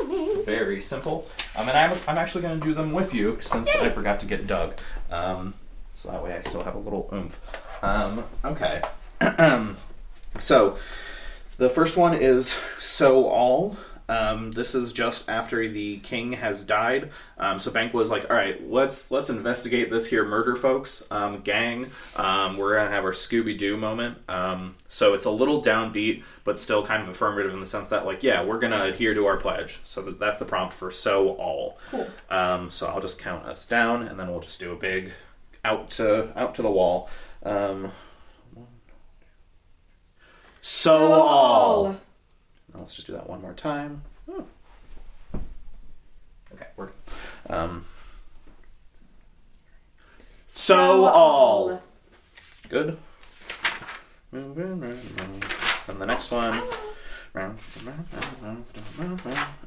Amazing. 0.02 0.46
very 0.46 0.80
simple. 0.80 1.28
Um, 1.56 1.68
and 1.68 1.78
I'm, 1.78 1.96
I'm 2.08 2.18
actually 2.18 2.42
going 2.42 2.58
to 2.58 2.66
do 2.66 2.74
them 2.74 2.90
with 2.92 3.14
you 3.14 3.38
since 3.40 3.68
I 3.72 3.88
forgot 3.90 4.18
to 4.18 4.26
get 4.26 4.48
Doug. 4.48 4.74
Um, 5.08 5.54
so 5.92 6.10
that 6.10 6.24
way 6.24 6.34
I 6.34 6.40
still 6.40 6.64
have 6.64 6.74
a 6.74 6.80
little 6.80 7.08
oomph. 7.12 7.40
Um, 7.82 8.24
okay. 8.44 8.82
so 10.40 10.76
the 11.56 11.70
first 11.70 11.96
one 11.96 12.14
is 12.14 12.58
So 12.80 13.28
All. 13.28 13.76
Um, 14.08 14.52
this 14.52 14.74
is 14.74 14.92
just 14.92 15.28
after 15.28 15.68
the 15.68 15.98
king 15.98 16.32
has 16.32 16.64
died. 16.64 17.10
Um, 17.38 17.58
so 17.58 17.70
Banquo 17.70 17.98
was 17.98 18.10
like, 18.10 18.30
"All 18.30 18.36
right, 18.36 18.68
let's 18.70 19.10
let's 19.10 19.30
investigate 19.30 19.90
this 19.90 20.06
here 20.06 20.24
murder, 20.24 20.56
folks. 20.56 21.04
Um, 21.10 21.40
gang. 21.40 21.90
Um, 22.16 22.56
we're 22.56 22.76
gonna 22.76 22.90
have 22.90 23.04
our 23.04 23.12
Scooby 23.12 23.56
Doo 23.56 23.76
moment. 23.76 24.18
Um, 24.28 24.76
so 24.88 25.14
it's 25.14 25.24
a 25.24 25.30
little 25.30 25.62
downbeat, 25.62 26.22
but 26.44 26.58
still 26.58 26.84
kind 26.84 27.02
of 27.02 27.08
affirmative 27.08 27.52
in 27.52 27.60
the 27.60 27.66
sense 27.66 27.88
that, 27.88 28.06
like, 28.06 28.22
yeah, 28.22 28.42
we're 28.42 28.58
gonna 28.58 28.84
adhere 28.84 29.14
to 29.14 29.26
our 29.26 29.36
pledge. 29.36 29.80
So 29.84 30.02
that's 30.02 30.38
the 30.38 30.44
prompt 30.44 30.74
for 30.74 30.90
So 30.90 31.30
All. 31.30 31.78
Cool. 31.90 32.08
Um, 32.30 32.70
so 32.70 32.86
I'll 32.86 33.00
just 33.00 33.18
count 33.18 33.44
us 33.46 33.66
down, 33.66 34.02
and 34.02 34.18
then 34.18 34.30
we'll 34.30 34.40
just 34.40 34.60
do 34.60 34.72
a 34.72 34.76
big 34.76 35.12
out 35.64 35.90
to 35.90 36.32
out 36.38 36.54
to 36.54 36.62
the 36.62 36.70
wall. 36.70 37.10
Um, 37.42 37.92
so 40.60 41.12
all. 41.12 41.84
Now 41.92 41.98
let's 42.78 42.94
just 42.94 43.06
do 43.06 43.12
that 43.14 43.28
one 43.28 43.42
more 43.42 43.54
time. 43.54 44.02
Hmm. 44.30 44.42
Okay, 46.54 46.66
we're 46.76 46.90
um. 47.48 47.84
So, 50.46 51.04
all. 51.04 51.82
Good. 52.68 52.96
And 54.32 54.56
the 54.56 56.06
next 56.06 56.30
one. 56.30 56.62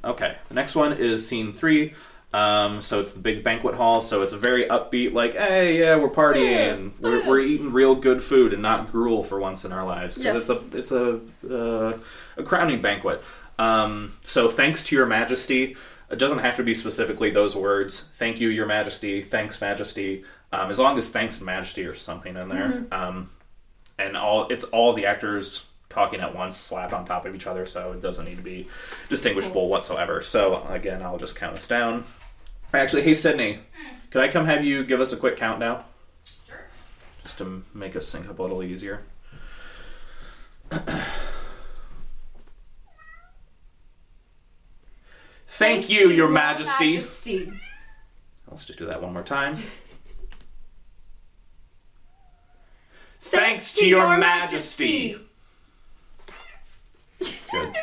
Okay, 0.04 0.38
the 0.48 0.54
next 0.54 0.76
one 0.76 0.94
is 0.94 1.28
scene 1.28 1.54
three. 1.54 1.94
Um, 2.34 2.82
so 2.82 3.02
it's 3.02 3.12
the 3.12 3.20
big 3.20 3.44
banquet 3.44 3.76
hall. 3.76 4.02
So 4.02 4.22
it's 4.22 4.32
a 4.34 4.38
very 4.38 4.66
upbeat, 4.66 5.12
like, 5.14 5.34
hey, 5.34 5.80
yeah, 5.80 5.98
we're 5.98 6.10
partying, 6.10 6.92
Yeah, 7.02 7.10
we're, 7.10 7.28
we're 7.28 7.40
eating 7.42 7.74
real 7.74 7.94
good 7.96 8.24
food 8.24 8.54
and 8.54 8.62
not 8.62 8.92
gruel 8.92 9.24
for 9.24 9.38
once 9.40 9.66
in 9.66 9.74
our 9.74 9.86
lives 9.86 10.18
because 10.18 10.48
Yes. 10.50 10.64
it's 10.74 10.74
a 10.74 10.78
it's 10.78 11.50
a 11.50 11.54
uh, 11.94 11.98
a 12.38 12.44
crowning 12.44 12.82
banquet. 12.82 13.22
Um, 13.60 14.14
so 14.22 14.48
thanks 14.48 14.84
to 14.86 14.96
your 14.96 15.06
Majesty. 15.06 15.76
It 16.10 16.20
doesn't 16.20 16.40
have 16.40 16.56
to 16.58 16.64
be 16.64 16.74
specifically 16.74 17.32
those 17.32 17.56
words. 17.56 18.10
Thank 18.18 18.40
you, 18.40 18.50
Your 18.50 18.66
Majesty. 18.66 19.22
Thanks, 19.22 19.60
Majesty. 19.62 20.24
Um, 20.52 20.70
as 20.70 20.78
long 20.80 20.98
as 20.98 21.08
thanks 21.10 21.38
and 21.38 21.46
Majesty 21.46 21.86
or 21.86 21.96
something 21.96 22.36
in 22.36 22.50
there. 22.50 22.86
Um, 22.92 23.30
and 24.00 24.18
all 24.18 24.48
it's 24.50 24.64
all 24.66 24.94
the 24.94 25.06
actors 25.06 25.66
talking 25.90 26.22
at 26.22 26.34
once, 26.36 26.56
slapped 26.58 26.94
on 26.94 27.06
top 27.06 27.26
of 27.26 27.36
each 27.36 27.46
other, 27.48 27.66
so 27.66 27.92
it 27.92 28.02
doesn't 28.02 28.24
need 28.26 28.38
to 28.38 28.42
be 28.44 28.68
distinguishable 29.10 29.68
whatsoever. 29.70 30.22
So 30.22 30.66
again, 30.70 31.02
I'll 31.02 31.18
just 31.18 31.36
count 31.36 31.58
us 31.58 31.68
down. 31.68 32.06
Actually, 32.74 33.02
hey 33.02 33.14
Sydney, 33.14 33.56
hmm. 33.56 33.96
could 34.10 34.22
I 34.22 34.30
come 34.30 34.46
have 34.46 34.64
you 34.64 34.84
give 34.84 35.02
us 35.02 35.12
a 35.12 35.18
quick 35.18 35.36
countdown? 35.36 35.84
Sure. 36.48 36.66
Just 37.24 37.38
to 37.40 37.64
make 37.74 37.96
us 37.96 38.08
sync 38.08 38.30
up 38.30 38.40
a 38.40 38.42
little 38.42 38.64
easier. 38.64 39.04
Thank 45.48 45.90
you, 45.90 46.10
Your 46.10 46.30
Majesty. 46.30 46.96
Majesty. 46.96 47.52
Let's 48.50 48.66
just 48.66 48.80
do 48.80 48.86
that 48.86 49.02
one 49.02 49.12
more 49.14 49.22
time. 49.22 49.58
Thanks 53.22 53.74
to 53.74 53.86
Your 53.86 54.18
Majesty. 54.18 55.18
Good. 57.52 57.76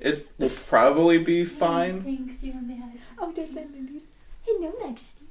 It 0.00 0.28
will 0.38 0.50
probably 0.50 1.18
be 1.18 1.44
fine. 1.44 2.02
Thanks, 2.02 2.42
Your 2.42 2.60
Majesty. 2.60 2.98
Oh, 3.18 3.32
does 3.32 3.54
that 3.54 3.70
mean 3.70 4.02
Hello, 4.50 4.72
Majesty. 4.82 5.26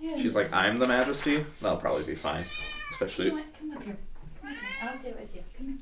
She's 0.00 0.34
like, 0.34 0.50
I'm 0.50 0.78
the 0.78 0.88
Majesty. 0.88 1.44
That'll 1.60 1.76
probably 1.76 2.04
be 2.04 2.14
fine. 2.14 2.44
Especially. 2.90 3.30
Come 3.30 3.40
up 3.40 3.82
here. 3.82 3.96
Come 4.40 4.50
up 4.50 4.56
here. 4.56 4.68
I'll 4.82 4.98
stay 4.98 5.12
with 5.12 5.34
you. 5.34 5.42
Come 5.56 5.66
here. 5.66 5.76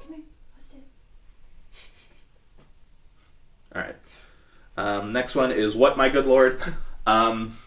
Come 0.00 0.14
here. 0.14 0.24
I'll 0.56 0.62
stay. 0.62 0.78
All 3.76 3.82
right. 3.82 3.96
Um, 4.78 5.12
next 5.12 5.34
one 5.34 5.52
is 5.52 5.76
what, 5.76 5.96
my 5.96 6.08
good 6.08 6.26
lord. 6.26 6.62
Um, 7.04 7.58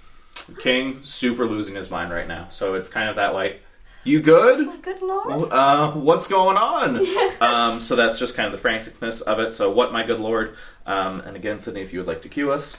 King 0.60 1.04
super 1.04 1.46
losing 1.46 1.76
his 1.76 1.92
mind 1.92 2.10
right 2.10 2.26
now. 2.26 2.48
So 2.48 2.76
it's 2.76 2.88
kind 2.88 3.10
of 3.10 3.18
that 3.18 3.34
like, 3.34 3.62
you 4.06 4.22
good? 4.22 4.66
My 4.66 4.78
good 4.78 5.02
lord. 5.02 5.52
Uh, 5.52 5.92
what's 5.92 6.30
going 6.30 6.56
on? 6.56 7.06
um, 7.42 7.82
so 7.82 7.98
that's 7.98 8.18
just 8.18 8.34
kind 8.34 8.54
of 8.54 8.62
the 8.62 8.66
franticness 8.66 9.22
of 9.24 9.40
it. 9.40 9.54
So 9.54 9.70
what, 9.70 9.92
my 9.92 10.04
good 10.04 10.22
lord? 10.22 10.56
Um, 10.86 11.20
and 11.20 11.36
again, 11.36 11.60
Sydney, 11.60 11.82
if 11.82 11.92
you 11.92 12.00
would 12.00 12.08
like 12.08 12.22
to 12.22 12.30
cue 12.30 12.50
us. 12.50 12.78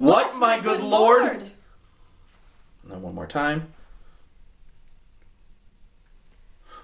What, 0.00 0.34
my, 0.38 0.58
good, 0.58 0.80
lord? 0.80 1.24
And 1.30 1.50
then 2.88 3.02
one 3.02 3.14
more 3.14 3.26
time. 3.26 3.74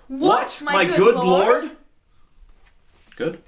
What, 0.07 0.61
my, 0.63 0.85
good, 0.85 1.15
lord? 1.15 1.71
Good. 3.17 3.41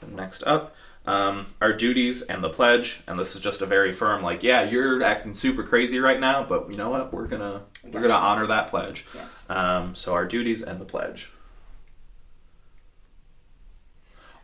And 0.00 0.14
next 0.14 0.44
up, 0.44 0.76
um, 1.06 1.46
our 1.60 1.72
duties 1.72 2.22
and 2.22 2.44
the 2.44 2.48
pledge, 2.48 3.02
and 3.08 3.18
this 3.18 3.34
is 3.34 3.40
just 3.40 3.60
a 3.62 3.66
very 3.66 3.92
firm, 3.92 4.22
like, 4.22 4.44
yeah, 4.44 4.62
you're 4.62 5.02
acting 5.02 5.34
super 5.34 5.64
crazy 5.64 5.98
right 5.98 6.20
now, 6.20 6.44
but 6.44 6.70
you 6.70 6.76
know 6.76 6.90
what? 6.90 7.12
We're 7.12 7.26
gonna 7.26 7.62
we're 7.82 8.00
gonna 8.00 8.14
honor 8.14 8.46
that 8.46 8.68
pledge. 8.68 9.06
Yes. 9.12 9.44
Um, 9.50 9.96
so 9.96 10.14
our 10.14 10.24
duties 10.24 10.62
and 10.62 10.80
the 10.80 10.84
pledge. 10.84 11.32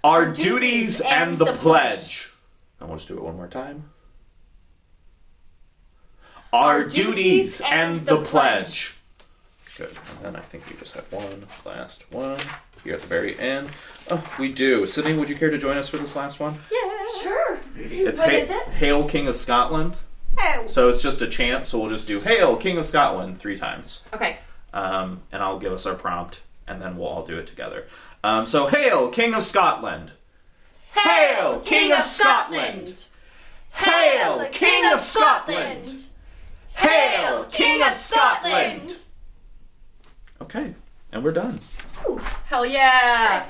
Our, 0.03 0.33
duties, 0.33 1.01
and, 1.01 1.35
the, 1.37 1.53
pledge. 1.53 2.33
And 2.81 2.89
we'll 2.89 2.99
just 2.99 3.07
do 3.07 3.17
it 3.17 3.23
one 3.23 3.37
more 3.37 3.47
time. 3.47 3.91
Our, 6.53 6.85
duties, 6.85 7.61
and, 7.61 7.97
the 7.97 8.19
pledge. 8.19 8.97
Good. 9.77 9.91
And 10.17 10.25
then 10.25 10.37
I 10.37 10.41
think 10.41 10.69
we 10.69 10.77
just 10.77 10.95
have 10.95 11.11
one 11.13 11.47
last 11.65 12.11
one 12.13 12.39
here 12.85 12.95
at 12.95 13.01
the 13.01 13.07
very 13.07 13.39
end. 13.39 13.71
Oh, 14.11 14.23
we 14.39 14.53
do. 14.53 14.87
Sydney, 14.87 15.15
would 15.15 15.29
you 15.29 15.37
care 15.37 15.51
to 15.51 15.59
join 15.59 15.77
us 15.77 15.89
for 15.89 15.97
this 15.97 16.17
last 16.17 16.41
one? 16.41 16.55
Yeah. 16.73 17.23
Sure. 17.23 17.59
It's 17.77 18.19
What 18.19 18.29
Ha- 18.31 18.37
is 18.37 18.51
it? 18.51 18.63
Hail 18.75 19.05
King 19.09 19.29
of 19.29 19.37
Scotland. 19.37 19.99
Oh. 20.39 20.65
So 20.67 20.89
it's 20.89 21.03
just 21.03 21.23
a 21.23 21.27
chant, 21.27 21.69
so 21.69 21.79
we'll 21.79 21.91
just 21.91 22.07
do 22.07 22.21
Hail 22.21 22.57
King 22.57 22.79
of 22.79 22.87
Scotland 22.87 23.39
three 23.39 23.57
times. 23.57 24.01
Okay. 24.13 24.39
Um, 24.73 25.23
and 25.33 25.43
I'll 25.43 25.59
give 25.59 25.73
us 25.73 25.87
our 25.87 25.95
prompt, 25.95 26.41
and 26.67 26.81
then 26.81 26.97
we'll 26.97 27.09
all 27.09 27.25
do 27.25 27.39
it 27.39 27.47
together. 27.47 27.87
Um, 28.23 28.47
so, 28.47 28.67
Hail 28.67 29.09
King 29.09 29.35
of 29.35 29.43
Scotland! 29.43 30.13
Hail 30.95 31.61
King 31.61 31.93
of 31.93 32.03
Scotland! 32.03 33.05
Hail 33.73 34.45
King 34.51 34.93
of 34.93 35.01
Scotland! 35.01 36.10
Hail 36.75 37.45
King 37.45 37.83
of 37.83 37.95
Scotland! 37.95 39.05
Okay, 40.41 40.75
and 41.13 41.23
we're 41.23 41.33
done. 41.33 41.61
Hell 42.47 42.67
yeah. 42.67 43.47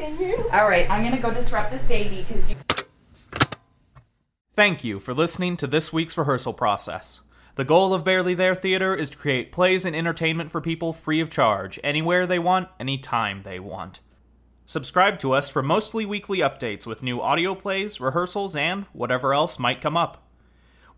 All 0.53 0.69
right, 0.69 0.91
I'm 0.91 1.03
gonna 1.05 1.21
go 1.21 1.33
disrupt 1.33 1.71
this 1.71 1.87
baby 1.87 2.25
because 2.29 2.49
you. 2.49 2.57
Thank 4.55 4.85
you 4.85 5.01
for 5.01 5.15
listening 5.15 5.57
to 5.59 5.67
this 5.67 5.93
week's 5.93 6.19
rehearsal 6.19 6.53
process. 6.53 7.21
The 7.55 7.65
goal 7.65 7.95
of 7.95 8.05
Barely 8.05 8.35
There 8.35 8.55
Theater 8.55 8.95
is 8.95 9.11
to 9.11 9.19
create 9.19 9.53
plays 9.53 9.85
and 9.85 9.95
entertainment 9.95 10.51
for 10.51 10.61
people 10.61 10.93
free 10.93 11.21
of 11.21 11.31
charge, 11.31 11.79
anywhere 11.83 12.27
they 12.27 12.39
want, 12.39 12.69
anytime 12.79 13.43
they 13.43 13.59
want. 13.59 14.01
Subscribe 14.67 15.19
to 15.19 15.33
us 15.33 15.49
for 15.49 15.63
mostly 15.63 16.07
weekly 16.07 16.39
updates 16.39 16.87
with 16.87 17.03
new 17.03 17.21
audio 17.21 17.55
plays, 17.55 18.01
rehearsals, 18.01 18.55
and 18.55 18.87
whatever 18.93 19.35
else 19.35 19.59
might 19.59 19.81
come 19.81 19.97
up. 19.97 20.27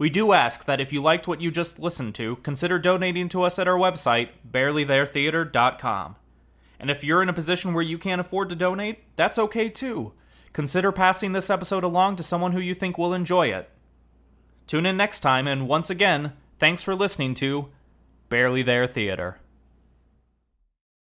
We 0.03 0.11
do 0.11 0.33
ask 0.33 0.65
that 0.65 0.81
if 0.81 0.93
you 0.93 1.01
liked 1.01 1.29
what 1.29 1.41
you 1.41 1.53
just 1.53 1.79
listened 1.79 2.17
to, 2.17 2.35
consider 2.43 2.81
donating 2.81 3.29
to 3.29 3.45
us 3.45 3.57
at 3.57 3.69
our 3.69 3.79
website, 3.79 4.31
barelytheretheater.com. 4.51 6.17
And 6.81 6.91
if 6.91 7.05
you're 7.05 7.23
in 7.23 7.29
a 7.29 7.33
position 7.33 7.73
where 7.73 7.85
you 7.85 7.99
can't 7.99 8.21
afford 8.21 8.49
to 8.49 8.57
donate, 8.57 9.05
that's 9.15 9.39
okay 9.39 9.69
too. 9.69 10.13
Consider 10.53 10.91
passing 10.91 11.35
this 11.35 11.51
episode 11.51 11.85
along 11.85 12.17
to 12.17 12.25
someone 12.25 12.51
who 12.51 12.59
you 12.59 12.75
think 12.75 12.99
will 12.99 13.15
enjoy 13.15 13.53
it. 13.53 13.71
Tune 14.67 14.87
in 14.87 14.97
next 14.97 15.21
time, 15.21 15.47
and 15.47 15.69
once 15.69 15.89
again, 15.89 16.33
thanks 16.59 16.83
for 16.83 16.97
listening 16.97 17.35
to 17.35 17.69
Barely 18.29 18.65
There 18.65 18.89
Theater. 18.89 19.39